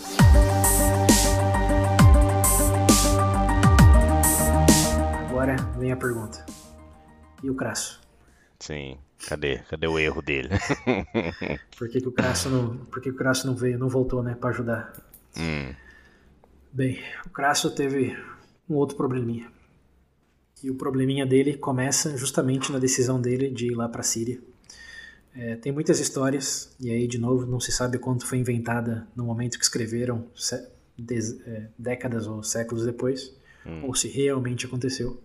[5.28, 6.44] Agora vem a pergunta.
[7.42, 8.00] E o Crasso?
[8.58, 8.98] Sim.
[9.26, 9.58] Cadê?
[9.68, 10.50] Cadê o erro dele?
[11.76, 14.22] por que, que o Crasso não, por que, que o Crasso não veio, não voltou,
[14.22, 14.92] né, para ajudar?
[15.36, 15.74] Hum.
[16.72, 18.16] Bem, o Crasso teve
[18.68, 19.50] um outro probleminha.
[20.62, 24.40] E o probleminha dele começa justamente na decisão dele de ir lá para a Síria.
[25.34, 29.24] É, tem muitas histórias, e aí, de novo, não se sabe quanto foi inventada no
[29.24, 30.26] momento que escreveram,
[31.46, 33.32] é, décadas ou séculos depois,
[33.64, 33.84] hum.
[33.86, 35.22] ou se realmente aconteceu.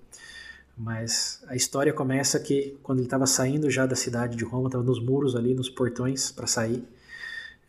[0.78, 4.84] Mas a história começa que quando ele estava saindo já da cidade de Roma, estava
[4.84, 6.84] nos muros ali, nos portões para sair,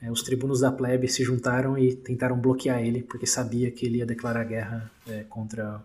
[0.02, 3.98] é, os tribunos da plebe se juntaram e tentaram bloquear ele, porque sabia que ele
[3.98, 5.82] ia declarar guerra é, contra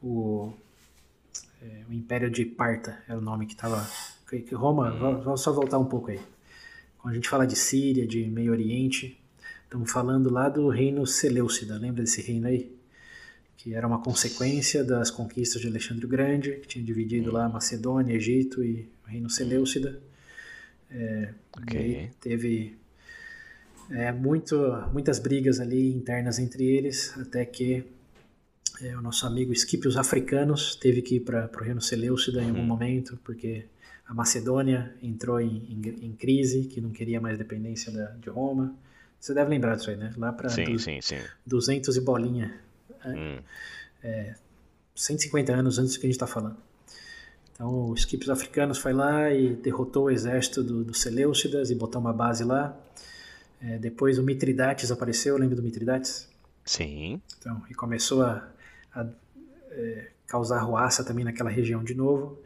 [0.00, 0.52] o,
[1.66, 3.84] é, o Império de Parta, era o nome que estava.
[4.28, 5.20] Que Roma, uhum.
[5.20, 6.20] vamos só voltar um pouco aí.
[6.98, 9.20] Quando a gente fala de Síria, de Meio Oriente,
[9.64, 12.76] estamos falando lá do reino Seleucida, lembra desse reino aí?
[13.66, 18.14] que era uma consequência das conquistas de Alexandre o Grande, que tinha dividido lá Macedônia,
[18.14, 19.98] Egito e o Reino Seleucida.
[20.88, 22.10] É, okay.
[22.20, 22.76] teve
[23.90, 24.56] é, muito,
[24.92, 27.84] muitas brigas ali internas entre eles, até que
[28.80, 32.60] é, o nosso amigo Esquipios Africanos teve que ir para o Reino Seleucida em algum
[32.60, 32.66] uhum.
[32.66, 33.66] momento, porque
[34.06, 38.74] a Macedônia entrou em, em, em, crise, que não queria mais dependência da, de Roma.
[39.18, 40.12] Você deve lembrar disso aí, né?
[40.16, 40.48] Lá para
[41.46, 42.66] 200 e bolinha
[43.14, 43.40] Hum.
[44.02, 44.34] É,
[44.94, 46.56] 150 anos antes do que a gente está falando.
[47.52, 52.00] Então, os equipes africanos foi lá e derrotou o exército dos do Seleucidas e botou
[52.00, 52.76] uma base lá.
[53.60, 56.28] É, depois o Mitridates apareceu, lembra do Mitridates?
[56.64, 57.20] Sim.
[57.38, 58.46] Então, e começou a,
[59.00, 59.06] a
[59.70, 62.38] é, causar ruaça também naquela região de novo.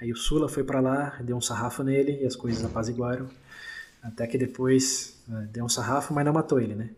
[0.00, 3.28] Aí o Sula foi para lá, deu um sarrafo nele e as coisas apaziguaram.
[4.02, 6.90] Até que depois é, deu um sarrafo, mas não matou ele, né?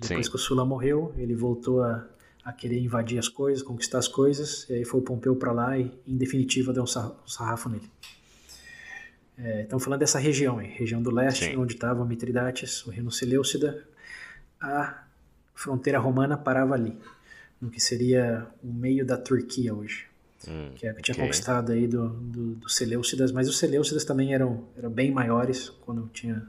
[0.00, 0.30] Depois Sim.
[0.30, 2.06] que o Sula morreu, ele voltou a
[2.44, 5.78] a querer invadir as coisas, conquistar as coisas, e aí foi o Pompeu para lá
[5.78, 7.88] e, em definitiva, deu um sarrafo nele.
[9.38, 11.56] É, estamos falando dessa região, aí, região do leste, Sim.
[11.56, 13.86] onde estava Mitridates, o reino Seleucida,
[14.60, 15.04] a
[15.54, 16.98] fronteira romana parava ali,
[17.60, 20.06] no que seria o meio da Turquia hoje,
[20.48, 21.24] hum, que, é, que tinha okay.
[21.24, 26.08] conquistado aí do, do, do, Seleucidas, mas os Seleucidas também eram, eram bem maiores quando
[26.12, 26.46] tinha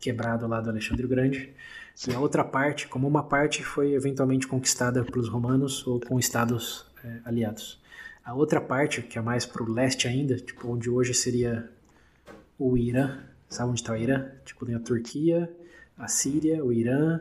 [0.00, 1.52] quebrado lá do Alexandre o Grande.
[1.94, 2.10] Sim.
[2.10, 6.86] E a outra parte, como uma parte foi eventualmente conquistada pelos romanos ou com estados
[7.04, 7.80] é, aliados.
[8.24, 11.68] A outra parte, que é mais para o leste ainda, tipo onde hoje seria
[12.58, 13.18] o Irã,
[13.48, 14.30] sabe onde está o Irã?
[14.44, 15.50] Tipo tem a Turquia,
[15.96, 17.20] a Síria, o Irã,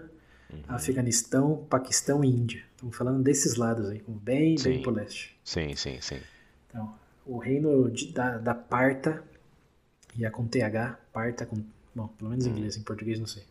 [0.54, 0.76] uhum.
[0.76, 2.64] Afeganistão, Paquistão e Índia.
[2.76, 4.70] Estamos falando desses lados aí, bem, sim.
[4.70, 5.38] bem para o leste.
[5.44, 6.20] Sim, sim, sim.
[6.70, 6.94] Então,
[7.26, 9.24] o reino de, da, da Parta,
[10.18, 11.64] e é com TH, Parta com,
[11.96, 12.58] bom, pelo menos em uhum.
[12.58, 13.44] inglês, em português não sei.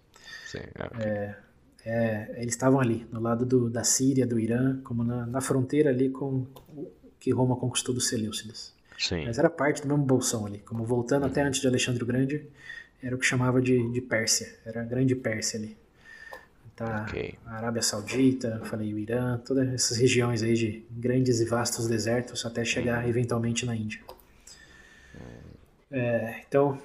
[0.46, 1.06] Sim, é, okay.
[1.06, 1.36] é,
[1.84, 5.90] é, eles estavam ali, no lado do, da Síria, do Irã, como na, na fronteira
[5.90, 6.46] ali com
[6.76, 8.74] o que Roma conquistou dos Seleucidas.
[8.98, 9.24] Sim.
[9.24, 11.28] Mas era parte do mesmo bolsão ali, como voltando uhum.
[11.30, 12.46] até antes de Alexandre o Grande,
[13.02, 15.76] era o que chamava de, de Pérsia, era a Grande Pérsia ali.
[16.74, 17.34] Tá, okay.
[17.44, 22.44] A Arábia Saudita, falei o Irã, todas essas regiões aí de grandes e vastos desertos
[22.46, 23.10] até chegar uhum.
[23.10, 24.00] eventualmente na Índia.
[25.14, 25.20] Uhum.
[25.90, 26.80] É, então,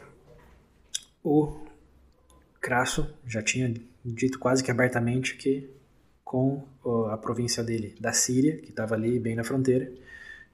[1.24, 1.58] o
[2.60, 3.74] Crasso já tinha
[4.04, 5.70] dito quase que abertamente que
[6.24, 6.62] com
[7.10, 9.90] a província dele da Síria, que estava ali bem na fronteira,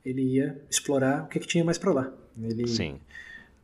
[0.06, 2.14] ele ia explorar o que, que tinha mais para lá.
[2.40, 3.00] Ele Sim.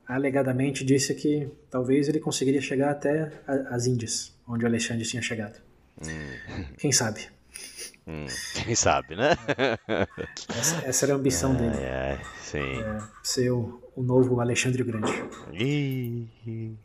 [0.07, 5.61] alegadamente disse que talvez ele conseguiria chegar até as Índias, onde o Alexandre tinha chegado.
[6.01, 6.65] Hum.
[6.77, 7.27] Quem sabe?
[8.07, 8.25] Hum,
[8.65, 9.37] quem sabe, né?
[10.57, 11.77] Essa, essa era a ambição dele.
[11.77, 12.81] É, sim.
[12.81, 15.13] É, ser o, o, novo Alexandre Grande.
[15.53, 16.75] Ih,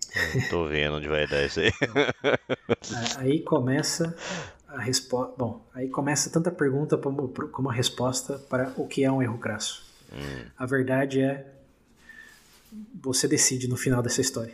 [0.50, 1.72] tô vendo onde vai dar isso aí.
[3.16, 4.14] Aí começa
[4.68, 5.34] a resposta.
[5.38, 9.22] Bom, aí aí começa tanta pergunta como, como a resposta para o que é um
[9.22, 9.82] erro crasso.
[10.12, 10.44] Hum.
[10.58, 11.53] A verdade é
[13.02, 14.52] você decide no final dessa história.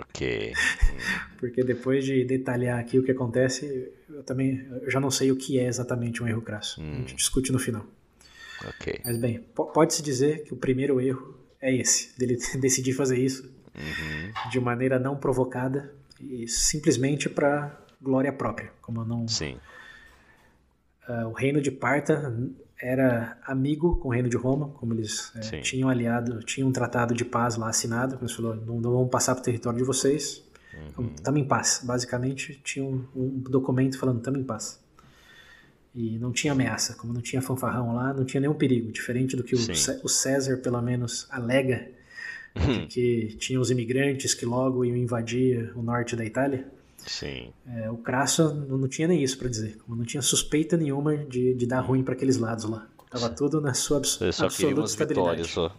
[0.00, 0.52] Ok.
[1.38, 5.36] Porque depois de detalhar aqui o que acontece, eu também eu já não sei o
[5.36, 6.80] que é exatamente um erro crasso.
[6.80, 6.92] Hum.
[6.92, 7.86] A gente discute no final.
[8.66, 9.00] Ok.
[9.04, 14.50] Mas bem, pode-se dizer que o primeiro erro é esse, dele decidir fazer isso uhum.
[14.50, 19.26] de maneira não provocada e simplesmente para glória própria, como não.
[19.26, 19.58] Sim.
[21.08, 22.34] Uh, o reino de Parta
[22.82, 27.14] era amigo com o reino de Roma, como eles é, tinham aliado, tinham um tratado
[27.14, 29.84] de paz lá assinado, como eles falou, não, não vamos passar para o território de
[29.84, 30.42] vocês,
[30.88, 31.36] estamos uhum.
[31.36, 31.82] em paz.
[31.84, 34.80] Basicamente, tinha um, um documento falando estamos em paz.
[35.94, 39.42] E não tinha ameaça, como não tinha fanfarrão lá, não tinha nenhum perigo, diferente do
[39.42, 39.58] que o,
[40.04, 41.88] o César, pelo menos, alega,
[42.54, 42.86] uhum.
[42.86, 46.66] que tinha os imigrantes que logo iam invadir o norte da Itália.
[47.06, 47.52] Sim.
[47.66, 49.78] É, o Crasso não, tinha nem isso para dizer.
[49.88, 52.88] Não tinha suspeita nenhuma de, de dar ruim para aqueles lados lá.
[53.10, 55.48] Tava tudo na sua abs só absoluta estabilidade.
[55.48, 55.74] Só.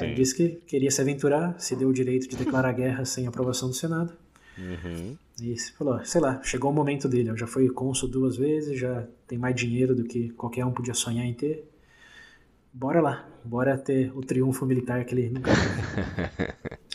[0.00, 3.68] É, disse que queria se aventurar, se deu o direito de declarar guerra sem aprovação
[3.68, 4.12] do Senado.
[4.56, 5.16] Uhum.
[5.40, 7.32] E falou, sei lá, chegou o momento dele.
[7.36, 11.24] Já fui cônsul duas vezes, já tem mais dinheiro do que qualquer um podia sonhar
[11.24, 11.68] em ter.
[12.72, 15.50] Bora lá, bora ter o triunfo militar que ele nunca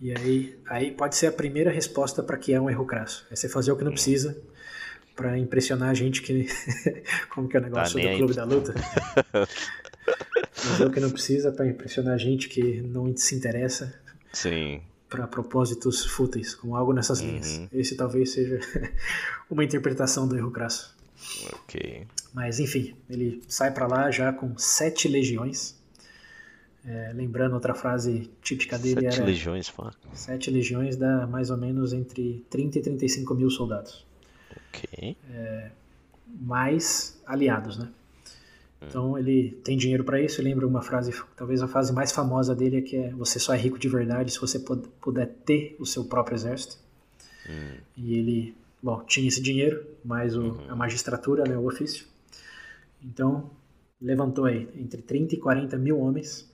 [0.00, 3.26] E aí, aí pode ser a primeira resposta para que é um erro crasso.
[3.30, 4.36] É você fazer o que não precisa
[5.14, 6.46] para impressionar a gente que.
[7.30, 8.74] Como que é o negócio tá do clube da luta?
[10.52, 13.94] fazer o que não precisa para impressionar a gente que não se interessa.
[14.32, 14.82] Sim.
[15.08, 17.28] Para propósitos fúteis, como algo nessas uhum.
[17.28, 17.62] linhas.
[17.72, 18.58] Esse talvez seja
[19.48, 20.94] uma interpretação do erro crasso.
[21.52, 22.06] Ok.
[22.34, 25.75] Mas enfim, ele sai para lá já com sete legiões
[26.86, 29.26] é, lembrando outra frase típica dele Sete era...
[29.26, 29.90] legiões, pô.
[30.12, 34.06] Sete legiões dá mais ou menos entre 30 e 35 mil soldados.
[34.68, 35.16] Ok.
[35.28, 35.70] É,
[36.40, 37.88] mais aliados, né?
[38.80, 40.40] Então ele tem dinheiro para isso.
[40.40, 43.58] Lembra uma frase, talvez a frase mais famosa dele é que é: você só é
[43.58, 46.78] rico de verdade se você puder ter o seu próprio exército.
[47.48, 47.78] Hum.
[47.96, 50.70] E ele, bom, tinha esse dinheiro, mais o, uhum.
[50.70, 52.06] a magistratura, né, o ofício.
[53.02, 53.50] Então
[54.00, 56.45] levantou aí entre 30 e 40 mil homens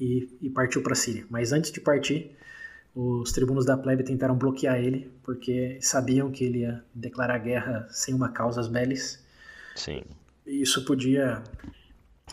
[0.00, 1.24] e, e partiu para a Síria.
[1.30, 2.32] Mas antes de partir,
[2.94, 8.14] os tribunos da plebe tentaram bloquear ele, porque sabiam que ele ia declarar guerra sem
[8.14, 9.24] uma causa às belis.
[9.76, 10.02] Sim.
[10.46, 11.42] E isso podia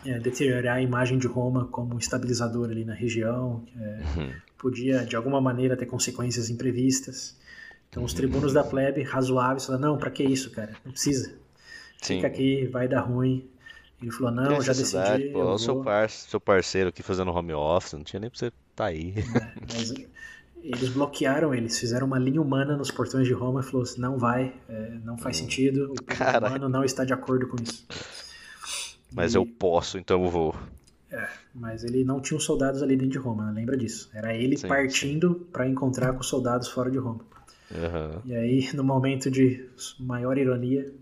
[0.05, 4.31] é, deteriorar a imagem de Roma como um estabilizador ali na região, é, uhum.
[4.57, 7.37] podia de alguma maneira ter consequências imprevistas.
[7.89, 10.73] Então os tribunos da plebe, razoáveis, falaram, não, para que isso, cara?
[10.83, 11.29] Não precisa.
[12.01, 12.15] Sim.
[12.15, 13.47] Fica aqui, vai dar ruim.
[14.05, 15.29] Ele falou, não, já decidi.
[15.31, 18.45] Pô, o seu, par seu parceiro aqui fazendo home office, não tinha nem pra você
[18.47, 19.15] estar tá aí.
[19.17, 19.93] É, mas
[20.61, 24.19] eles bloquearam eles, fizeram uma linha humana nos portões de Roma e falou assim, não
[24.19, 26.47] vai, é, não faz hum, sentido, o Cara...
[26.47, 27.87] humano não está de acordo com isso.
[29.11, 29.37] Mas e...
[29.37, 30.55] eu posso, então eu vou.
[31.11, 33.53] É, mas ele não tinha soldados ali dentro de Roma, né?
[33.53, 34.07] lembra disso.
[34.13, 37.21] Era ele sim, partindo para encontrar com soldados fora de Roma.
[37.71, 38.21] Uhum.
[38.25, 39.67] E aí, no momento de
[39.99, 40.93] maior ironia,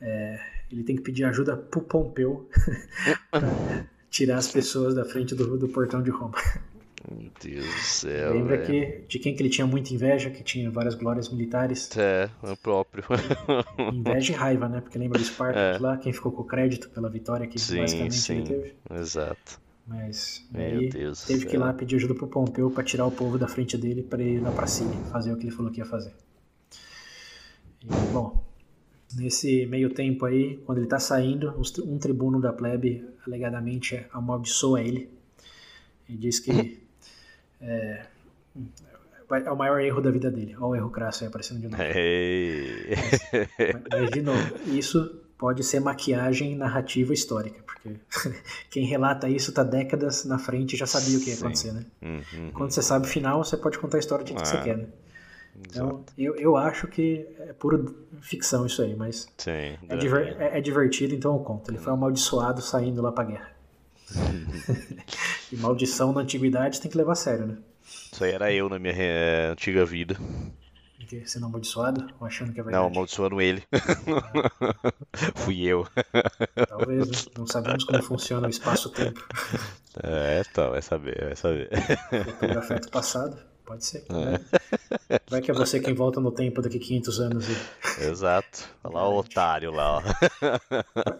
[0.00, 0.38] é,
[0.72, 2.48] ele tem que pedir ajuda pro Pompeu
[3.30, 6.34] para tirar as pessoas da frente do, do portão de Roma.
[7.10, 8.32] Meu Deus do céu.
[8.32, 11.90] Lembra que, de quem que ele tinha muita inveja, que tinha várias glórias militares?
[11.96, 13.04] É, o próprio.
[13.92, 14.80] inveja e raiva, né?
[14.80, 15.82] Porque lembra do Spartacus é.
[15.82, 18.36] lá, quem ficou com o crédito pela vitória que sim, basicamente sim.
[18.36, 18.74] ele teve?
[18.90, 19.60] Exato.
[19.84, 23.36] Mas Meu Deus teve que ir lá pedir ajuda pro Pompeu para tirar o povo
[23.36, 25.78] da frente dele para ele ir lá pra cima, fazer o que ele falou que
[25.80, 26.12] ia fazer.
[27.82, 28.44] E, bom,
[29.16, 35.10] Nesse meio tempo aí, quando ele está saindo, um tribuno da plebe alegadamente amaldiçoa ele
[36.08, 36.82] e diz que
[37.60, 38.06] é,
[39.30, 40.54] é o maior erro da vida dele.
[40.56, 41.82] Olha o erro crasso aí aparecendo de novo.
[41.82, 42.96] Hey.
[43.58, 47.96] Mas, mas, de novo, isso pode ser maquiagem narrativa histórica, porque
[48.70, 51.84] quem relata isso está décadas na frente e já sabia o que ia acontecer, né?
[52.00, 52.52] Uhum.
[52.52, 54.44] Quando você sabe o final, você pode contar a história de que ah.
[54.44, 54.86] você quer, né?
[55.54, 57.84] Então, eu, eu acho que é pura
[58.20, 61.70] ficção isso aí, mas Sim, é, diver, é, é, divertido, então eu conto.
[61.70, 63.52] Ele foi amaldiçoado saindo lá pra guerra.
[65.52, 67.58] e maldição na antiguidade tem que levar a sério, né?
[68.12, 70.16] Isso aí era eu na minha é, antiga vida.
[70.98, 72.82] Você sendo amaldiçoado ou achando que é verdade?
[72.82, 73.62] Não, amaldiçoando ele.
[75.36, 75.86] Fui eu.
[76.66, 77.32] Talvez, né?
[77.36, 79.22] não sabemos como funciona o espaço-tempo.
[80.02, 81.68] É, então, vai saber, vai saber.
[82.24, 83.51] Futuro afeto passado.
[83.64, 84.04] Pode ser.
[84.10, 84.40] Né?
[85.30, 87.46] Vai que é você quem volta no tempo daqui 500 anos.
[87.48, 88.04] E...
[88.04, 88.68] Exato.
[88.82, 89.98] Olha lá o otário lá.
[89.98, 90.02] Ó.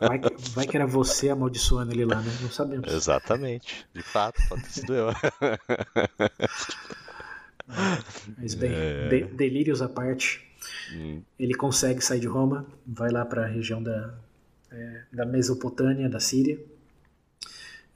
[0.06, 2.32] Vai, que, vai que era você amaldiçoando ele lá, né?
[2.40, 2.92] Não sabemos.
[2.92, 3.86] Exatamente.
[3.94, 5.08] De fato, pode ter sido eu.
[8.36, 9.08] Mas bem, é...
[9.08, 10.44] de, delírios à parte.
[10.94, 11.22] Hum.
[11.38, 14.14] Ele consegue sair de Roma, vai lá para a região da,
[14.70, 16.58] é, da Mesopotâmia, da Síria.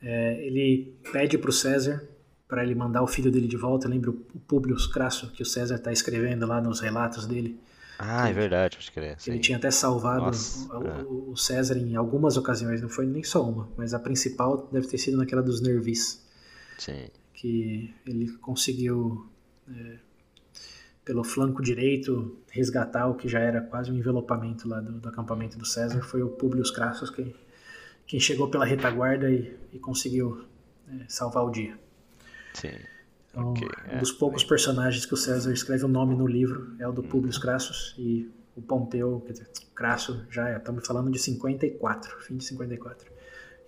[0.00, 2.06] É, ele pede para o César
[2.48, 3.88] para ele mandar o filho dele de volta.
[3.88, 7.60] Lembra o Públio Crasso que o César está escrevendo lá nos relatos dele?
[7.98, 9.16] Ah, é verdade, acho que é.
[9.26, 11.02] Ele tinha até salvado Nossa, o, é.
[11.04, 14.98] o, César em algumas ocasiões, não foi nem só uma, mas a principal deve ter
[14.98, 16.22] sido naquela dos Nervis.
[16.78, 17.08] Sim.
[17.32, 19.26] Que ele conseguiu,
[19.68, 19.98] é,
[21.04, 25.56] pelo flanco direito, resgatar o que já era quase um envelopamento lá do, do acampamento
[25.56, 26.02] do César.
[26.02, 27.34] Foi o Públio Crassus que,
[28.06, 30.44] quem chegou pela retaguarda e, e conseguiu
[30.86, 31.78] é, salvar o dia.
[32.56, 32.72] Sim.
[33.30, 36.74] Então, okay, um dos poucos personagens que o César escreve o um nome no livro
[36.78, 37.08] é o do hum.
[37.08, 42.38] Publius Crassus e o Pompeu, quer dizer, Crasso já é, estamos falando de 54, fim
[42.38, 43.12] de 54.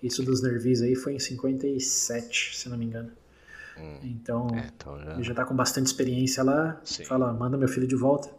[0.02, 3.10] Isso dos Nervis aí foi em 57, se não me engano.
[3.76, 5.12] Hum, então, é, então já...
[5.12, 6.80] ele já está com bastante experiência lá.
[6.82, 7.04] Sim.
[7.04, 8.30] Fala, manda meu filho de volta.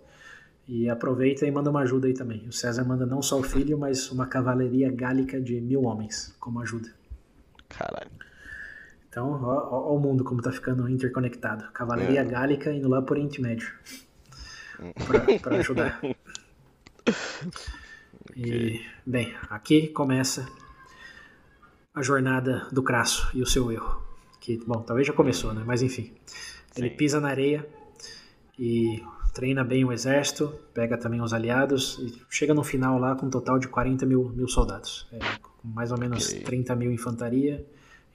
[0.67, 2.47] E aproveita e manda uma ajuda aí também.
[2.47, 6.59] O César manda não só o filho, mas uma cavalaria gálica de mil homens como
[6.59, 6.91] ajuda.
[7.67, 8.28] Caralho.
[9.10, 11.72] Então, ó, ó, o mundo como tá ficando interconectado.
[11.73, 12.26] Cavalaria é.
[12.26, 13.68] Gálica indo lá por Oriente Médio.
[15.41, 15.99] para ajudar.
[18.30, 18.76] okay.
[18.76, 20.48] E, bem, aqui começa
[21.94, 24.02] a jornada do Crasso e o seu erro.
[24.40, 25.64] Que, bom, talvez já começou, né?
[25.65, 26.14] Mas enfim.
[26.77, 26.95] Ele Sim.
[26.95, 27.68] pisa na areia
[28.57, 29.03] e
[29.34, 33.30] treina bem o exército, pega também os aliados e chega no final lá com um
[33.30, 35.07] total de 40 mil, mil soldados.
[35.11, 35.19] É,
[35.64, 36.41] mais ou menos okay.
[36.41, 37.65] 30 mil infantaria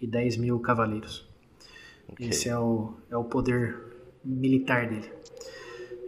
[0.04, 1.26] e 10 mil cavaleiros.
[2.12, 2.28] Okay.
[2.28, 3.76] Esse é o, é o poder
[4.22, 5.10] militar dele.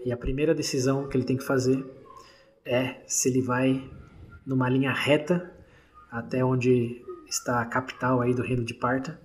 [0.04, 1.84] E a primeira decisão que ele tem que fazer
[2.64, 3.90] é se ele vai
[4.44, 5.50] numa linha reta
[6.10, 9.18] até onde está a capital aí do reino de Parta,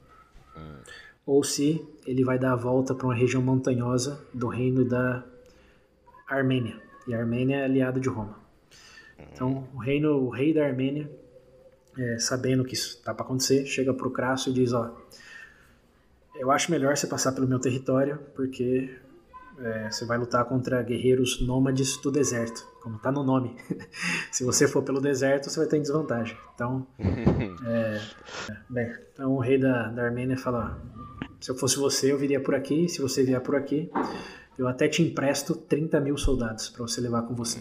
[0.57, 0.77] hum.
[1.25, 5.23] ou se ele vai dar a volta para uma região montanhosa do reino da
[6.27, 6.81] Armênia.
[7.07, 8.39] E a Armênia é aliada de Roma.
[9.19, 9.23] Hum.
[9.31, 11.09] Então, o reino, o rei da Armênia
[12.01, 14.97] é, sabendo que isso está para acontecer, chega para o Crasso e diz: Ó,
[16.35, 18.89] eu acho melhor você passar pelo meu território, porque
[19.59, 23.55] é, você vai lutar contra guerreiros nômades do deserto, como está no nome.
[24.31, 26.35] Se você for pelo deserto, você vai ter desvantagem.
[26.55, 26.87] Então,
[27.67, 28.01] é,
[28.67, 30.81] bem, então o rei da, da Armênia fala:
[31.39, 32.89] se eu fosse você, eu viria por aqui.
[32.89, 33.91] Se você vier por aqui,
[34.57, 37.59] eu até te empresto 30 mil soldados para você levar com você.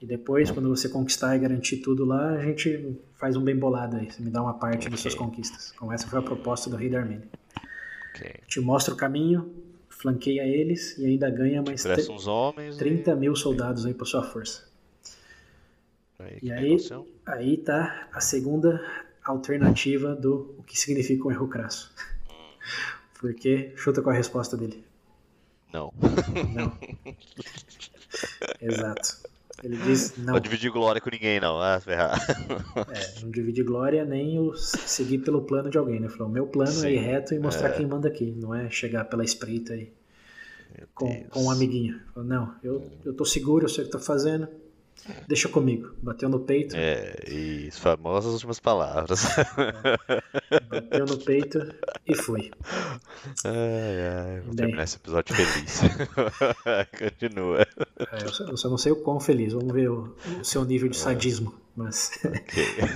[0.00, 3.96] E depois, quando você conquistar e garantir tudo lá, a gente faz um bem bolado
[3.96, 4.10] aí.
[4.10, 4.90] Você me dá uma parte okay.
[4.90, 5.72] das suas conquistas.
[5.74, 7.26] Então essa foi a proposta do rei da Armênia.
[8.14, 8.34] Okay.
[8.46, 9.52] Te mostra o caminho,
[9.88, 13.16] flanqueia eles e ainda ganha mais uns homens 30 e...
[13.16, 14.68] mil soldados aí por sua força.
[16.18, 16.76] Aí, e aí,
[17.26, 18.80] aí tá a segunda
[19.24, 21.92] alternativa do o que significa um erro crasso.
[23.18, 24.84] Porque chuta com a resposta dele.
[25.72, 25.92] Não.
[26.54, 26.78] Não.
[28.60, 29.33] Exato.
[29.62, 30.34] Ele diz não.
[30.34, 31.60] Não dividir glória com ninguém, não.
[31.60, 32.18] Ah, ferrar.
[32.92, 36.08] É, não dividir glória nem o seguir pelo plano de alguém, né?
[36.08, 37.72] Falou, meu plano Sim, é ir reto e mostrar é.
[37.72, 39.92] quem manda aqui, não é chegar pela espreita aí
[40.94, 42.00] com, com um amiguinho.
[42.12, 44.48] Falou, não, eu, eu tô seguro, eu sei o que tô fazendo.
[45.28, 45.94] Deixa comigo.
[46.02, 46.74] Bateu no peito.
[46.76, 49.24] É, e famosas últimas palavras.
[50.50, 51.58] É, bateu no peito
[52.06, 52.50] e foi.
[53.44, 55.80] Ai, ai, vou Bem, terminar esse episódio feliz.
[56.98, 57.66] Continua.
[58.12, 59.52] É, eu, só, eu, só, não sei o quão feliz.
[59.52, 61.54] Vamos ver o, o seu nível de sadismo.
[61.76, 62.12] Mas.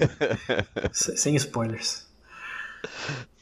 [0.93, 2.07] Sem spoilers.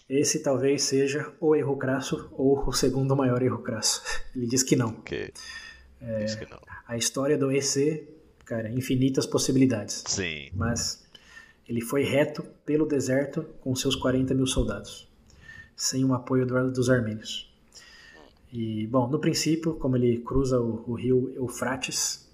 [0.09, 4.03] Esse talvez seja o erro crasso ou o segundo maior erro crasso.
[4.35, 4.91] Ele diz que não.
[4.91, 5.33] Okay.
[6.01, 6.61] É, diz que não.
[6.87, 8.16] A história do EC
[8.47, 10.05] cara, infinitas possibilidades.
[10.07, 10.49] Sim.
[10.55, 11.05] Mas
[11.69, 15.07] ele foi reto pelo deserto com seus 40 mil soldados,
[15.77, 17.53] sem o apoio do, dos armênios.
[18.53, 22.27] E, bom, no princípio, como ele cruza o, o rio Eufrates,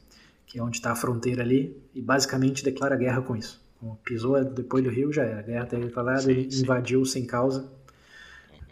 [0.46, 3.60] que é onde está a fronteira ali, e basicamente declara guerra com isso.
[4.04, 5.40] Pisou depois do rio, já era.
[5.40, 6.62] A guerra está declarada, ele sim.
[6.62, 7.68] invadiu sem causa.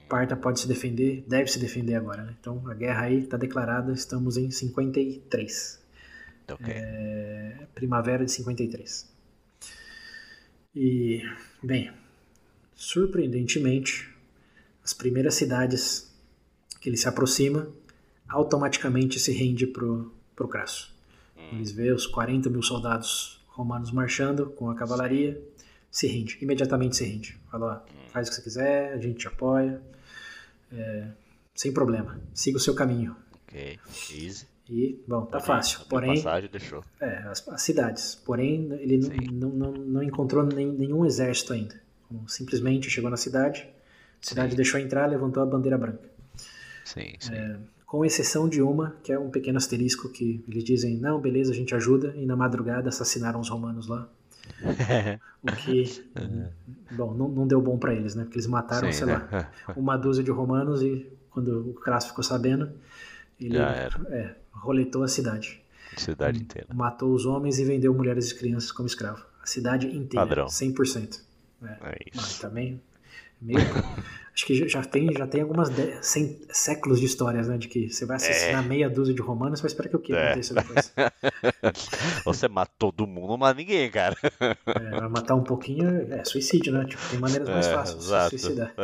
[0.09, 2.23] Parta pode se defender, deve se defender agora.
[2.23, 2.35] Né?
[2.39, 5.80] Então a guerra aí está declarada, estamos em 53.
[6.55, 6.75] Okay.
[6.75, 9.11] É, primavera de 53.
[10.75, 11.23] E,
[11.63, 11.93] bem,
[12.75, 14.09] surpreendentemente,
[14.83, 16.11] as primeiras cidades
[16.81, 17.69] que ele se aproxima
[18.29, 20.95] automaticamente se rende pro, pro Crasso.
[21.37, 21.49] Hum.
[21.53, 25.41] Eles vê os 40 mil soldados romanos marchando com a cavalaria,
[25.91, 27.39] se rende, imediatamente se rende.
[27.51, 28.09] Fala, hum.
[28.11, 29.83] faz o que você quiser, a gente te apoia,
[30.73, 31.09] é,
[31.55, 33.17] sem problema, siga o seu caminho.
[33.49, 33.79] Ok,
[34.13, 34.47] easy.
[34.71, 35.81] E, bom, tá fácil.
[35.89, 36.85] Porém, passagem deixou.
[37.01, 38.15] É, as, as cidades.
[38.15, 38.99] Porém, ele
[39.33, 41.75] não, não, não, encontrou nem, nenhum exército ainda.
[42.29, 43.69] Simplesmente chegou na cidade,
[44.23, 44.57] a cidade sim.
[44.57, 46.09] deixou entrar, levantou a bandeira branca.
[46.85, 47.35] Sim, sim.
[47.35, 51.51] É, com exceção de uma, que é um pequeno asterisco que eles dizem, não, beleza,
[51.51, 54.09] a gente ajuda, e na madrugada assassinaram os romanos lá.
[55.43, 56.05] o que,
[56.93, 58.23] bom, não, não deu bom para eles, né?
[58.23, 59.29] Porque eles mataram, Sim, sei né?
[59.33, 62.71] lá, uma dúzia de romanos e quando o Crasso ficou sabendo,
[63.41, 65.61] ele é, roletou a cidade.
[65.97, 66.69] Cidade inteira.
[66.73, 69.25] Matou os homens e vendeu mulheres e crianças como escravo.
[69.43, 70.47] A cidade inteira, Padrão.
[70.47, 71.21] 100%.
[71.63, 72.17] É, é isso.
[72.17, 72.81] Mas também
[73.41, 73.59] meio
[74.35, 77.59] acho que já tem, já tem algumas de, cem, séculos de histórias, né?
[77.59, 78.67] De que você vai assassinar é.
[78.67, 80.27] meia dúzia de romanos, você vai esperar que o que é.
[80.27, 80.93] aconteça depois.
[82.25, 84.17] você mata todo mundo, mata ninguém, cara.
[84.41, 86.85] É, matar um pouquinho é suicídio, né?
[86.87, 88.75] Tipo, tem maneiras mais é, fáceis de se suicidar.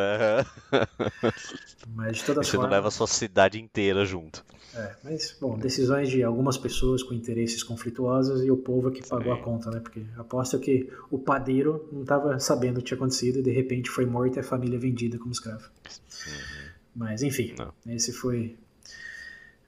[1.95, 4.45] Mas de toda Você não leva a sua cidade inteira junto.
[4.77, 9.35] É, mas, bom, decisões de algumas pessoas com interesses conflituosos e o povo que pagou
[9.35, 9.41] Sim.
[9.41, 9.81] a conta, né?
[9.81, 13.89] Porque aposto que o padeiro não estava sabendo o que tinha acontecido e de repente
[13.89, 15.71] foi morto e a família vendida como escravo.
[15.87, 16.69] Uhum.
[16.95, 17.73] Mas, enfim, não.
[17.87, 18.55] esse foi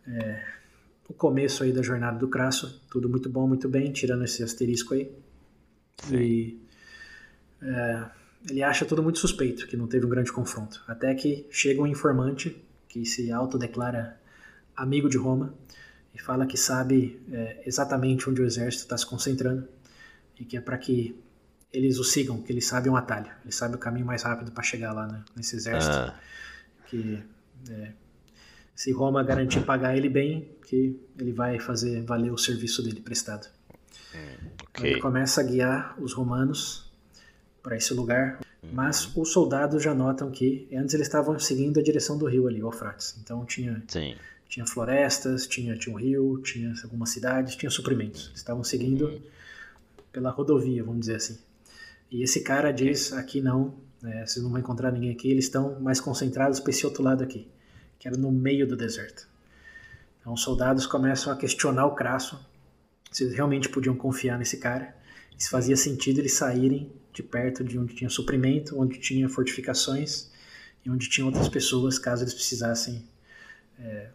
[0.06, 0.44] é,
[1.09, 2.82] o começo aí da jornada do Crasso.
[2.90, 5.10] Tudo muito bom, muito bem, tirando esse asterisco aí.
[6.05, 6.16] Sim.
[6.16, 6.62] E
[7.62, 8.05] é,
[8.51, 10.85] ele acha tudo muito suspeito, que não teve um grande confronto.
[10.86, 14.18] Até que chega um informante que se autodeclara
[14.82, 15.55] amigo de Roma,
[16.14, 19.68] e fala que sabe é, exatamente onde o exército está se concentrando
[20.38, 21.18] e que é para que
[21.72, 24.62] eles o sigam, que eles sabem um atalho, eles sabem o caminho mais rápido para
[24.62, 25.94] chegar lá né, nesse exército.
[25.94, 26.18] Ah.
[26.86, 27.22] Que
[27.68, 27.92] é,
[28.74, 33.46] se Roma garantir pagar ele bem, que ele vai fazer valer o serviço dele prestado.
[34.14, 34.92] Hum, okay.
[34.92, 36.90] Ele começa a guiar os romanos
[37.62, 38.70] para esse lugar, uhum.
[38.72, 42.62] mas os soldados já notam que antes eles estavam seguindo a direção do rio ali,
[42.62, 43.16] o Eufrates.
[43.20, 44.16] Então tinha Sim.
[44.48, 48.32] Tinha florestas, tinha, tinha um rio, tinha algumas cidades, tinha suprimentos.
[48.34, 49.20] Estavam seguindo uhum.
[50.10, 51.38] pela rodovia, vamos dizer assim.
[52.10, 55.78] E esse cara diz: aqui não, é, vocês não vão encontrar ninguém aqui, eles estão
[55.80, 57.46] mais concentrados para esse outro lado aqui,
[57.98, 59.28] que era no meio do deserto.
[60.20, 62.38] Então os soldados começam a questionar o Crasso
[63.10, 64.94] se eles realmente podiam confiar nesse cara,
[65.36, 70.30] se fazia sentido eles saírem de perto de onde tinha suprimento, onde tinha fortificações
[70.84, 73.04] e onde tinha outras pessoas caso eles precisassem
[73.80, 74.09] é,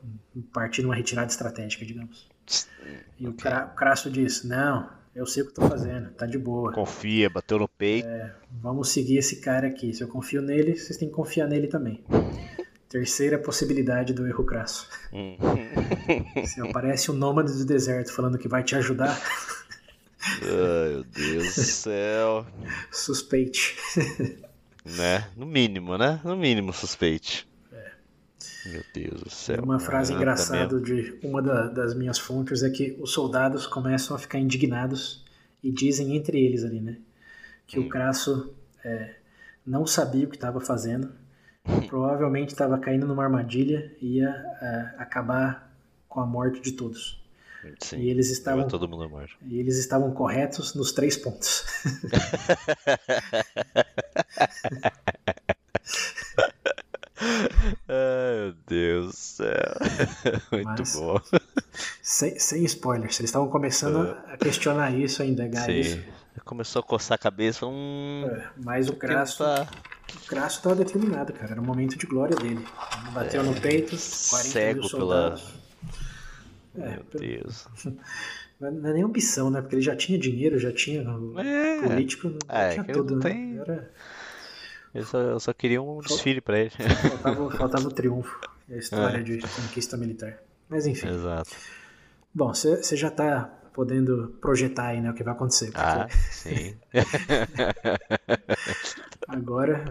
[0.51, 2.27] partir numa retirada estratégica, digamos.
[3.19, 3.51] E okay.
[3.51, 6.73] o, Crasso diz: Não, eu sei o que estou fazendo, tá de boa.
[6.73, 8.07] Confia, bateu no peito.
[8.07, 9.93] É, vamos seguir esse cara aqui.
[9.93, 12.03] Se eu confio nele, vocês têm que confiar nele também.
[12.89, 14.87] Terceira possibilidade do erro crasso.
[15.11, 15.35] Hum.
[16.45, 19.19] Se aparece um nômade do deserto falando que vai te ajudar.
[20.43, 22.45] Ai, meu Deus do céu.
[22.91, 23.75] Suspeite.
[24.85, 25.27] Né?
[25.35, 26.19] No mínimo, né?
[26.23, 27.47] No mínimo suspeite.
[28.65, 29.63] Meu Deus do céu.
[29.63, 34.19] Uma frase engraçada de uma da, das minhas fontes é que os soldados começam a
[34.19, 35.23] ficar indignados
[35.61, 36.97] e dizem entre eles ali, né?
[37.67, 37.85] Que hum.
[37.85, 38.53] o Crasso
[38.83, 39.15] é,
[39.65, 41.11] não sabia o que estava fazendo,
[41.87, 45.73] provavelmente estava caindo numa armadilha e ia é, acabar
[46.07, 47.21] com a morte de todos.
[47.79, 49.37] Sim, e eles estavam todo mundo morto.
[49.41, 51.65] E eles estavam corretos nos três pontos.
[57.87, 59.75] Ai, meu Deus do céu.
[60.51, 61.21] Muito Mas, bom.
[62.01, 65.83] Sem, sem spoilers, eles estavam começando uh, a questionar isso ainda, Gai.
[65.83, 66.03] Sim.
[66.45, 67.65] Começou a coçar a cabeça.
[67.65, 68.25] Um...
[68.27, 69.43] É, mas o Crasso.
[69.43, 69.67] Tá...
[70.15, 71.53] O Crasso estava determinado, cara.
[71.53, 72.65] Era o momento de glória dele.
[73.13, 75.53] Bateu é, no peito, 40 cego mil soldados.
[76.73, 76.87] Pela...
[76.87, 77.23] É, Meu pelo...
[77.23, 77.67] Deus.
[78.59, 79.61] Não é nem ambição, né?
[79.61, 81.01] Porque ele já tinha dinheiro, já tinha
[81.37, 81.81] é.
[81.81, 83.21] político, é, tinha tudo, né?
[83.21, 83.57] Tem...
[83.59, 83.91] Era...
[84.93, 86.69] Eu só, eu só queria um desfile pra ele.
[86.69, 88.39] Faltava, faltava o triunfo.
[88.69, 89.23] A história é.
[89.23, 90.37] de conquista militar.
[90.69, 91.07] Mas enfim.
[91.07, 91.49] Exato.
[92.33, 95.71] Bom, você já tá podendo projetar aí né, o que vai acontecer.
[95.71, 95.81] Porque...
[95.81, 96.77] Ah, sim.
[99.27, 99.83] Agora,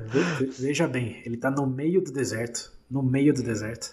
[0.58, 2.72] veja bem, ele tá no meio do deserto.
[2.88, 3.92] No meio do deserto.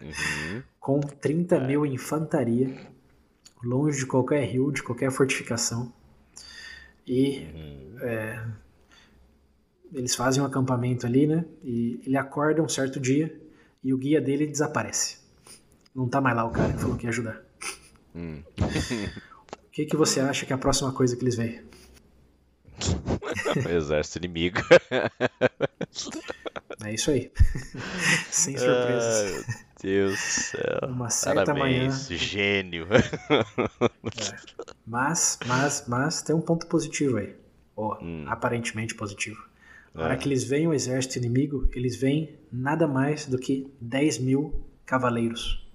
[0.00, 0.62] Uhum.
[0.80, 1.66] com 30 é.
[1.66, 2.74] mil infantaria.
[3.62, 5.92] Longe de qualquer rio, de qualquer fortificação.
[7.06, 7.98] E uhum.
[8.00, 8.44] é,
[9.92, 11.44] eles fazem um acampamento ali, né?
[11.62, 13.34] E ele acorda um certo dia
[13.82, 15.18] e o guia dele desaparece.
[15.94, 17.42] Não tá mais lá o cara que falou que ia ajudar.
[18.14, 18.42] Hum.
[18.58, 21.62] o que, que você acha que é a próxima coisa que eles veem?
[23.70, 24.60] Exército inimigo.
[26.84, 27.32] É isso aí.
[28.30, 29.46] Sem surpresas.
[29.48, 30.88] Ai, Deus do céu.
[30.88, 32.18] Uma certa Parabéns, manhã.
[32.18, 32.86] Gênio.
[32.92, 34.36] É.
[34.86, 37.34] Mas, mas, mas tem um ponto positivo aí.
[37.74, 38.24] Oh, hum.
[38.26, 39.42] Aparentemente positivo.
[39.96, 40.16] Na hora é.
[40.18, 44.54] que eles veem o exército inimigo, eles veem nada mais do que 10 mil
[44.84, 45.66] cavaleiros.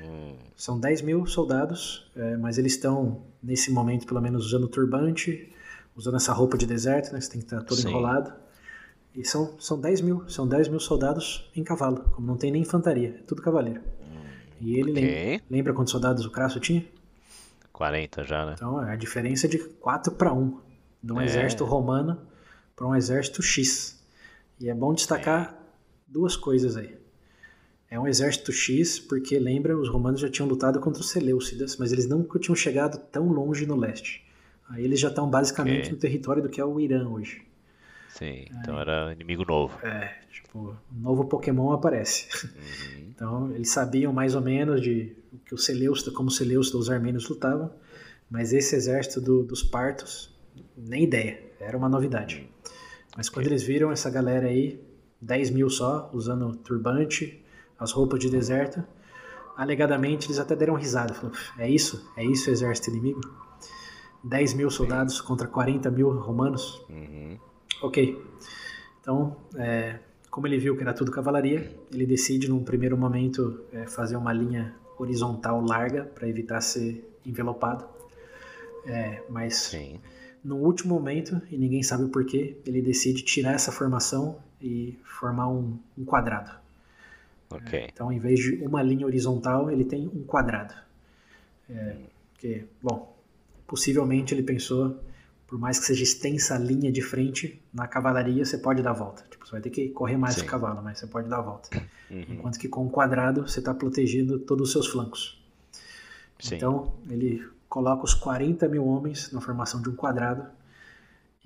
[0.00, 0.34] Hum.
[0.54, 5.50] São 10 mil soldados, é, mas eles estão, nesse momento, pelo menos, usando turbante,
[5.96, 7.20] usando essa roupa de deserto, né?
[7.20, 7.88] Você tem que estar todo Sim.
[7.88, 8.30] enrolado.
[9.14, 12.62] E são, são 10 mil, são 10 mil soldados em cavalo, como não tem nem
[12.62, 13.80] infantaria, é tudo cavaleiro.
[14.02, 14.22] Hum.
[14.60, 15.02] E ele Ok.
[15.02, 16.84] lembra, lembra quantos soldados o Crasso tinha?
[17.72, 18.52] 40 já, né?
[18.56, 20.60] Então a diferença é de 4 para 1.
[21.02, 21.24] De um É.
[21.24, 22.18] exército romano
[22.80, 24.00] para um exército X.
[24.58, 25.54] E é bom destacar
[26.08, 26.96] duas coisas aí.
[27.90, 31.92] É um exército X porque, lembra, os romanos já tinham lutado contra os Seleucidas, mas
[31.92, 34.24] eles nunca tinham chegado tão longe no leste.
[34.70, 35.92] Aí eles já estão basicamente Ok.
[35.92, 37.42] no território do que é o Irã hoje.
[38.08, 39.78] Sim, então era inimigo novo.
[39.86, 42.28] É, tipo, um novo Pokémon aparece.
[42.46, 43.10] Uhum.
[43.20, 46.88] Então, eles sabiam mais ou menos de o que os Seleucidas, como os Seleucidas, os
[46.88, 47.70] armênios lutavam,
[48.30, 50.34] mas esse exército do- dos partos,
[50.74, 52.48] nem ideia, era uma novidade.
[53.16, 54.80] Mas quando eles viram essa galera aí,
[55.20, 57.44] 10 mil só, usando turbante,
[57.78, 58.82] as roupas de deserto,
[59.56, 61.12] alegadamente eles até deram risada.
[61.14, 62.10] Falaram, é isso?
[62.16, 63.20] É isso o exército inimigo?
[64.22, 66.84] 10 mil soldados contra 40 mil romanos?
[66.88, 67.38] Uhum.
[67.82, 68.22] Ok.
[69.00, 69.98] Então, é,
[70.30, 74.32] como ele viu que era tudo cavalaria, ele decide, num primeiro momento, é, fazer uma
[74.32, 77.84] linha horizontal larga para evitar ser envelopado.
[78.86, 80.00] É, mas Sim.
[80.44, 85.48] No último momento, e ninguém sabe o porquê, ele decide tirar essa formação e formar
[85.48, 86.50] um, um quadrado.
[87.50, 87.88] Ok.
[87.92, 90.74] Então, em vez de uma linha horizontal, ele tem um quadrado.
[91.68, 91.96] É,
[92.38, 93.16] que, bom,
[93.66, 94.98] possivelmente ele pensou,
[95.46, 98.94] por mais que seja extensa a linha de frente, na cavalaria você pode dar a
[98.94, 99.24] volta.
[99.30, 100.42] Tipo, você vai ter que correr mais Sim.
[100.42, 101.68] o cavalo, mas você pode dar a volta.
[102.10, 102.24] Uhum.
[102.28, 105.40] Enquanto que com o quadrado você está protegendo todos os seus flancos.
[106.40, 106.56] Sim.
[106.56, 107.40] Então, ele
[107.70, 110.44] coloca os 40 mil homens na formação de um quadrado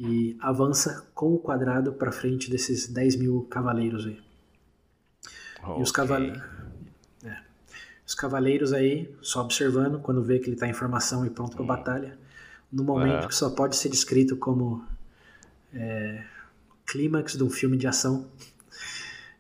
[0.01, 4.18] e avança com o quadrado para frente desses 10 mil cavaleiros aí.
[5.78, 5.92] E os, Ok.
[5.92, 6.22] caval...
[6.22, 7.42] é.
[8.06, 11.64] os cavaleiros aí, só observando, quando vê que ele está em formação e pronto para
[11.64, 12.18] batalha,
[12.72, 13.28] no momento É.
[13.28, 14.82] que só pode ser descrito como
[15.74, 16.24] é,
[16.86, 18.26] clímax de um filme de ação,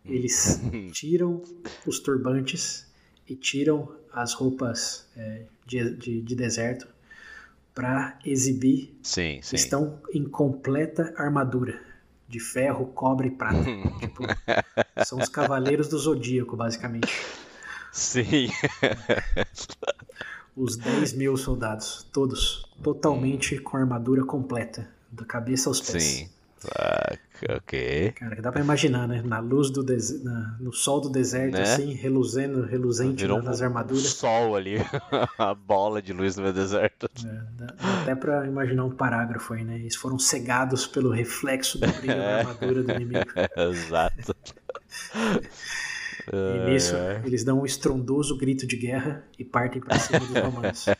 [0.04, 0.60] eles
[0.92, 1.42] tiram
[1.86, 2.86] os turbantes
[3.26, 6.86] e tiram as roupas é, de, de, de deserto
[7.74, 9.56] para exibir Sim, sim.
[9.56, 11.80] estão em completa armadura
[12.28, 13.64] de ferro, cobre e prata.
[14.00, 14.24] tipo,
[15.04, 17.12] são os cavaleiros do zodíaco, basicamente.
[17.92, 18.48] Sim.
[20.56, 26.02] Os 10 mil soldados, todos totalmente com armadura completa, da cabeça aos pés.
[26.02, 26.28] Sim.
[26.76, 27.16] Ah,
[27.56, 28.12] ok.
[28.16, 29.22] Cara, que dá pra imaginar, né?
[29.24, 30.22] Na luz do des...
[30.22, 31.62] na- no sol do deserto, Né?
[31.62, 34.04] assim, reluzendo, reluzente Virou nas um armaduras.
[34.06, 34.76] sol ali.
[35.38, 37.08] a bola de luz no meu deserto.
[37.24, 39.76] É, dá, dá até pra imaginar um parágrafo aí, né?
[39.78, 43.30] Eles foram cegados pelo reflexo do brilho da armadura do inimigo.
[43.56, 44.34] Exato.
[46.32, 50.86] E nisso, eles dão um estrondoso grito de guerra e partem pra cima dos romanos.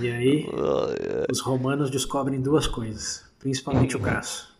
[0.00, 0.46] E aí,
[1.30, 4.54] os romanos descobrem duas coisas, principalmente o Crasso.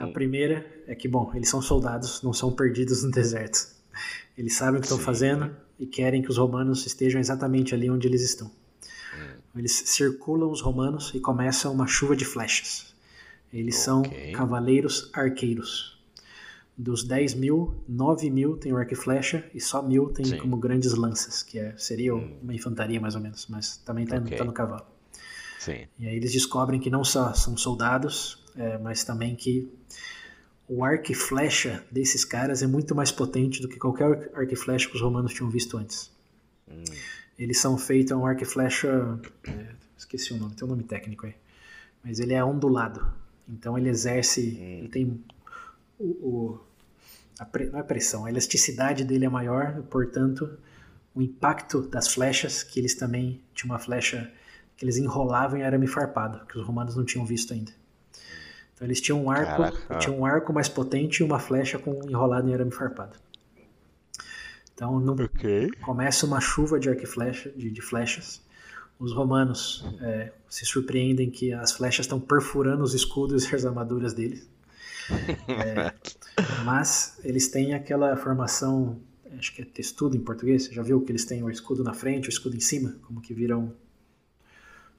[0.00, 3.58] A primeira é que, bom, eles são soldados, não são perdidos no deserto.
[4.36, 8.06] Eles sabem o que estão fazendo e querem que os romanos estejam exatamente ali onde
[8.06, 8.50] eles estão.
[9.56, 12.94] Eles circulam os romanos e começam uma chuva de flechas.
[13.52, 14.32] Eles são Ok.
[14.32, 15.97] cavaleiros arqueiros.
[16.80, 20.38] Dos 10 mil, 9 mil tem o arco e flecha e só mil tem Sim.
[20.38, 24.38] como grandes lanças, que é, seria uma infantaria mais ou menos, mas também está Ok.
[24.44, 24.86] no cavalo.
[25.58, 25.88] Sim.
[25.98, 29.68] E aí eles descobrem que não só são soldados, é, mas também que
[30.68, 34.56] o arco e flecha desses caras é muito mais potente do que qualquer arco e
[34.56, 36.12] flecha que os romanos tinham visto antes.
[37.36, 39.18] Eles são feitos, é um arco e flecha,
[39.48, 41.34] é, esqueci o nome, tem um nome técnico aí,
[42.04, 43.04] mas ele é ondulado.
[43.48, 45.24] Então ele exerce, ele tem
[45.98, 46.67] o, o-
[47.72, 50.58] não é pressão, a elasticidade dele é maior, portanto
[51.14, 54.30] o impacto das flechas, que eles também tinham uma flecha
[54.76, 57.72] que eles enrolavam em arame farpado, que os romanos não tinham visto ainda.
[58.74, 59.98] Então eles tinham um arco, Caraca.
[59.98, 63.18] tinham um arco mais potente e uma flecha com enrolado em arame farpado.
[64.72, 65.72] Então não, Ok.
[65.82, 68.40] começa uma chuva de arco flecha, de, de flechas.
[68.96, 74.14] Os romanos é, se surpreendem que as flechas estão perfurando os escudos e as armaduras
[74.14, 74.48] deles.
[75.48, 75.92] É,
[76.64, 79.00] mas eles têm aquela formação,
[79.38, 80.64] acho que é testudo em português.
[80.64, 83.20] Você já viu que eles têm o escudo na frente, o escudo em cima, como
[83.20, 83.74] que viram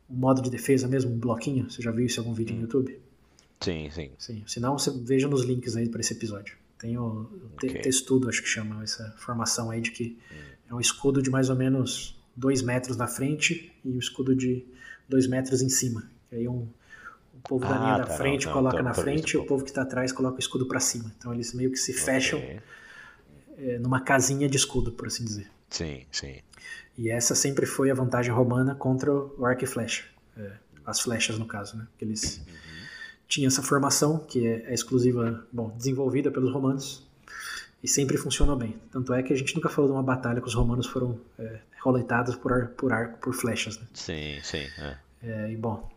[0.09, 1.69] um modo de defesa mesmo, um bloquinho.
[1.69, 2.99] Você já viu isso em algum vídeo no YouTube?
[3.61, 4.11] Sim, sim.
[4.17, 4.43] Sim.
[4.47, 6.57] Se não, você veja nos links aí para esse episódio.
[6.79, 7.81] Tem o, o te- Ok.
[7.81, 10.17] testudo, acho que chama essa formação aí de que
[10.69, 14.65] é um escudo de mais ou menos 2 metros na frente e um escudo de
[15.07, 16.09] 2 metros em cima.
[16.31, 16.67] E aí um,
[17.39, 19.45] o povo da Ah, linha da tá, frente não, coloca então, na frente e o
[19.45, 21.11] povo que está atrás coloca o escudo para cima.
[21.17, 22.59] Então eles meio que se fecham Ok.
[23.57, 25.47] é, numa casinha de escudo, por assim dizer.
[25.69, 26.37] Sim, sim.
[26.97, 30.03] E essa sempre foi a vantagem romana contra o arco e flecha.
[30.37, 30.51] É,
[30.85, 31.87] as flechas, no caso, né?
[31.91, 32.41] Porque eles
[33.27, 37.07] tinham essa formação, que é, é exclusiva, bom, desenvolvida pelos romanos.
[37.81, 38.75] E sempre funcionou bem.
[38.91, 41.59] Tanto é que a gente nunca falou de uma batalha que os romanos foram é,
[41.81, 43.79] roletados por, ar, por arco, por flechas.
[43.79, 43.87] Né?
[43.93, 44.67] Sim, sim.
[44.77, 44.97] É.
[45.21, 45.89] É, e bom,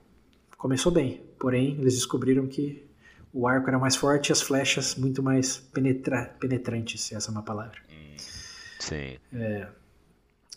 [0.62, 1.20] começou bem.
[1.40, 2.86] Porém, eles descobriram que
[3.32, 7.32] o arco era mais forte e as flechas muito mais penetra penetrantes, se essa é
[7.32, 7.78] uma palavra.
[7.90, 8.16] Hum,
[8.78, 9.18] sim.
[9.32, 9.66] É,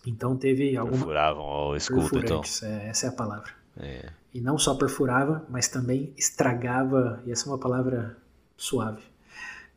[0.06, 0.98] então teve alguma...
[0.98, 2.41] Perfuravam o escudo, então.
[2.61, 3.52] É, essa é a palavra.
[3.77, 4.10] É.
[4.32, 8.15] E não só perfurava, mas também estragava, e essa é uma palavra
[8.56, 9.02] suave,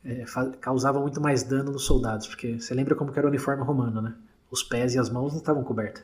[0.04, 0.24] é,
[0.60, 4.14] causava muito mais dano nos soldados, porque você lembra como era o uniforme romano, né?
[4.50, 6.02] Os pés e as mãos não estavam cobertos.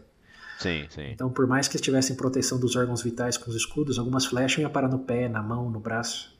[0.58, 1.10] Sim, sim.
[1.10, 4.58] Então, por mais que eles tivessem proteção dos órgãos vitais com os escudos, algumas flechas
[4.58, 6.34] iam parar no pé, na mão, no braço.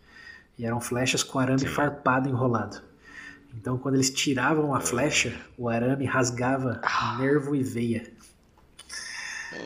[0.59, 1.67] E eram flechas com arame sim.
[1.67, 2.81] farpado enrolado.
[3.57, 7.17] Então, quando eles tiravam a flecha, o arame rasgava ah.
[7.19, 8.13] nervo e veia.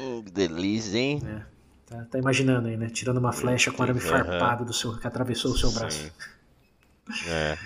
[0.01, 1.23] Oh, delícia, hein?
[1.25, 1.43] É.
[1.87, 2.91] Tá, tá, imaginando aí, né?
[2.91, 6.13] Tirando uma flecha com arame farpado do seu, que atravessou o seu braço.
[7.27, 7.57] É.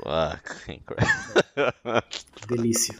[2.46, 2.94] Delícia.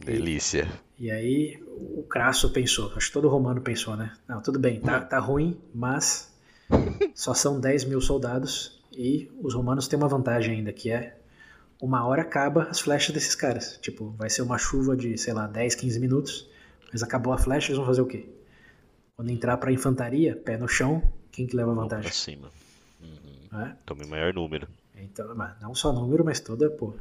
[0.00, 0.68] Delícia.
[0.98, 4.12] E aí o Crasso pensou, acho que todo romano pensou, né?
[4.28, 6.32] Não, tudo bem, tá, tá ruim, mas
[7.14, 11.18] só são 10 mil soldados e os romanos têm uma vantagem ainda, que é
[11.82, 13.76] uma hora acaba as flechas desses caras.
[13.78, 16.48] Tipo, vai ser uma chuva de, sei lá, 10, 15 minutos,
[16.92, 18.28] mas acabou a flecha, eles vão fazer o quê?
[19.16, 22.04] Quando entrar pra infantaria, pé no chão, quem que leva a vantagem?
[22.04, 22.50] Pra cima.
[23.00, 23.60] Uhum.
[23.60, 23.76] É?
[23.84, 24.68] Tome maior número.
[24.96, 26.94] Então, não só número, mas toda, pô,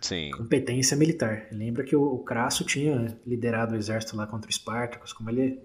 [0.00, 0.30] Sim.
[0.30, 1.46] competência militar.
[1.52, 5.60] Lembra que o, Crasso tinha liderado o exército lá contra o Espartacus, como ele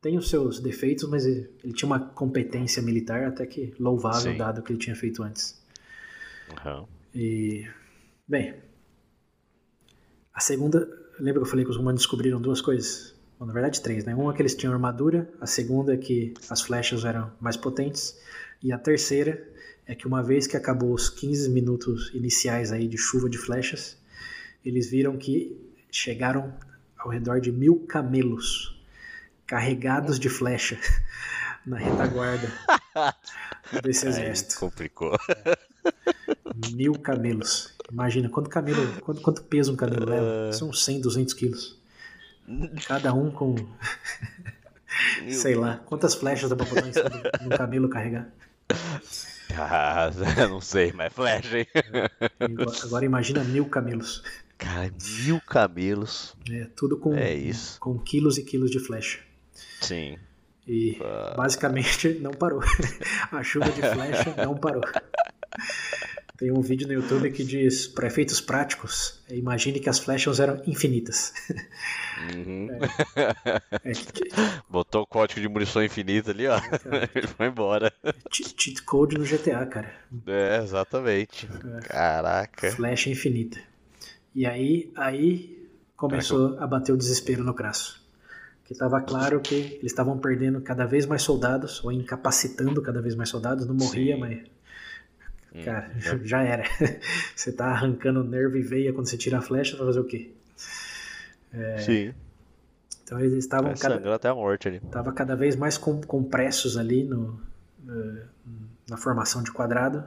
[0.00, 4.38] tem os seus defeitos, mas ele, ele tinha uma competência militar até que louvável, Sim.
[4.38, 5.62] dado o que ele tinha feito antes.
[6.64, 6.86] Uhum.
[7.14, 7.66] E,
[8.26, 8.54] bem,
[10.32, 10.88] a segunda,
[11.18, 13.14] lembra que eu falei que os romanos descobriram duas coisas?
[13.38, 14.14] Bom, na verdade, três, né?
[14.14, 18.18] Uma é que eles tinham armadura, a segunda é que as flechas eram mais potentes,
[18.62, 19.42] e a terceira
[19.90, 23.98] é que uma vez que acabou os 15 minutos iniciais aí de chuva de flechas,
[24.64, 25.60] eles viram que
[25.90, 26.54] chegaram
[26.96, 28.80] ao redor de mil camelos
[29.44, 30.78] carregados de flecha
[31.66, 32.52] na retaguarda
[33.82, 34.52] desse exército.
[34.54, 35.18] Aí complicou.
[36.72, 37.74] Mil camelos.
[37.90, 40.52] Imagina quanto camelo, quanto, quanto peso um camelo leva?
[40.52, 41.80] São 100, 200 quilos.
[42.86, 43.56] Cada um com.
[45.30, 48.30] sei lá, quantas flechas dá pra botar em cima do camelo carregar?
[49.58, 50.10] Ah,
[50.48, 51.66] não sei, mas flecha, hein?
[52.84, 54.22] Agora imagina mil camelos.
[54.58, 54.92] Cara,
[55.24, 56.34] mil camelos.
[56.50, 57.80] É, tudo com, é isso.
[57.80, 59.20] com quilos e quilos de flecha.
[59.80, 60.18] Sim.
[60.66, 60.98] E
[61.36, 62.60] basicamente não parou.
[63.32, 64.82] A chuva de flecha não parou.
[66.40, 70.62] Tem um vídeo no YouTube que diz, para efeitos práticos, imagine que as flechas eram
[70.66, 71.34] infinitas.
[72.34, 72.66] Uhum.
[73.14, 73.28] É,
[73.84, 73.92] é,
[74.66, 76.56] Botou o código de munição infinita ali, ó.
[76.56, 77.92] É, Ele foi embora.
[78.32, 79.92] Cheat code no GTA, cara.
[80.26, 81.46] É, exatamente.
[81.46, 81.80] É.
[81.80, 82.72] Caraca.
[82.72, 83.60] Flecha infinita.
[84.34, 86.64] E aí, aí começou Caraca.
[86.64, 88.02] a bater o desespero no Crasso.
[88.64, 93.14] Que estava claro que eles estavam perdendo cada vez mais soldados, ou incapacitando cada vez
[93.14, 93.66] mais soldados.
[93.66, 94.20] Não morria, Sim.
[94.20, 94.38] mas
[95.54, 96.64] Hum, Cara, hum, já era.
[97.34, 100.30] você tá arrancando nervo e veia quando você tira a flecha, vai fazer o quê?
[101.52, 101.78] É...
[101.78, 102.14] Sim.
[103.02, 104.14] Então eles estavam cada...
[104.14, 104.80] até a morte ali.
[104.90, 107.40] Tava cada vez mais compressos ali no,
[108.88, 110.04] na formação de quadrado.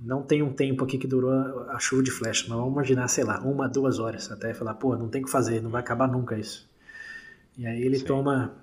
[0.00, 3.24] Não tem um tempo aqui que durou a chuva de flecha, mas vamos imaginar, sei
[3.24, 6.06] lá, uma, duas horas, até falar, pô, não tem o que fazer, não vai acabar
[6.06, 6.68] nunca isso.
[7.56, 8.04] E aí ele Sim.
[8.04, 8.54] toma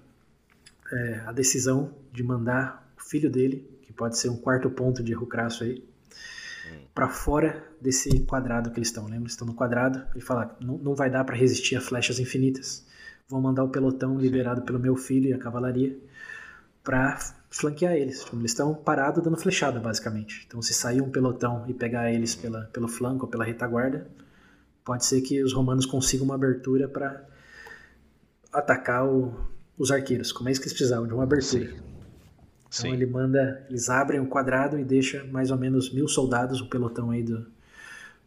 [0.92, 5.12] é, a decisão de mandar o filho dele, que pode ser um quarto ponto de
[5.12, 5.84] erro crasso aí,
[6.94, 9.04] para fora desse quadrado que eles estão.
[9.04, 9.22] Lembra?
[9.22, 10.04] Eles estão no quadrado.
[10.14, 12.86] Ele fala: não, não vai dar para resistir a flechas infinitas.
[13.28, 15.98] Vou mandar o pelotão liderado pelo meu filho e a cavalaria
[16.84, 17.18] para
[17.50, 18.24] flanquear eles.
[18.24, 20.46] Tipo, eles estão parados dando flechada, basicamente.
[20.48, 24.08] Então, se sair um pelotão e pegar eles pela, pelo flanco ou pela retaguarda,
[24.84, 27.26] pode ser que os romanos consigam uma abertura para
[28.54, 29.34] atacar o,
[29.78, 30.32] os arqueiros.
[30.32, 31.08] Como é isso que eles precisavam?
[31.08, 31.72] De uma abertura.
[31.72, 31.95] Sim.
[32.78, 32.94] Então Sim.
[32.94, 37.10] ele manda, eles abrem o quadrado e deixa mais ou menos mil soldados, o pelotão
[37.10, 37.46] aí do,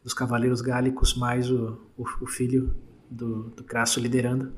[0.02, 2.74] dos cavaleiros gálicos, mais o, o, o filho
[3.10, 4.52] do, do Crasso liderando,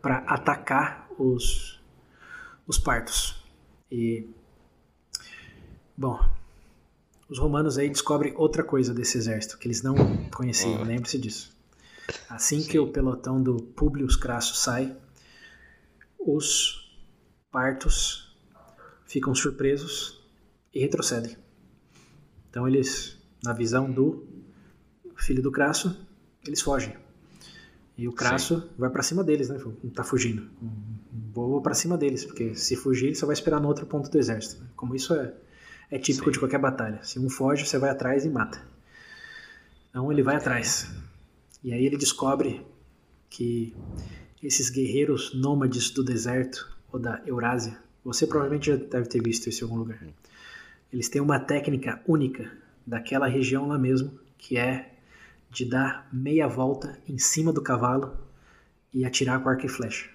[0.00, 1.82] para atacar os,
[2.66, 3.44] os partos.
[3.92, 4.26] E,
[5.94, 6.18] bom,
[7.28, 9.94] os romanos aí descobrem outra coisa desse exército, que eles não
[10.34, 11.54] conheciam, lembre-se disso.
[12.30, 12.70] Assim Sim.
[12.70, 14.96] que o pelotão do Publius Crasso sai,
[16.18, 16.98] os
[17.50, 18.25] partos
[19.06, 20.24] ficam surpresos
[20.72, 21.36] e retrocedem.
[22.50, 24.26] Então eles, na visão do
[25.16, 26.06] filho do Crasso,
[26.46, 26.94] eles fogem.
[27.98, 28.68] E o Crasso Sim.
[28.76, 29.58] vai para cima deles, né?
[29.94, 30.48] Tá fugindo.
[31.32, 34.18] Vou para cima deles, porque se fugir, ele só vai esperar no outro ponto do
[34.18, 34.62] exército.
[34.76, 35.32] Como isso é,
[35.90, 36.32] é típico Sim.
[36.32, 37.02] de qualquer batalha.
[37.02, 38.60] Se um foge, você vai atrás e mata.
[39.88, 40.90] Então ele vai atrás.
[41.64, 42.66] E aí ele descobre
[43.30, 43.74] que
[44.42, 49.64] esses guerreiros nômades do deserto ou da Eurásia, você provavelmente já deve ter visto isso
[49.64, 49.98] em algum lugar.
[50.92, 52.50] Eles têm uma técnica única
[52.86, 54.94] daquela região lá mesmo, que é
[55.50, 58.16] de dar meia volta em cima do cavalo
[58.94, 60.08] e atirar com arco e flecha.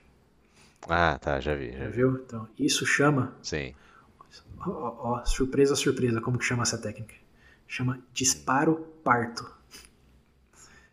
[0.88, 1.74] Ah, tá, já vi.
[1.74, 2.16] Já, Já viu?
[2.26, 3.36] Então, isso chama.
[3.44, 3.76] Sim.
[4.60, 7.16] Ó, ó, ó, surpresa, surpresa, como que chama essa técnica?
[7.68, 9.46] Chama disparo parto.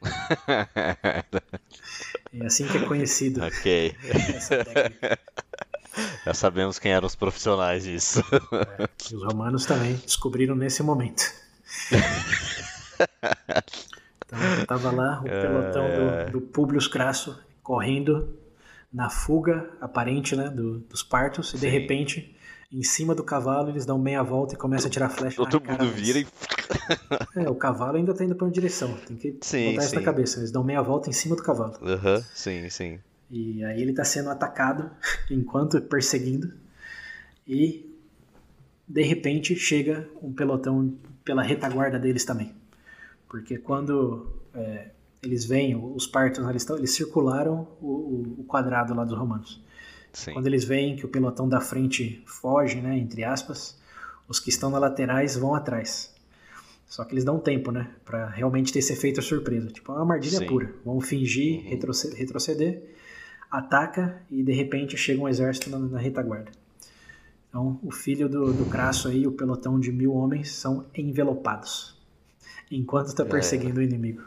[2.30, 3.96] É assim que é conhecido ok.
[4.34, 5.18] essa técnica.
[6.24, 8.23] Já sabemos quem eram os profissionais disso.
[9.10, 11.23] E os romanos também descobriram nesse momento.
[14.24, 18.39] Então, tava lá o pelotão do, do Publius Crasso correndo
[18.93, 21.69] na fuga aparente né, do- dos partos, e de Sim.
[21.69, 22.36] repente,
[22.73, 25.60] em cima do cavalo, eles dão meia volta e começam a tirar flecha na Todo
[25.60, 26.27] cara mundo vira e.
[27.35, 30.01] É, o cavalo ainda tá indo pra uma direção, tem que Sim, botar isso na
[30.01, 30.02] sim.
[30.02, 30.39] cabeça.
[30.40, 31.78] Eles dão meia volta em cima do cavalo.
[31.82, 33.02] Aham, sim, sim.
[33.30, 34.90] E aí ele tá sendo atacado
[35.30, 36.52] enquanto perseguindo.
[37.46, 37.84] E
[38.86, 40.94] de repente chega um pelotão
[41.24, 42.52] pela retaguarda deles também.
[43.28, 44.88] Porque quando é,
[45.22, 49.62] eles vêm, os partos, eles, eles circularam o, o- quadrado lá dos romanos.
[50.12, 50.32] Sim.
[50.32, 53.78] Quando eles veem que o pelotão da frente foge, né, entre aspas,
[54.26, 56.14] os que estão nas laterais vão atrás.
[56.86, 59.68] Só que eles dão tempo, né, Pra realmente ter esse efeito surpresa.
[59.68, 60.46] Tipo, é uma armadilha Sim.
[60.46, 60.72] pura.
[60.82, 62.82] Vão fingir retroce- retroceder,
[63.50, 66.50] ataca e de repente chega um exército na, na retaguarda.
[67.48, 71.96] Então, o filho do, do Crasso aí, o pelotão de mil homens, são envelopados
[72.70, 74.22] enquanto está perseguindo o inimigo.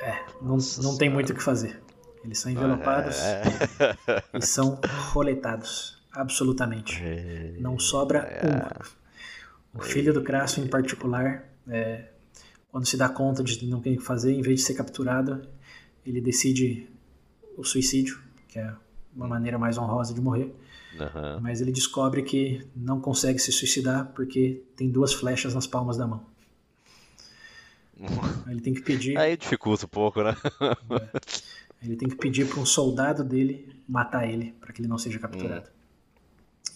[0.00, 1.80] É, não, não tem muito o que fazer.
[2.24, 3.42] Eles são envelopados É.
[4.34, 4.80] e são
[5.12, 7.02] roletados, absolutamente.
[7.58, 8.28] Não sobra
[9.74, 9.78] um.
[9.78, 12.04] O filho do Crasso, em particular, é,
[12.70, 15.42] quando se dá conta de não ter o que fazer, em vez de ser capturado,
[16.06, 16.88] ele decide
[17.58, 18.72] o suicídio, que é
[19.14, 20.54] uma maneira mais honrosa de morrer.
[20.98, 21.40] Aham.
[21.42, 26.06] Mas ele descobre que não consegue se suicidar porque tem duas flechas nas palmas da
[26.06, 26.24] mão.
[28.46, 30.36] Ele tem que pedir, Aí dificulta um pouco, né?
[31.82, 35.18] ele tem que pedir para um soldado dele matar ele para que ele não seja
[35.18, 35.68] capturado.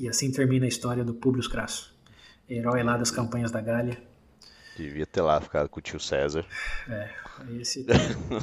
[0.01, 1.95] E assim termina a história do Publius Crasso,
[2.49, 4.03] herói lá das campanhas da Gália.
[4.77, 6.45] Devia ter lá ficado com o tio César.
[6.89, 7.11] É,
[7.61, 7.85] esse,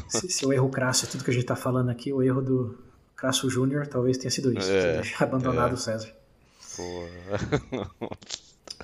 [0.08, 2.42] se, se o erro crasso é tudo que a gente está falando aqui, o erro
[2.42, 2.78] do
[3.16, 6.14] Crasso Júnior talvez tenha sido isso, É, ter abandonado o César.
[6.76, 7.90] Porra.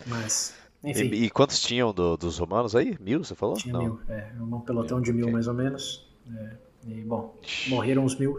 [0.08, 0.54] Mas,
[0.84, 2.98] E, enfim, e quantos tinham do- dos romanos aí?
[3.00, 3.56] Mil, você falou?
[3.56, 3.82] tinha Não.
[3.82, 5.34] mil, é, um pelotão de mil ok.
[5.34, 6.06] mais ou menos.
[6.36, 6.50] é,
[6.88, 8.38] e, bom, morreram os mil.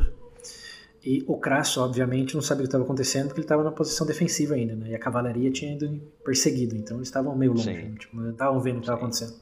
[1.07, 4.05] E o Crasso, obviamente, não sabia o que estava acontecendo porque ele estava na posição
[4.05, 4.91] defensiva ainda, né?
[4.91, 7.95] E a cavalaria tinha ido perseguido, então eles estavam meio longe, né?
[7.97, 9.35] tipo, não estavam vendo o que estava acontecendo.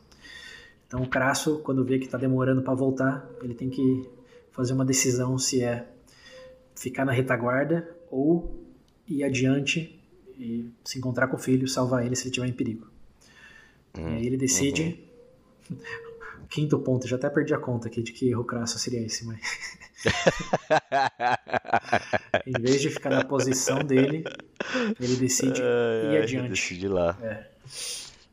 [0.86, 4.06] Então o Crasso, quando vê que está demorando para voltar, ele tem que
[4.52, 5.88] fazer uma decisão se é
[6.76, 8.62] ficar na retaguarda ou
[9.08, 9.98] ir adiante
[10.38, 12.86] e se encontrar com o filho, salvar ele se ele estiver em perigo.
[13.96, 15.00] e aí ele decide.
[16.48, 19.40] Quinto ponto, já até perdi a conta aqui de que erro crasso seria esse, mas.
[22.46, 24.24] em vez de ficar na posição dele,
[25.00, 26.50] ele decide Ai, ir ai, adiante.
[26.50, 27.16] Decide lá.
[27.22, 27.46] É.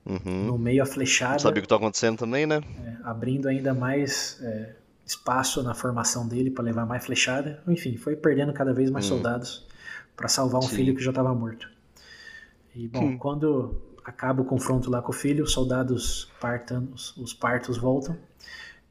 [0.05, 0.47] Uhum.
[0.47, 2.61] No meio a Não flechada, sabia o que tá acontecendo também, né?
[2.83, 4.73] é, abrindo ainda mais é,
[5.05, 7.61] espaço na formação dele para levar mais flechada.
[7.67, 9.65] Enfim, foi perdendo cada vez mais soldados
[10.15, 10.75] para salvar um Sim.
[10.75, 11.69] filho que já estava morto.
[12.75, 17.77] E bom, quando acaba o confronto lá com o filho, os soldados partanos, os partos
[17.77, 18.17] voltam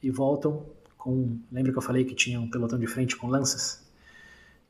[0.03, 0.65] e voltam
[0.97, 1.39] com.
[1.51, 3.83] Lembra que eu falei que tinha um pelotão de frente com lanças?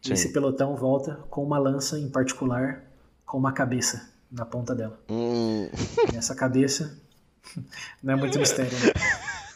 [0.03, 0.13] Sim.
[0.15, 2.83] Esse pelotão volta com uma lança em particular
[3.27, 4.99] com uma cabeça na ponta dela.
[5.11, 5.69] Hum,
[6.13, 6.99] E essa cabeça
[8.03, 8.93] não é muito mistério, né?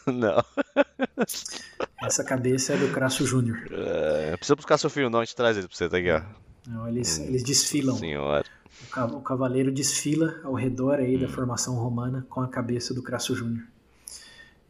[0.13, 0.43] não.
[2.03, 3.57] Essa cabeça é do Crasso Júnior.
[3.71, 5.19] É, precisa buscar seu filho, não.
[5.19, 6.21] A gente traz ele pra você, tá aqui, ó.
[6.67, 7.95] Então, eles, eles desfilam.
[7.97, 8.43] Senhora.
[8.87, 13.01] O ca- O cavaleiro desfila ao redor aí da formação romana com a cabeça do
[13.03, 13.63] Crasso Júnior.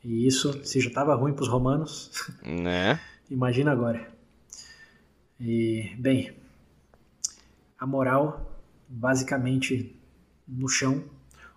[0.04, 2.12] E isso, se já estava ruim para os romanos,
[2.44, 3.00] Né?
[3.30, 4.08] imagina agora.
[5.40, 6.32] E, bem,
[7.80, 9.96] a moral, basicamente
[10.48, 11.04] no chão,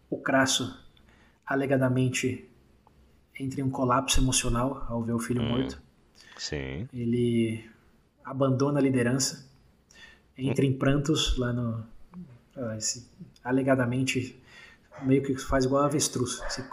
[0.08, 0.74] o Crasso
[1.46, 2.48] alegadamente
[3.38, 5.80] entra em um colapso emocional ao ver o filho morto.
[6.36, 6.88] Sim.
[6.92, 7.68] ele
[8.24, 9.47] abandona a liderança,
[10.38, 11.84] entra em prantos lá no.
[12.56, 13.06] ah, esse-
[13.42, 14.40] alegadamente,
[15.02, 16.40] meio que faz igual a avestruz.
[16.48, 16.64] Se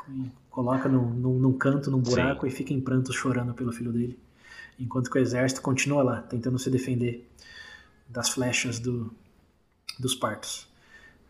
[0.49, 4.17] coloca num, num, num canto, num buraco e fica em prantos chorando pelo filho dele.
[4.79, 7.27] Enquanto que o exército continua lá, tentando se defender
[8.07, 9.11] das flechas do,
[9.99, 10.67] dos partos.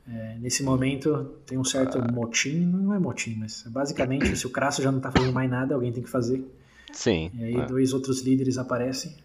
[0.08, 4.82] É, nesse momento tem um certo motim, não é motim, mas basicamente se o Crasso
[4.82, 6.44] já não tá fazendo mais nada, alguém tem que fazer.
[6.92, 7.32] Sim.
[7.34, 7.66] E aí é.
[7.66, 9.16] dois outros líderes aparecem.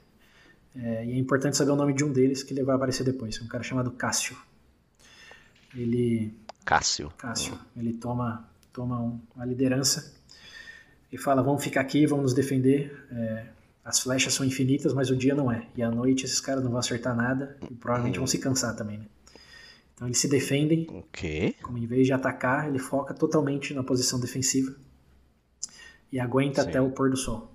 [0.74, 3.40] É, e é importante saber o nome de um deles, que ele vai aparecer depois.
[3.40, 4.36] Um cara chamado Cássio.
[5.74, 6.34] Ele.
[6.64, 7.10] Cássio.
[7.18, 7.59] Cássio.
[7.76, 10.14] Ele toma, toma um, a liderança
[11.12, 13.06] e fala: vamos ficar aqui, vamos nos defender.
[13.10, 13.47] É,
[13.84, 15.66] as flechas são infinitas, mas o dia não é.
[15.76, 18.98] E à noite esses caras não vão acertar nada e provavelmente vão se cansar também,
[18.98, 19.06] né?
[19.94, 20.86] Então eles se defendem.
[20.88, 21.55] O quê?
[21.62, 24.74] Como em vez de atacar, ele foca totalmente na posição defensiva
[26.12, 26.68] e aguenta Sim.
[26.68, 27.49] até o pôr do sol.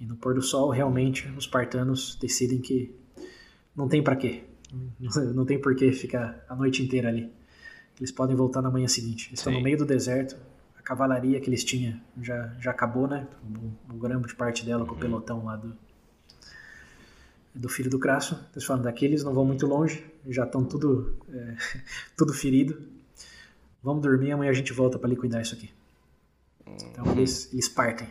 [0.00, 2.94] E no pôr do sol, realmente, os partanos decidem que
[3.76, 4.44] não tem para quê.
[5.34, 7.32] Não tem por que ficar a noite inteira ali.
[7.96, 9.28] Eles podem voltar na manhã seguinte.
[9.28, 9.58] Eles estão Sim.
[9.58, 10.36] no meio do deserto.
[10.76, 13.26] A cavalaria que eles tinham já, já acabou, né?
[13.88, 15.76] O, o grande parte dela com o pelotão lá do,
[17.54, 18.38] do filho do Crasso.
[18.52, 20.04] Eles falam, daqui eles não vão muito longe.
[20.26, 21.56] Já estão tudo, é,
[22.16, 22.82] tudo ferido.
[23.82, 25.70] Vamos dormir, amanhã a gente volta para liquidar isso aqui.
[26.66, 28.08] Então eles, eles partem.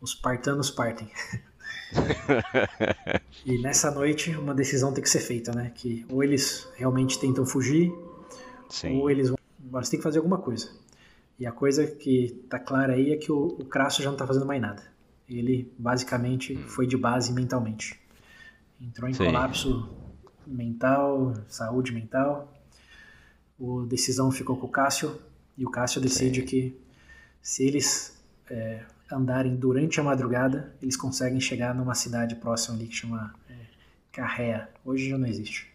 [0.00, 1.10] Os partanos partem.
[3.44, 5.72] e nessa noite uma decisão tem que ser feita, né?
[5.74, 7.92] Que ou eles realmente tentam fugir,
[8.68, 8.98] Sim.
[8.98, 9.38] ou eles vão.
[9.70, 10.70] Mas tem que fazer alguma coisa.
[11.38, 14.26] E a coisa que tá clara aí é que o, o Crasso já não tá
[14.26, 14.82] fazendo mais nada.
[15.28, 18.00] Ele basicamente foi de base mentalmente.
[18.80, 19.26] Entrou em Sim.
[19.26, 19.88] colapso
[20.46, 22.52] mental, saúde mental.
[23.58, 25.20] O decisão ficou com o Cássio
[25.56, 26.76] e o Cássio decide que
[27.42, 28.18] se eles
[28.50, 33.54] é, andarem durante a madrugada, eles conseguem chegar numa cidade próxima ali que chama é,
[34.12, 34.68] Carrea.
[34.84, 35.68] Hoje já não existe.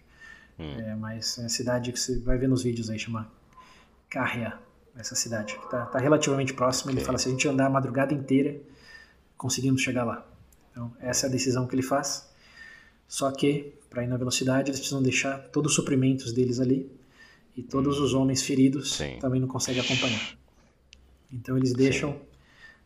[0.58, 3.30] É, mas é a cidade que você vai ver nos vídeos aí, chama
[4.10, 4.58] Carrea,
[4.98, 6.92] essa cidade, que tá, tá relativamente próxima.
[6.92, 7.06] Ele Ok.
[7.06, 8.58] fala, se a gente andar a madrugada inteira,
[9.38, 10.26] conseguimos chegar lá.
[10.72, 12.30] Então, essa é a decisão que ele faz.
[13.08, 16.90] Só que, para ir na velocidade, eles precisam deixar todos os suprimentos deles ali.
[17.58, 19.18] E todos os homens feridos Sim.
[19.20, 20.38] também não conseguem acompanhar.
[21.32, 22.20] Então, eles deixam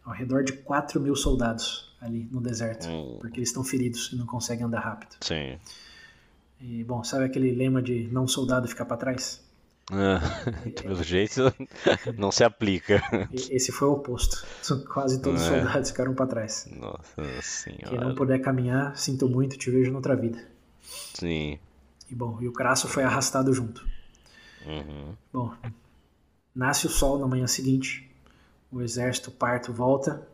[0.10, 2.88] ao redor de 4 mil soldados ali no deserto.
[2.88, 3.18] Hum.
[3.20, 5.16] Porque eles estão feridos e não conseguem andar rápido.
[5.22, 5.58] Sim.
[6.60, 9.42] E, bom, sabe aquele lema de não soldado ficar para trás?
[9.92, 10.20] Ah,
[10.82, 11.54] pelo jeito,
[12.18, 13.02] não se aplica.
[13.32, 14.46] Esse foi o oposto.
[14.92, 15.62] Quase todos os É.
[15.62, 16.68] soldados ficaram para trás.
[16.72, 18.16] Nossa Quem não senhora.
[18.16, 20.40] puder caminhar, sinto muito, te vejo noutra vida.
[21.14, 21.60] Sim.
[22.10, 23.88] E bom, e o Crasso foi arrastado junto.
[24.66, 25.14] Uhum.
[25.32, 25.54] Bom,
[26.54, 28.09] nasce o sol na manhã seguinte,
[28.72, 30.28] o exército parto volta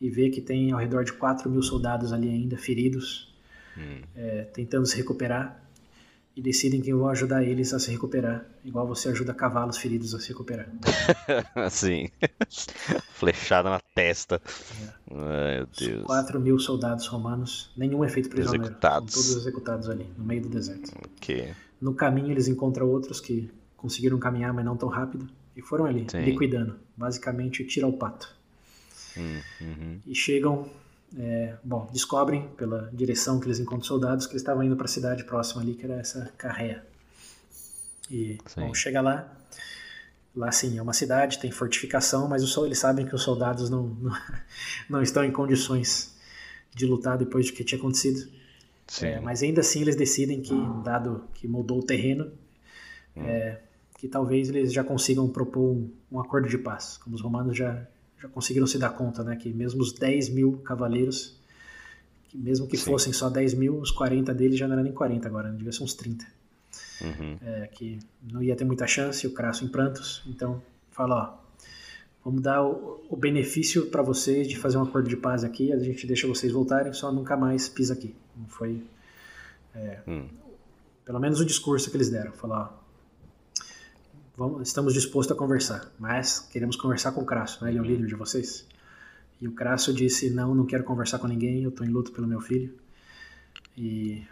[0.00, 3.26] e vê que tem ao redor de 4 mil soldados ali ainda feridos,
[3.76, 4.00] Hum.
[4.16, 5.62] é, tentando se recuperar,
[6.34, 10.20] e decidem que vão ajudar eles a se recuperar, igual você ajuda cavalos feridos a
[10.20, 10.68] se recuperar.
[11.54, 12.08] Assim.
[13.12, 14.40] Flechada na testa.
[15.10, 15.14] É.
[15.14, 16.04] Ai, meu Deus.
[16.04, 19.14] 4 mil soldados romanos, nenhum é feito prisioneiro, Executados.
[19.14, 20.90] são todos executados ali, no meio do deserto.
[21.16, 21.52] Ok.
[21.80, 25.28] No caminho eles encontram outros que conseguiram caminhar, mas não tão rápido,
[25.58, 26.20] e foram ali, Sim.
[26.20, 28.34] liquidando, basicamente tira o pato.
[29.16, 30.00] Hum, uhum.
[30.06, 30.70] e chegam,
[31.18, 34.88] é, bom, descobrem pela direção que eles encontram soldados que eles estavam indo para a
[34.88, 36.86] cidade próxima ali, que era essa Carreia.
[38.10, 38.60] E Sim.
[38.60, 39.36] bom, chega lá,
[40.34, 43.88] lá sim é uma cidade, tem fortificação, mas sol- eles sabem que os soldados não,
[43.88, 44.12] não,
[44.88, 46.16] não estão em condições
[46.74, 48.30] de lutar depois do que tinha acontecido.
[49.02, 52.30] É, mas ainda assim eles decidem que, dado que mudou o terreno,
[53.16, 53.24] Hum.
[53.26, 53.60] é,
[53.98, 56.96] que talvez eles já consigam propor um, um acordo de paz.
[56.98, 57.86] Como os romanos já,
[58.18, 61.36] já conseguiram se dar conta, né, que mesmo os 10 mil cavaleiros,
[62.28, 62.84] que mesmo que Sim.
[62.84, 65.72] fossem só 10 mil, os 40 deles já não eram nem 40 agora, né, devia
[65.72, 66.24] ser uns 30.
[67.00, 67.38] Uhum.
[67.42, 70.22] É, que não ia ter muita chance, o Crasso em prantos.
[70.26, 70.62] Então,
[70.92, 71.58] fala, ó,
[72.24, 75.78] vamos dar o, o benefício para vocês de fazer um acordo de paz aqui, a
[75.78, 78.14] gente deixa vocês voltarem, só nunca mais pisa aqui.
[78.36, 78.82] Não foi
[80.06, 80.26] Hum.
[81.04, 82.87] pelo menos o discurso que eles deram, falar, ó,
[84.38, 87.70] vamos, estamos dispostos a conversar, mas queremos conversar com o Crasso, né?
[87.70, 88.64] ele é o líder de vocês.
[89.40, 92.26] E o Crasso disse, não, não quero conversar com ninguém, eu estou em luto pelo
[92.26, 92.72] meu filho.
[93.76, 94.24] E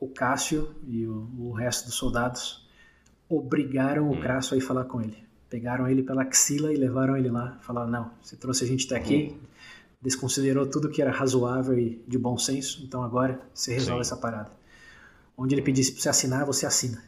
[0.00, 2.68] o Cássio e o, o resto dos soldados
[3.28, 5.16] obrigaram o Crasso a ir falar com ele.
[5.48, 7.58] Pegaram ele pela axila e levaram ele lá.
[7.62, 9.36] Falaram, não, você trouxe a gente até aqui,
[10.02, 14.12] desconsiderou tudo que era razoável e de bom senso, então agora você resolve Sim.
[14.12, 14.50] essa parada.
[15.36, 17.00] Onde ele pedisse para você assinar, você assina.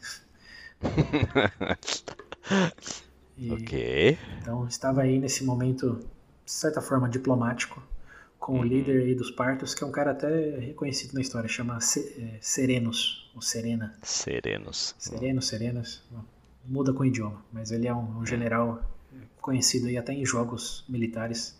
[3.38, 4.18] E, Ok.
[4.40, 6.00] Então estava aí nesse momento,
[6.44, 7.82] de certa forma, diplomático,
[8.38, 8.60] com Uhum.
[8.60, 12.38] o líder aí dos partos, que é um cara até reconhecido na história, chama é,
[12.40, 13.94] Serenos, ou Serena.
[14.02, 14.94] Serenos.
[14.98, 16.02] Sereno, Serenas,
[16.66, 18.82] muda com o idioma, mas ele é um, um general
[19.12, 21.56] é, conhecido aí até em jogos militares.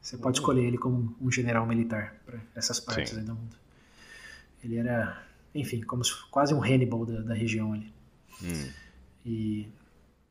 [0.00, 3.20] Você pode escolher ele como um general militar para essas partes Sim.
[3.20, 3.56] aí do mundo.
[4.62, 5.22] Ele era,
[5.54, 7.92] enfim, como se- quase um Hannibal da, da região ali.
[8.42, 8.68] Hum.
[9.24, 9.68] E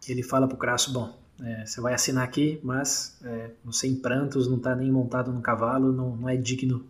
[0.07, 4.48] ele fala pro Crasso, bom, é, você vai assinar aqui, mas é, você em prantos,
[4.48, 6.86] não está nem montado no cavalo, não, não é digno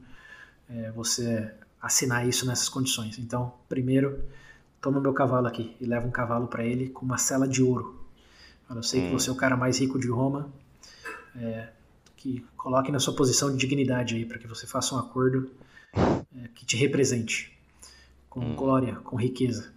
[0.69, 1.51] é, você
[1.81, 3.17] assinar isso nessas condições.
[3.17, 4.23] Então, primeiro,
[4.81, 7.99] toma meu cavalo aqui e leva um cavalo para ele com uma cela de ouro.
[8.69, 9.07] Eu sei hum.
[9.07, 10.49] que você é o cara mais rico de Roma,
[11.35, 11.69] é,
[12.15, 15.51] que coloque na sua posição de dignidade aí para que você faça um acordo
[15.93, 17.57] é, que te represente
[18.29, 18.55] com hum.
[18.55, 19.73] glória, com riqueza.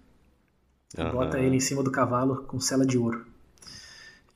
[0.96, 1.10] Uhum.
[1.10, 3.26] Bota ele em cima do cavalo com cela de ouro.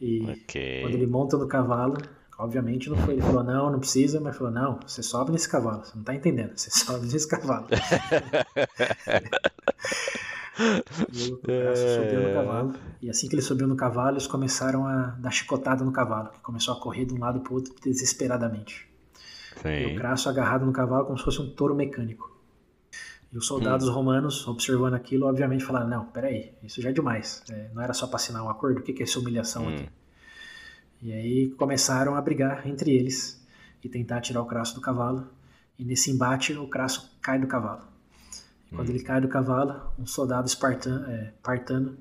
[0.01, 0.83] E okay.
[0.83, 1.97] quando ele monta no cavalo,
[2.39, 3.15] obviamente não foi.
[3.15, 6.15] Ele falou, não, não precisa, mas falou, não, você sobe nesse cavalo, você não tá
[6.15, 7.67] entendendo, você sobe nesse cavalo.
[11.13, 11.37] e o
[11.77, 12.75] subiu no cavalo.
[13.03, 16.41] E assim que ele subiu no cavalo, eles começaram a dar chicotada no cavalo, que
[16.41, 18.89] começou a correr de um lado para o outro desesperadamente.
[19.61, 19.69] Sim.
[19.69, 22.38] E o Crasso agarrado no cavalo como se fosse um touro mecânico.
[23.31, 23.93] E os soldados hum.
[23.93, 27.43] romanos, observando aquilo, obviamente falaram: Não, peraí, isso já é demais.
[27.51, 29.75] É, não era só para assinar um acordo, o que, que é essa humilhação hum.
[29.75, 29.89] aqui?
[31.03, 33.45] E aí começaram a brigar entre eles
[33.85, 35.29] e tentar tirar o Crasso do cavalo.
[35.79, 37.83] E nesse embate, o Crasso cai do cavalo.
[38.67, 38.93] E quando hum.
[38.93, 41.97] ele cai do cavalo, um soldado espartano, é, partano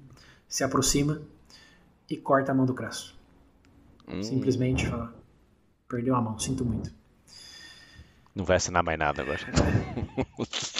[0.47, 1.21] se aproxima
[2.09, 3.15] e corta a mão do Crasso.
[4.07, 4.23] Hum.
[4.23, 5.13] Simplesmente fala:
[5.89, 6.89] Perdeu a mão, sinto muito.
[8.33, 9.39] Não vai assinar mais nada agora.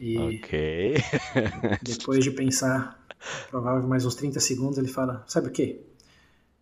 [0.00, 0.94] E ok.
[1.82, 3.04] depois de pensar,
[3.50, 5.80] provavelmente mais uns 30 segundos, ele fala: Sabe o que?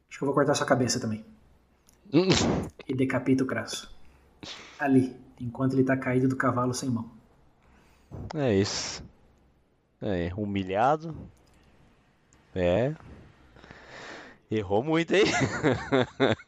[0.08, 1.24] Acho que eu vou cortar sua cabeça também.
[2.88, 3.94] e decapita o Crasso.
[4.78, 7.10] Ali, enquanto ele tá caído do cavalo sem mão.
[8.34, 9.02] É isso.
[10.00, 11.16] É, humilhado.
[12.54, 12.94] É.
[14.50, 15.24] Errou muito, hein?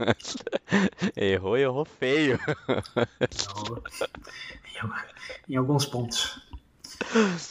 [1.17, 2.39] errou, errou feio.
[5.49, 6.41] Em, alguns pontos.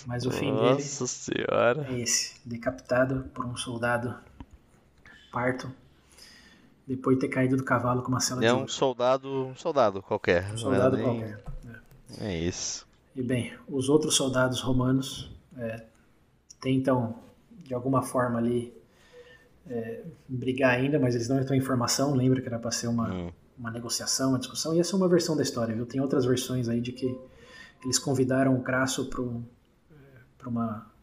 [0.05, 1.87] Mas o fim Nossa dele senhora.
[1.89, 4.15] é esse: decapitado por um soldado
[5.31, 5.71] parto,
[6.85, 8.47] depois de ter caído do cavalo com uma cela é de.
[8.47, 10.51] É um soldado, um soldado qualquer.
[10.53, 11.05] Um soldado nem...
[11.05, 11.43] qualquer.
[12.19, 12.27] É.
[12.27, 12.37] é.
[12.37, 12.87] isso.
[13.15, 15.83] E bem, os outros soldados romanos é,
[16.61, 17.15] tentam,
[17.63, 18.73] de alguma forma ali,
[19.69, 22.13] é, brigar ainda, mas eles não estão em formação.
[22.13, 23.31] Lembra que era para ser uma, hum.
[23.57, 24.73] Uma negociação, uma discussão.
[24.75, 25.85] E essa é uma versão da história, viu?
[25.85, 27.17] Tem outras versões aí de que
[27.83, 29.21] eles convidaram o Crasso para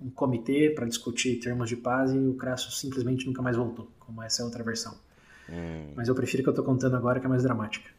[0.00, 4.22] um comitê para discutir termos de paz e o Crasso simplesmente nunca mais voltou, como
[4.22, 4.94] essa é outra versão.
[5.48, 5.92] Hum.
[5.94, 7.90] Mas eu prefiro que eu estou contando agora, que é mais dramática.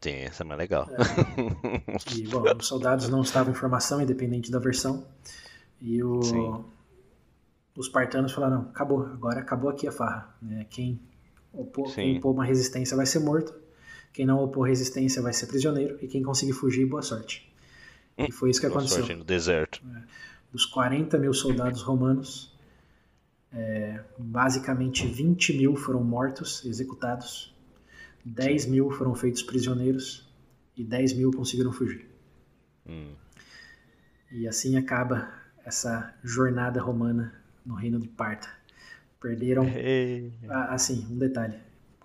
[0.00, 0.88] Sim, essa é mais legal.
[0.90, 2.16] É.
[2.16, 5.04] E, bom, os soldados não estavam em formação, independente da versão.
[5.80, 6.64] E o, Sim
[7.78, 10.34] os espartanos falaram, não, acabou, agora acabou aqui a farra.
[10.42, 10.66] Né?
[10.68, 11.00] Quem,
[11.52, 13.54] opor, quem opor uma resistência vai ser morto,
[14.18, 17.48] quem não opor resistência vai ser prisioneiro, e quem conseguir fugir, boa sorte.
[18.18, 18.98] Hum, e foi isso que boa aconteceu.
[18.98, 19.80] Sorte no deserto.
[19.94, 20.02] É,
[20.50, 22.52] dos 40 mil soldados romanos,
[23.52, 27.54] é, basicamente 20 mil foram mortos, executados,
[28.24, 28.70] 10 Sim.
[28.72, 30.28] mil foram feitos prisioneiros
[30.76, 32.04] e 10 mil conseguiram fugir.
[32.88, 33.14] Hum.
[34.32, 35.32] E assim acaba
[35.64, 38.48] essa jornada romana no reino de Parta.
[39.20, 39.64] Perderam,
[40.70, 41.54] assim, um detalhe,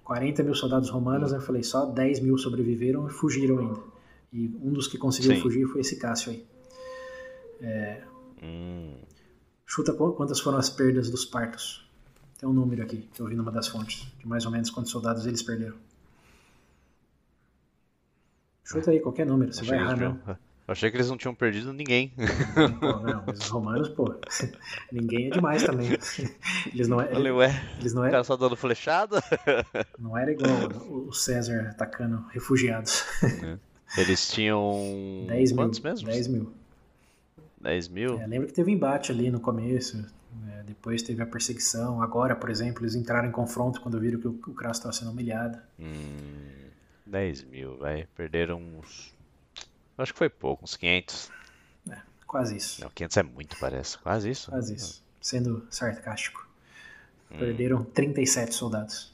[0.04, 1.36] 40 mil soldados romanos, hum.
[1.36, 3.80] eu falei, só 10 mil sobreviveram e fugiram ainda.
[4.32, 5.42] E um dos que conseguiu Sim.
[5.42, 6.46] fugir foi esse Cássio aí.
[7.62, 8.04] É...
[8.42, 8.96] Hum.
[9.66, 11.88] Chuta quantas foram as perdas dos partos.
[12.38, 14.92] Tem um número aqui que eu vi numa das fontes, de mais ou menos quantos
[14.92, 15.78] soldados eles perderam.
[18.64, 20.38] Chuta aí qualquer número, você vai errar, não.
[20.66, 22.14] Eu achei que eles não tinham perdido ninguém.
[22.80, 24.16] Pô, não, mas os romanos, pô,
[24.92, 25.90] ninguém é demais também.
[26.74, 29.22] Eles não, é, Falei, ué, eles não é, o cara só dando flechada?
[30.00, 30.52] Não era igual
[30.90, 33.04] o César atacando refugiados.
[33.24, 33.58] É.
[34.02, 35.26] Eles tinham.
[35.28, 35.62] 10 mil.
[35.62, 36.08] Quantos mesmo?
[36.08, 36.54] 10 mil.
[37.62, 38.20] 10 mil?
[38.20, 40.08] É, lembra que teve embate ali no começo, né?
[40.66, 42.02] depois teve a perseguição.
[42.02, 45.12] Agora, por exemplo, eles entraram em confronto quando viram que o, o Crasso estava sendo
[45.12, 45.58] humilhado.
[45.80, 45.94] Hum,
[47.06, 48.08] 10 mil, vai.
[48.16, 49.13] Perderam uns
[49.98, 51.32] Acho que foi pouco, uns 500.
[51.90, 52.82] É, quase isso.
[52.82, 53.98] Não, 500 é muito, parece.
[53.98, 54.50] Quase isso.
[54.50, 55.04] Quase isso.
[55.22, 56.48] Sendo sarcástico.
[57.32, 57.38] Hum.
[57.40, 59.14] Perderam 37 soldados.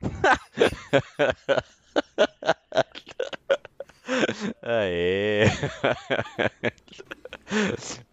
[4.62, 5.44] Aê!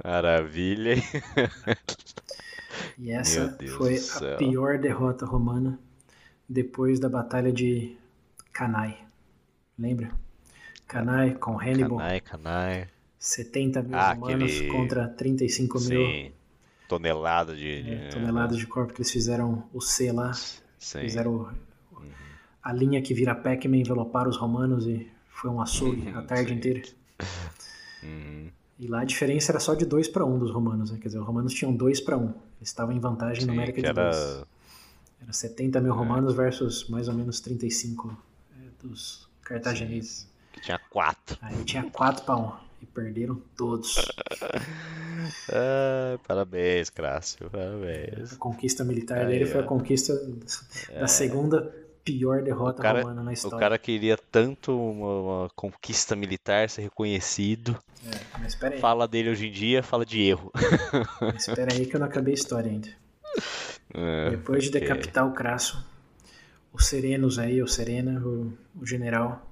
[0.03, 0.95] Maravilha!
[2.97, 5.79] E essa foi a pior derrota romana
[6.49, 7.97] depois da Batalha de
[8.51, 8.97] Cannae.
[9.77, 10.11] Lembra?
[10.87, 11.97] Canai com Hannibal.
[11.97, 12.87] Canai, Canai.
[13.19, 14.71] 70 mil ah, humanos aquele...
[14.71, 15.89] contra 35 Sim.
[15.89, 16.31] mil.
[16.87, 17.83] Toneladas de.
[17.89, 20.31] É, toneladas de corpo que eles fizeram o C lá.
[20.33, 21.01] Sim.
[21.01, 21.49] Fizeram
[21.91, 22.09] uhum.
[22.63, 26.55] a linha que vira Pac-Man enveloparam os romanos e foi um açougue a tarde Sim.
[26.55, 26.81] inteira.
[28.03, 28.49] Uhum.
[28.79, 30.99] E lá a diferença era só de 2 para 1 um dos romanos, né?
[31.01, 32.21] Quer dizer, os romanos tinham 2 para 1.
[32.21, 32.27] Um.
[32.27, 34.45] Eles estavam em vantagem Sim, numérica de 2.
[35.19, 38.15] Era 70 mil romanos versus mais ou menos 35
[38.55, 40.29] é, dos cartagineses.
[40.57, 41.37] Que tinha quatro.
[41.41, 42.51] Aí tinha quatro para um.
[42.81, 43.95] E perderam todos.
[45.51, 47.49] ah, parabéns, Crácio.
[47.49, 48.33] Parabéns.
[48.33, 50.13] A conquista militar Aí, dele foi a conquista
[50.93, 51.07] da é...
[51.07, 51.73] segunda
[52.03, 53.57] pior derrota cara, romana na história.
[53.57, 57.77] O cara queria tanto uma, uma conquista militar, ser reconhecido.
[58.05, 58.77] É.
[58.77, 60.51] Fala dele hoje em dia, fala de erro.
[61.19, 62.89] Mas espera aí que eu não acabei a história ainda.
[63.93, 65.33] É, Depois de decapitar okay.
[65.33, 65.87] o Crasso,
[66.73, 69.46] o Serenos aí, o Serena, o, o general,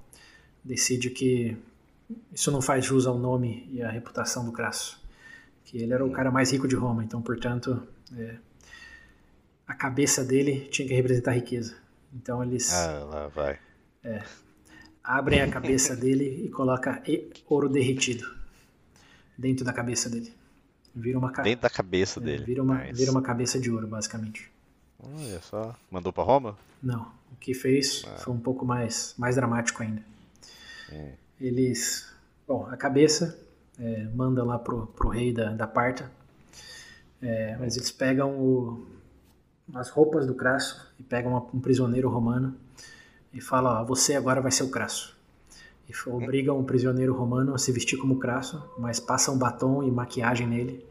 [0.66, 1.56] decide que
[2.32, 5.00] isso não faz jus ao nome e à reputação do Crasso.
[5.64, 7.82] Que ele era o cara mais rico de Roma, então, portanto,
[8.16, 8.36] é,
[9.66, 11.76] a cabeça dele tinha que representar riqueza.
[12.14, 13.58] Então eles ah, lá vai.
[14.04, 14.22] É,
[15.02, 17.02] abrem a cabeça dele e coloca
[17.48, 18.32] ouro derretido
[19.36, 20.32] dentro da cabeça dele.
[20.94, 22.44] Vira uma Dentro da cabeça é, dele.
[22.44, 24.50] Vira uma, vira uma cabeça de ouro, basicamente.
[24.98, 25.76] Olha só.
[25.90, 26.56] Mandou para Roma?
[26.82, 27.12] Não.
[27.32, 28.18] O que fez ah.
[28.18, 30.02] foi um pouco mais, mais dramático ainda.
[30.92, 31.12] Hum.
[31.40, 32.12] Eles.
[32.46, 33.38] Bom, a cabeça
[33.78, 36.10] é, manda lá pro, pro rei da, da Parta.
[37.20, 38.86] É, mas eles pegam o,
[39.74, 42.54] as roupas do Crasso e pegam um prisioneiro romano
[43.32, 45.16] e falam: ó, você agora vai ser o Crasso.
[45.88, 50.46] E obrigam o prisioneiro romano a se vestir como Crasso, mas passam batom e maquiagem
[50.46, 50.84] nele,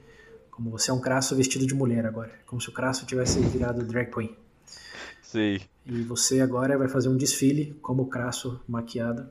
[0.50, 3.84] como você é um Crasso vestido de mulher agora, como se o Crasso tivesse virado
[3.84, 4.34] drag queen.
[5.22, 5.60] Sim.
[5.86, 9.28] E você agora vai fazer um desfile como Crasso maquiado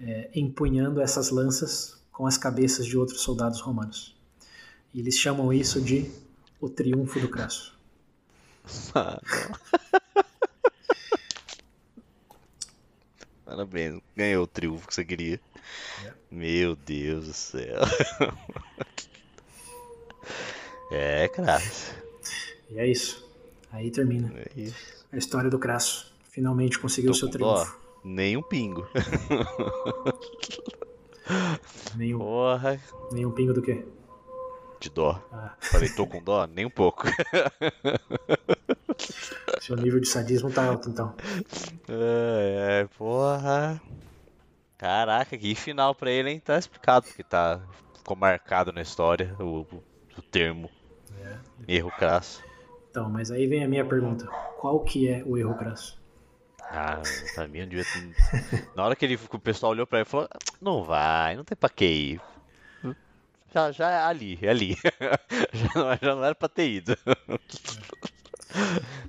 [0.00, 4.16] é, empunhando essas lanças com as cabeças de outros soldados romanos.
[4.92, 6.10] E eles chamam isso de
[6.60, 7.78] o triunfo do Crasso.
[13.44, 15.40] Parabéns, ganhou o triunfo que você queria.
[16.04, 16.12] É.
[16.30, 17.80] Meu Deus do céu.
[20.92, 21.94] é, Crasso.
[22.70, 23.26] E é isso.
[23.70, 24.32] Aí termina.
[24.36, 25.06] É isso.
[25.10, 26.12] A história do Crasso.
[26.30, 27.64] Finalmente conseguiu o seu triunfo.
[27.64, 27.87] Dó.
[28.04, 28.86] Nem um pingo.
[31.96, 32.18] Nenhum.
[32.18, 32.80] Porra.
[33.12, 33.84] Nenhum pingo do quê?
[34.80, 35.20] De dó.
[35.32, 35.54] Ah.
[35.58, 36.46] Falei, tô com dó?
[36.46, 37.04] Nem um pouco.
[39.60, 41.14] Seu nível de sadismo tá alto, então.
[41.88, 43.80] É, é, porra.
[44.76, 46.40] Caraca, que final pra ele, hein?
[46.40, 47.60] Tá explicado porque tá.
[47.96, 49.66] Ficou marcado na história o,
[50.16, 50.70] o termo.
[51.20, 51.36] É.
[51.66, 52.42] Erro crasso.
[52.90, 54.26] Então, mas aí vem a minha pergunta.
[54.58, 55.97] Qual que é o erro crasso?
[56.70, 57.00] Ah,
[57.34, 58.70] pra mim devia ter...
[58.76, 60.28] Na hora que ele, o pessoal olhou pra ele e falou,
[60.60, 62.20] não vai, não tem pra que ir.
[63.54, 64.76] Já, já é ali, é ali.
[65.52, 66.96] já, não, já não era pra ter ido.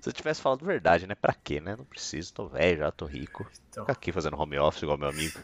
[0.01, 1.15] Se eu tivesse falado verdade, né?
[1.15, 1.75] Pra quê, né?
[1.75, 3.49] Não preciso, tô velho já, tô rico.
[3.69, 3.83] Então...
[3.83, 5.39] Ficar aqui fazendo home office igual meu amigo.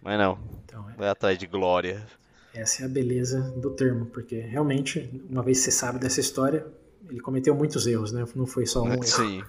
[0.00, 0.94] Mas não, então, é...
[0.94, 2.06] vai atrás de glória.
[2.54, 6.64] Essa é a beleza do termo, porque realmente, uma vez que você sabe dessa história,
[7.08, 8.24] ele cometeu muitos erros, né?
[8.34, 9.02] Não foi só um erro.
[9.02, 9.42] Sim.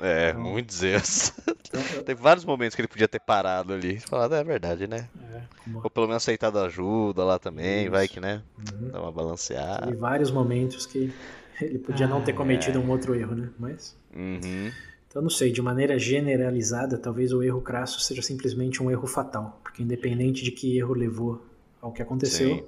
[0.00, 1.32] É, então, muitos erros.
[1.38, 4.00] Então, Tem vários momentos que ele podia ter parado ali.
[4.00, 5.08] Falado, é verdade, né?
[5.32, 5.42] É,
[5.74, 7.90] Ou pelo menos aceitado ajuda lá também, Isso.
[7.90, 8.42] vai que, né?
[8.58, 8.88] Uhum.
[8.88, 9.86] Dá uma balanceada.
[9.86, 11.12] Tem vários momentos que
[11.60, 12.80] ele podia ah, não ter cometido é.
[12.80, 13.48] um outro erro, né?
[13.58, 13.96] Mas.
[14.14, 14.70] Uhum.
[15.08, 19.60] Então, não sei, de maneira generalizada, talvez o erro crasso seja simplesmente um erro fatal.
[19.62, 21.44] Porque, independente de que erro levou
[21.80, 22.64] ao que aconteceu, Sim.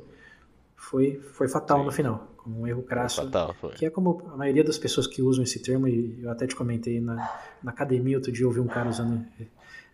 [0.77, 1.85] foi, foi fatal Sim.
[1.87, 5.43] no final um erro crasso, Fatal, que é como a maioria das pessoas que usam
[5.45, 7.17] esse termo, e eu até te comentei na,
[7.63, 9.25] na academia outro dia, eu ouvi um cara usando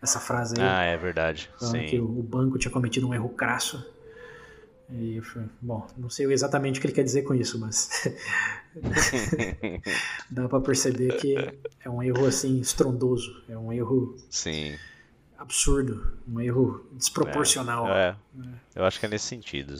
[0.01, 0.67] essa frase aí.
[0.67, 1.49] Ah, é verdade.
[1.57, 1.85] Sim.
[1.85, 3.85] que o, o banco tinha cometido um erro crasso.
[4.89, 7.89] E eu falei, bom, não sei exatamente o que ele quer dizer com isso, mas
[10.29, 11.35] dá para perceber que
[11.79, 14.77] é um erro assim estrondoso, é um erro Sim.
[15.37, 17.87] absurdo, um erro desproporcional.
[17.87, 18.45] É, é.
[18.75, 19.77] Eu acho que é nesse sentido.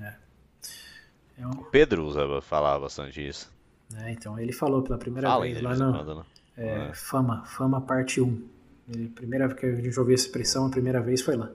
[0.00, 0.14] É.
[1.40, 1.50] É um...
[1.50, 3.50] O Pedro usa, falava bastante isso.
[3.96, 6.24] É, então, ele falou pela primeira Fala vez lá no né?
[6.56, 6.94] é, é.
[6.94, 8.48] Fama, Fama parte 1.
[8.88, 11.50] Ele, primeira vez que a gente ouviu essa expressão, a primeira vez foi lá.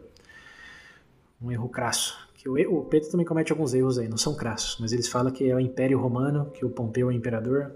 [1.42, 2.18] Um erro crasso.
[2.34, 5.32] Que o, o Pedro também comete alguns erros aí, não são crassos, mas eles falam
[5.32, 7.72] que é o Império Romano, que o Pompeu é o imperador.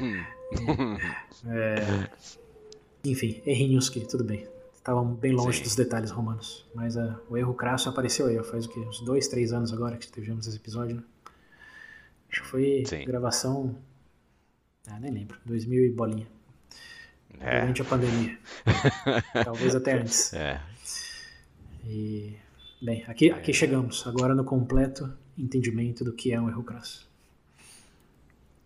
[0.00, 0.22] Hum.
[1.46, 2.08] é,
[3.04, 4.46] enfim, errinhos que tudo bem
[4.88, 5.64] estavam bem longe Sim.
[5.64, 6.66] dos detalhes romanos.
[6.74, 8.80] Mas uh, o erro crasso apareceu aí, faz o quê?
[8.80, 11.02] Uns dois, três anos agora que tivemos esse episódio, né?
[12.30, 13.04] Acho que foi Sim.
[13.04, 13.76] gravação.
[14.86, 15.38] Ah, nem lembro.
[15.44, 16.26] 2000 e bolinha.
[17.40, 17.60] É.
[17.60, 18.38] Durante a pandemia.
[19.44, 20.32] Talvez até antes.
[20.32, 20.60] É.
[21.84, 22.36] E.
[22.80, 27.10] Bem, aqui, aqui chegamos, agora no completo entendimento do que é um erro crasso.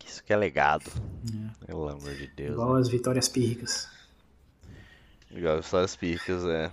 [0.05, 0.91] Isso que é legado.
[1.35, 1.67] É.
[1.67, 2.53] Pelo amor de Deus.
[2.53, 2.81] Igual né?
[2.81, 3.89] as vitórias pírricas.
[5.35, 6.71] Igual as picas, é.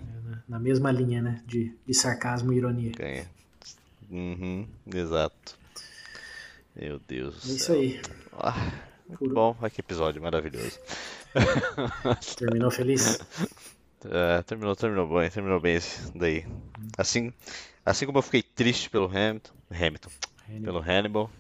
[0.48, 1.42] Na mesma linha, né?
[1.46, 2.92] De, de sarcasmo e ironia.
[2.92, 3.26] Ganha.
[4.10, 5.58] Uhum, exato.
[6.76, 8.02] Meu Deus é isso aí.
[8.34, 8.72] Ah,
[9.08, 9.56] muito bom.
[9.60, 10.80] Olha que episódio maravilhoso.
[12.38, 13.20] Terminou feliz?
[14.06, 16.46] É, terminou, terminou bem, terminou bem esse daí.
[16.98, 17.34] Assim,
[17.86, 20.10] assim como eu fiquei triste pelo Hamilton, Hamilton,
[20.48, 20.64] Hannibal.
[20.64, 21.32] pelo Hannibal.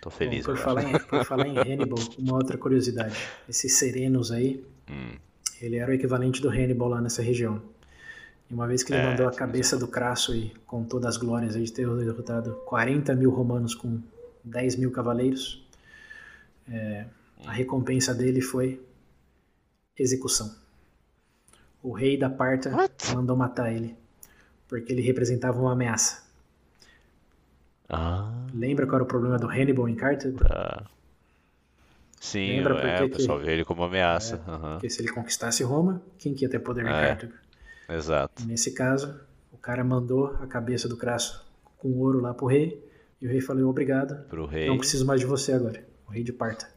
[0.00, 3.16] Tô feliz Bom, por, falar em, por falar em Hannibal, uma outra curiosidade.
[3.48, 5.16] Esses serenos aí, hum.
[5.60, 7.62] Ele era o equivalente do Hannibal lá nessa região.
[8.50, 11.54] E uma vez que ele é, mandou a cabeça do Crasso e contou das glórias
[11.54, 14.00] de ter derrotado 40 mil romanos com
[14.44, 15.66] 10 mil cavaleiros,
[16.70, 17.06] é,
[17.44, 18.80] a recompensa dele foi
[19.98, 20.54] execução.
[21.82, 23.14] O rei da Parta What?
[23.14, 23.96] mandou matar ele,
[24.68, 26.24] porque ele representava uma ameaça.
[27.88, 28.32] Ah.
[28.52, 30.38] Lembra qual era o problema do Hannibal em Cartago?
[30.38, 30.86] Tá.
[32.20, 34.42] Sim, Lembra é, o pessoal vê ele como ameaça.
[34.46, 34.72] É, uhum.
[34.72, 36.92] Porque se ele conquistasse Roma, quem que ia ter poder em é.
[36.92, 37.32] Cartago?
[37.88, 38.42] Exato.
[38.42, 39.20] E nesse caso,
[39.52, 41.46] o cara mandou a cabeça do Crasso
[41.76, 42.82] com ouro lá pro rei,
[43.20, 44.66] e o rei falou, obrigado, pro rei.
[44.66, 45.84] não preciso mais de você agora.
[46.08, 46.68] O rei de Parta.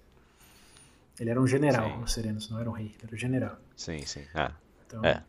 [1.19, 2.03] Ele era um general, sim.
[2.03, 3.57] os Serenos não era um rei, ele era um general.
[3.75, 4.23] Sim, sim.
[4.33, 4.51] Ah,
[4.85, 5.23] então, é.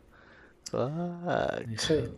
[0.73, 2.11] Ah, isso aí.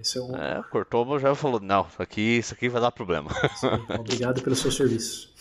[0.00, 0.34] Esse é, um...
[0.34, 3.30] é, cortou, já falou, não, isso aqui, isso aqui vai dar problema.
[3.98, 5.31] Obrigado pelo seu serviço.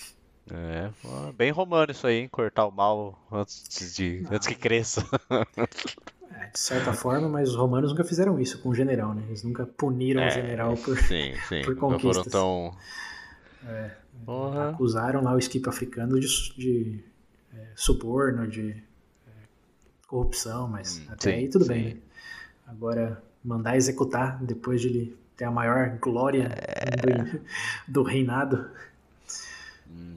[0.53, 0.91] É,
[1.37, 2.27] bem romano isso aí, hein?
[2.27, 5.03] Cortar o mal antes, de, antes que cresça.
[6.33, 9.21] É, de certa forma, mas os romanos nunca fizeram isso com o general, né?
[9.27, 11.61] Eles nunca puniram é, o general por, sim, sim.
[11.65, 12.25] por conquistas.
[12.25, 12.71] Nunca foram
[13.61, 13.69] tão...
[13.69, 13.91] É,
[14.69, 17.03] acusaram lá o esquipo africano de, de
[17.53, 19.31] é, suborno, de é,
[20.07, 21.73] corrupção, mas hum, até sim, aí tudo sim.
[21.73, 21.97] bem, né?
[22.65, 27.23] Agora, mandar executar depois de ele ter a maior glória é...
[27.23, 27.41] do,
[27.87, 28.69] do, reinado.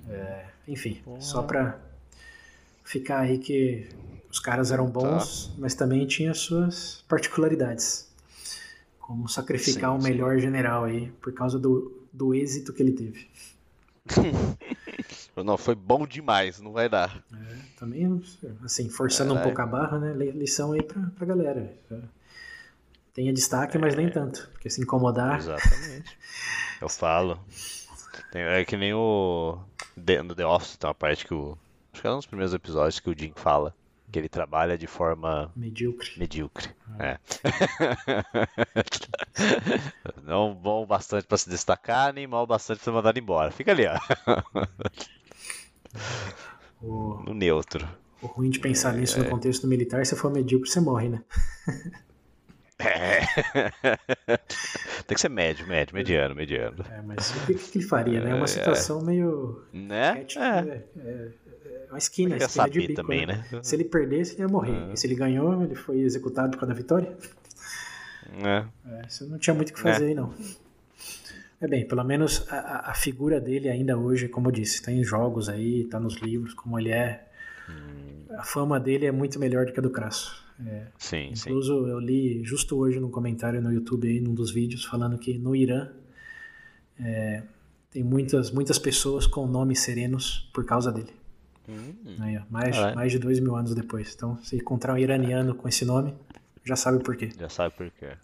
[0.08, 1.20] É, enfim, Porra.
[1.20, 1.78] só pra
[2.84, 3.88] ficar aí que
[4.30, 5.54] os caras eram bons, tá.
[5.58, 8.12] mas também tinha suas particularidades.
[8.98, 13.28] Como sacrificar sim, o melhor general aí por causa do, do êxito que ele teve.
[15.44, 17.22] não, foi bom demais, não vai dar.
[17.32, 18.22] É, também,
[18.62, 20.12] assim, forçando é, um pouco a barra, né?
[20.32, 21.72] Lição aí pra, pra galera.
[23.12, 24.48] Tenha destaque, é, mas nem tanto.
[24.52, 25.38] Porque se incomodar.
[25.38, 26.18] Exatamente.
[26.80, 27.38] Eu falo.
[28.34, 29.58] É que nem o.
[29.96, 31.56] No The Office tem uma parte que o.
[31.92, 33.74] Acho que é um dos primeiros episódios que o Jim fala
[34.14, 36.10] que ele trabalha de forma medíocre.
[36.16, 36.70] Medíocre.
[37.00, 37.04] Ah.
[37.04, 37.18] É.
[40.22, 43.50] Não bom bastante para se destacar, nem mal bastante para ser mandado embora.
[43.50, 43.98] Fica ali, ó.
[46.82, 47.22] O...
[47.24, 47.88] No neutro.
[48.20, 48.98] O ruim de pensar é...
[48.98, 51.22] nisso no contexto militar, se for medíocre, você morre, né?
[52.86, 54.36] É.
[55.06, 56.84] Tem que ser médio, médio, mediano, mediano.
[56.90, 58.30] É, mas o que, que ele faria, né?
[58.30, 58.48] É uma é.
[58.48, 59.62] situação meio.
[59.72, 60.26] Né?
[60.36, 61.32] É, é,
[61.86, 63.44] é uma esquina, esquina saber de bico, também, né?
[63.50, 63.60] né?
[63.62, 64.72] Se ele perdesse, ele ia morrer.
[64.72, 64.92] Uhum.
[64.92, 67.12] E se ele ganhou, ele foi executado por causa da vitória.
[68.42, 68.64] É.
[68.86, 70.08] é você não tinha muito o que fazer é.
[70.08, 70.32] aí, não.
[71.60, 75.02] É bem, pelo menos a, a, figura dele ainda hoje, como eu disse, está em
[75.02, 77.26] jogos aí, está nos livros, como ele é.
[77.70, 78.26] Hum.
[78.36, 80.43] A fama dele é muito melhor do que a do Crasso.
[80.64, 81.90] É, sim, incluso sim.
[81.90, 85.54] eu li justo hoje num comentário no YouTube aí, num dos vídeos, falando que no
[85.56, 85.88] Irã
[86.98, 87.42] é,
[87.90, 91.12] tem muitas, muitas pessoas com nomes serenos por causa dele.
[91.68, 92.16] Hum.
[92.20, 92.94] Aí, ó, mais, ah, é?
[92.94, 94.12] mais de dois mil anos depois.
[94.14, 96.14] Então, se encontrar um iraniano com esse nome,
[96.64, 97.30] já sabe por quê.
[97.38, 98.06] Já sabe por quê.
[98.06, 98.16] É.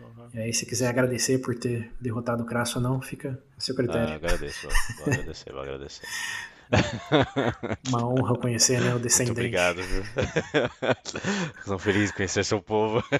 [0.00, 0.28] Uhum.
[0.34, 3.74] E aí, se quiser agradecer por ter derrotado o Crasso ou não, fica a seu
[3.74, 4.08] critério.
[4.08, 6.06] Ah, agradeço, vou, vou agradecer, vou agradecer.
[7.88, 9.40] Uma honra conhecer né, o descendente.
[9.40, 9.80] Muito obrigado.
[11.64, 13.02] Sou feliz de conhecer seu povo.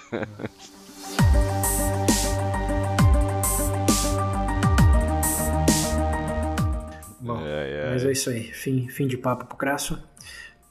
[7.20, 7.38] Bom,
[7.92, 8.42] mas é isso aí.
[8.52, 10.02] Fim, fim de papo pro Crasso.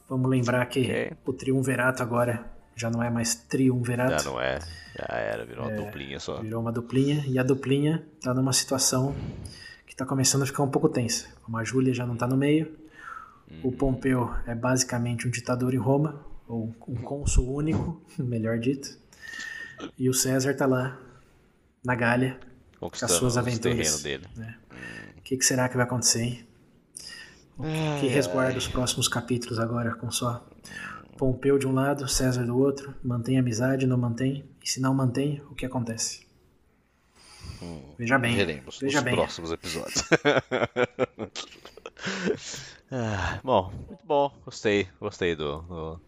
[0.09, 1.11] Vamos lembrar que okay.
[1.25, 2.45] o triunverato agora
[2.75, 4.23] já não é mais triunverato.
[4.23, 4.59] Já não é.
[4.97, 6.41] Já era, virou uma é, duplinha só.
[6.41, 7.23] Virou uma duplinha.
[7.27, 9.15] E a duplinha tá numa situação
[9.91, 11.27] que tá começando a ficar um pouco tensa.
[11.43, 12.77] Como a Júlia já não tá no meio,
[13.51, 13.59] hum.
[13.61, 13.73] o uhum.
[13.73, 18.97] Pompeu é basicamente um ditador em Roma, ou um cônsul único, melhor dito.
[19.99, 20.97] E o César tá lá
[21.83, 22.39] na Gália
[22.79, 24.01] com as suas aventuras.
[24.01, 24.25] dele.
[24.33, 24.55] Né?
[25.17, 26.47] O que, que, será que vai acontecer, hein?
[27.57, 30.47] O que, que resguarda os próximos capítulos agora com só
[31.17, 32.95] Pompeu de um lado, César do outro?
[33.03, 34.45] Mantém amizade, não mantém?
[34.63, 36.30] E se não mantém, o que acontece?
[37.61, 38.35] Hum, veja bem.
[38.35, 39.15] Veremos veja nos bem.
[39.15, 40.03] próximos episódios.
[42.91, 44.33] ah, bom, muito bom.
[44.43, 46.01] Gostei, gostei do, do,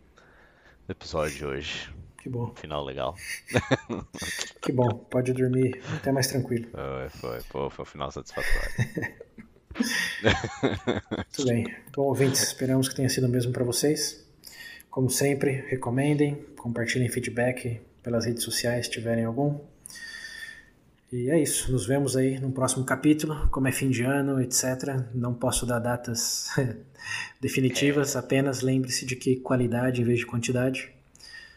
[0.89, 1.93] episódio de hoje.
[2.17, 2.53] Que bom.
[2.55, 3.15] Final legal.
[4.61, 6.67] que bom, pode dormir até mais tranquilo.
[6.71, 9.13] Foi, foi, pô, foi um final satisfatório.
[10.23, 11.75] Muito bem.
[11.95, 14.23] Bom, ouvintes, esperamos que tenha sido o mesmo para vocês.
[14.89, 19.59] Como sempre, recomendem, compartilhem feedback pelas redes sociais se tiverem algum.
[21.13, 23.47] E é isso, nos vemos aí no próximo capítulo.
[23.51, 24.99] Como é fim de ano, etc.
[25.13, 26.47] Não posso dar datas
[27.39, 28.19] definitivas, é.
[28.19, 30.91] apenas lembre-se de que qualidade em vez de quantidade.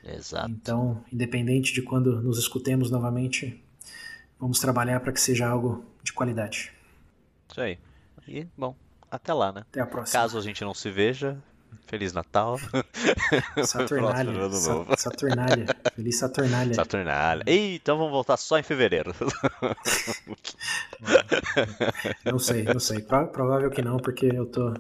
[0.04, 0.50] Exato.
[0.50, 3.58] Então, independente de quando nos escutemos novamente,
[4.38, 6.70] vamos trabalhar para que seja algo de qualidade.
[7.50, 7.78] Isso aí.
[8.28, 8.76] E, bom,
[9.10, 9.62] até lá, né?
[9.62, 10.20] Até a próxima.
[10.20, 11.42] Caso a gente não se veja,
[11.86, 12.58] Feliz Natal.
[13.64, 14.50] Saturnália.
[14.50, 15.66] Sa Saturnália.
[15.94, 16.74] Feliz Saturnália.
[16.74, 17.44] Saturnália.
[17.46, 19.14] Ei, então vamos voltar só em fevereiro.
[22.24, 23.00] não sei, não sei.
[23.00, 24.74] Pro provável que não, porque eu tô,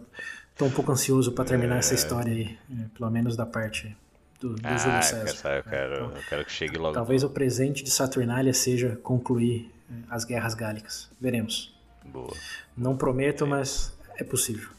[0.56, 1.78] tô um pouco ansioso para terminar é...
[1.78, 2.58] essa história aí.
[2.70, 3.96] É, pelo menos da parte
[4.40, 5.58] do, do ah, Júlio César.
[5.58, 6.94] Eu quero, então, eu quero que chegue logo.
[6.94, 11.08] Talvez o presente de Saturnália seja concluir é, as guerras gálicas.
[11.20, 11.72] Veremos.
[12.04, 12.34] Boa.
[12.76, 14.75] Não prometo, mas é possível.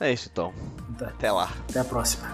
[0.00, 0.52] É isso então.
[0.98, 1.06] Tá.
[1.06, 1.50] Até lá.
[1.68, 2.26] Até a próxima.